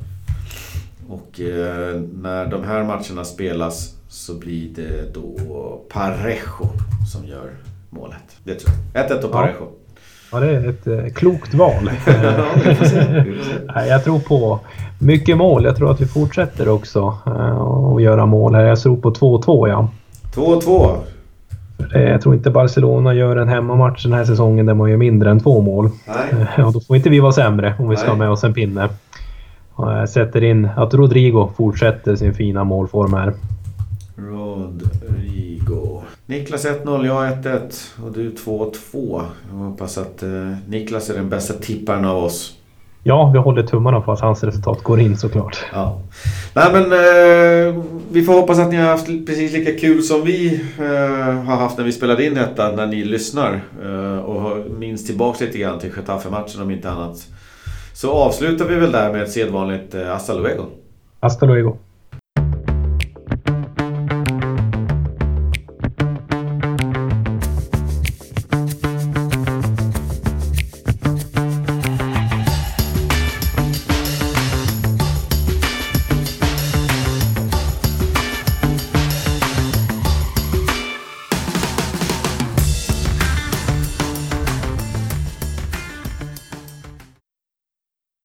Och 1.09 1.39
eh, 1.39 2.01
när 2.13 2.45
de 2.45 2.63
här 2.63 2.83
matcherna 2.83 3.23
spelas 3.25 3.93
så 4.09 4.33
blir 4.33 4.69
det 4.75 5.13
då 5.13 5.81
Parejo 5.89 6.69
som 7.11 7.27
gör 7.27 7.51
målet. 7.89 8.37
Det 8.43 8.55
tror 8.55 8.75
jag. 8.93 9.09
1-1 9.11 9.23
och 9.23 9.31
Parejo. 9.31 9.67
Ja. 10.31 10.39
det 10.39 10.49
är 10.49 10.69
ett 10.69 10.87
eh, 10.87 11.13
klokt 11.13 11.53
val. 11.53 11.91
jag 13.87 14.03
tror 14.03 14.19
på 14.19 14.59
mycket 14.99 15.37
mål. 15.37 15.63
Jag 15.63 15.77
tror 15.77 15.91
att 15.91 16.01
vi 16.01 16.05
fortsätter 16.05 16.69
också 16.69 17.17
eh, 17.25 17.61
att 17.61 18.01
göra 18.01 18.25
mål 18.25 18.55
här. 18.55 18.63
Jag 18.63 18.79
tror 18.79 18.97
på 18.97 19.13
2-2 19.13 19.69
ja. 19.69 19.89
2-2. 20.33 20.97
Jag 21.91 22.21
tror 22.21 22.35
inte 22.35 22.49
Barcelona 22.49 23.13
gör 23.13 23.35
en 23.35 23.47
hemmamatch 23.47 24.03
den 24.03 24.13
här 24.13 24.25
säsongen 24.25 24.65
där 24.65 24.73
man 24.73 24.89
gör 24.89 24.97
mindre 24.97 25.31
än 25.31 25.39
två 25.39 25.61
mål. 25.61 25.89
Nej. 26.07 26.65
Och 26.65 26.73
då 26.73 26.79
får 26.79 26.95
inte 26.95 27.09
vi 27.09 27.19
vara 27.19 27.31
sämre 27.31 27.75
om 27.79 27.89
vi 27.89 27.97
ska 27.97 28.09
ha 28.09 28.17
med 28.17 28.29
oss 28.29 28.43
en 28.43 28.53
pinne. 28.53 28.89
Jag 29.77 30.09
sätter 30.09 30.43
in 30.43 30.69
att 30.75 30.93
Rodrigo 30.93 31.51
fortsätter 31.57 32.15
sin 32.15 32.33
fina 32.33 32.63
målform 32.63 33.13
här. 33.13 33.33
Rodrigo. 34.15 36.01
Niklas 36.25 36.65
1-0, 36.65 37.05
jag 37.05 37.43
1-1 37.43 38.03
och 38.05 38.11
du 38.11 38.31
2-2. 38.31 39.21
Jag 39.51 39.57
hoppas 39.57 39.97
att 39.97 40.23
eh, 40.23 40.29
Niklas 40.67 41.09
är 41.09 41.13
den 41.13 41.29
bästa 41.29 41.53
tipparen 41.53 42.05
av 42.05 42.23
oss. 42.23 42.57
Ja, 43.05 43.31
vi 43.33 43.39
håller 43.39 43.63
tummarna 43.63 44.01
på 44.01 44.11
att 44.11 44.19
hans 44.19 44.43
resultat 44.43 44.83
går 44.83 44.99
in 44.99 45.17
såklart. 45.17 45.65
Ja. 45.73 45.99
Nej 46.53 46.73
men 46.73 46.83
eh, 46.83 47.83
vi 48.11 48.23
får 48.23 48.33
hoppas 48.33 48.59
att 48.59 48.69
ni 48.69 48.75
har 48.75 48.87
haft 48.87 49.05
precis 49.05 49.53
lika 49.53 49.79
kul 49.79 50.03
som 50.03 50.23
vi 50.23 50.61
eh, 50.79 51.43
har 51.45 51.55
haft 51.55 51.77
när 51.77 51.85
vi 51.85 51.91
spelade 51.91 52.25
in 52.25 52.33
detta, 52.33 52.71
när 52.71 52.87
ni 52.87 53.03
lyssnar. 53.03 53.61
Eh, 53.83 54.17
och 54.17 54.71
minns 54.71 55.05
tillbaka 55.05 55.45
lite 55.45 55.57
grann 55.57 55.79
till 55.79 55.91
Getafe-matchen 55.95 56.61
om 56.61 56.71
inte 56.71 56.91
annat. 56.91 57.27
Så 57.93 58.11
avslutar 58.11 58.65
vi 58.65 58.75
väl 58.75 58.91
där 58.91 59.11
med 59.11 59.23
ett 59.23 59.31
sedvanligt 59.31 59.95
eh, 59.95 60.05
hasta 60.05 60.33
luego. 60.33 60.65
Hasta 61.19 61.45
luego. 61.45 61.77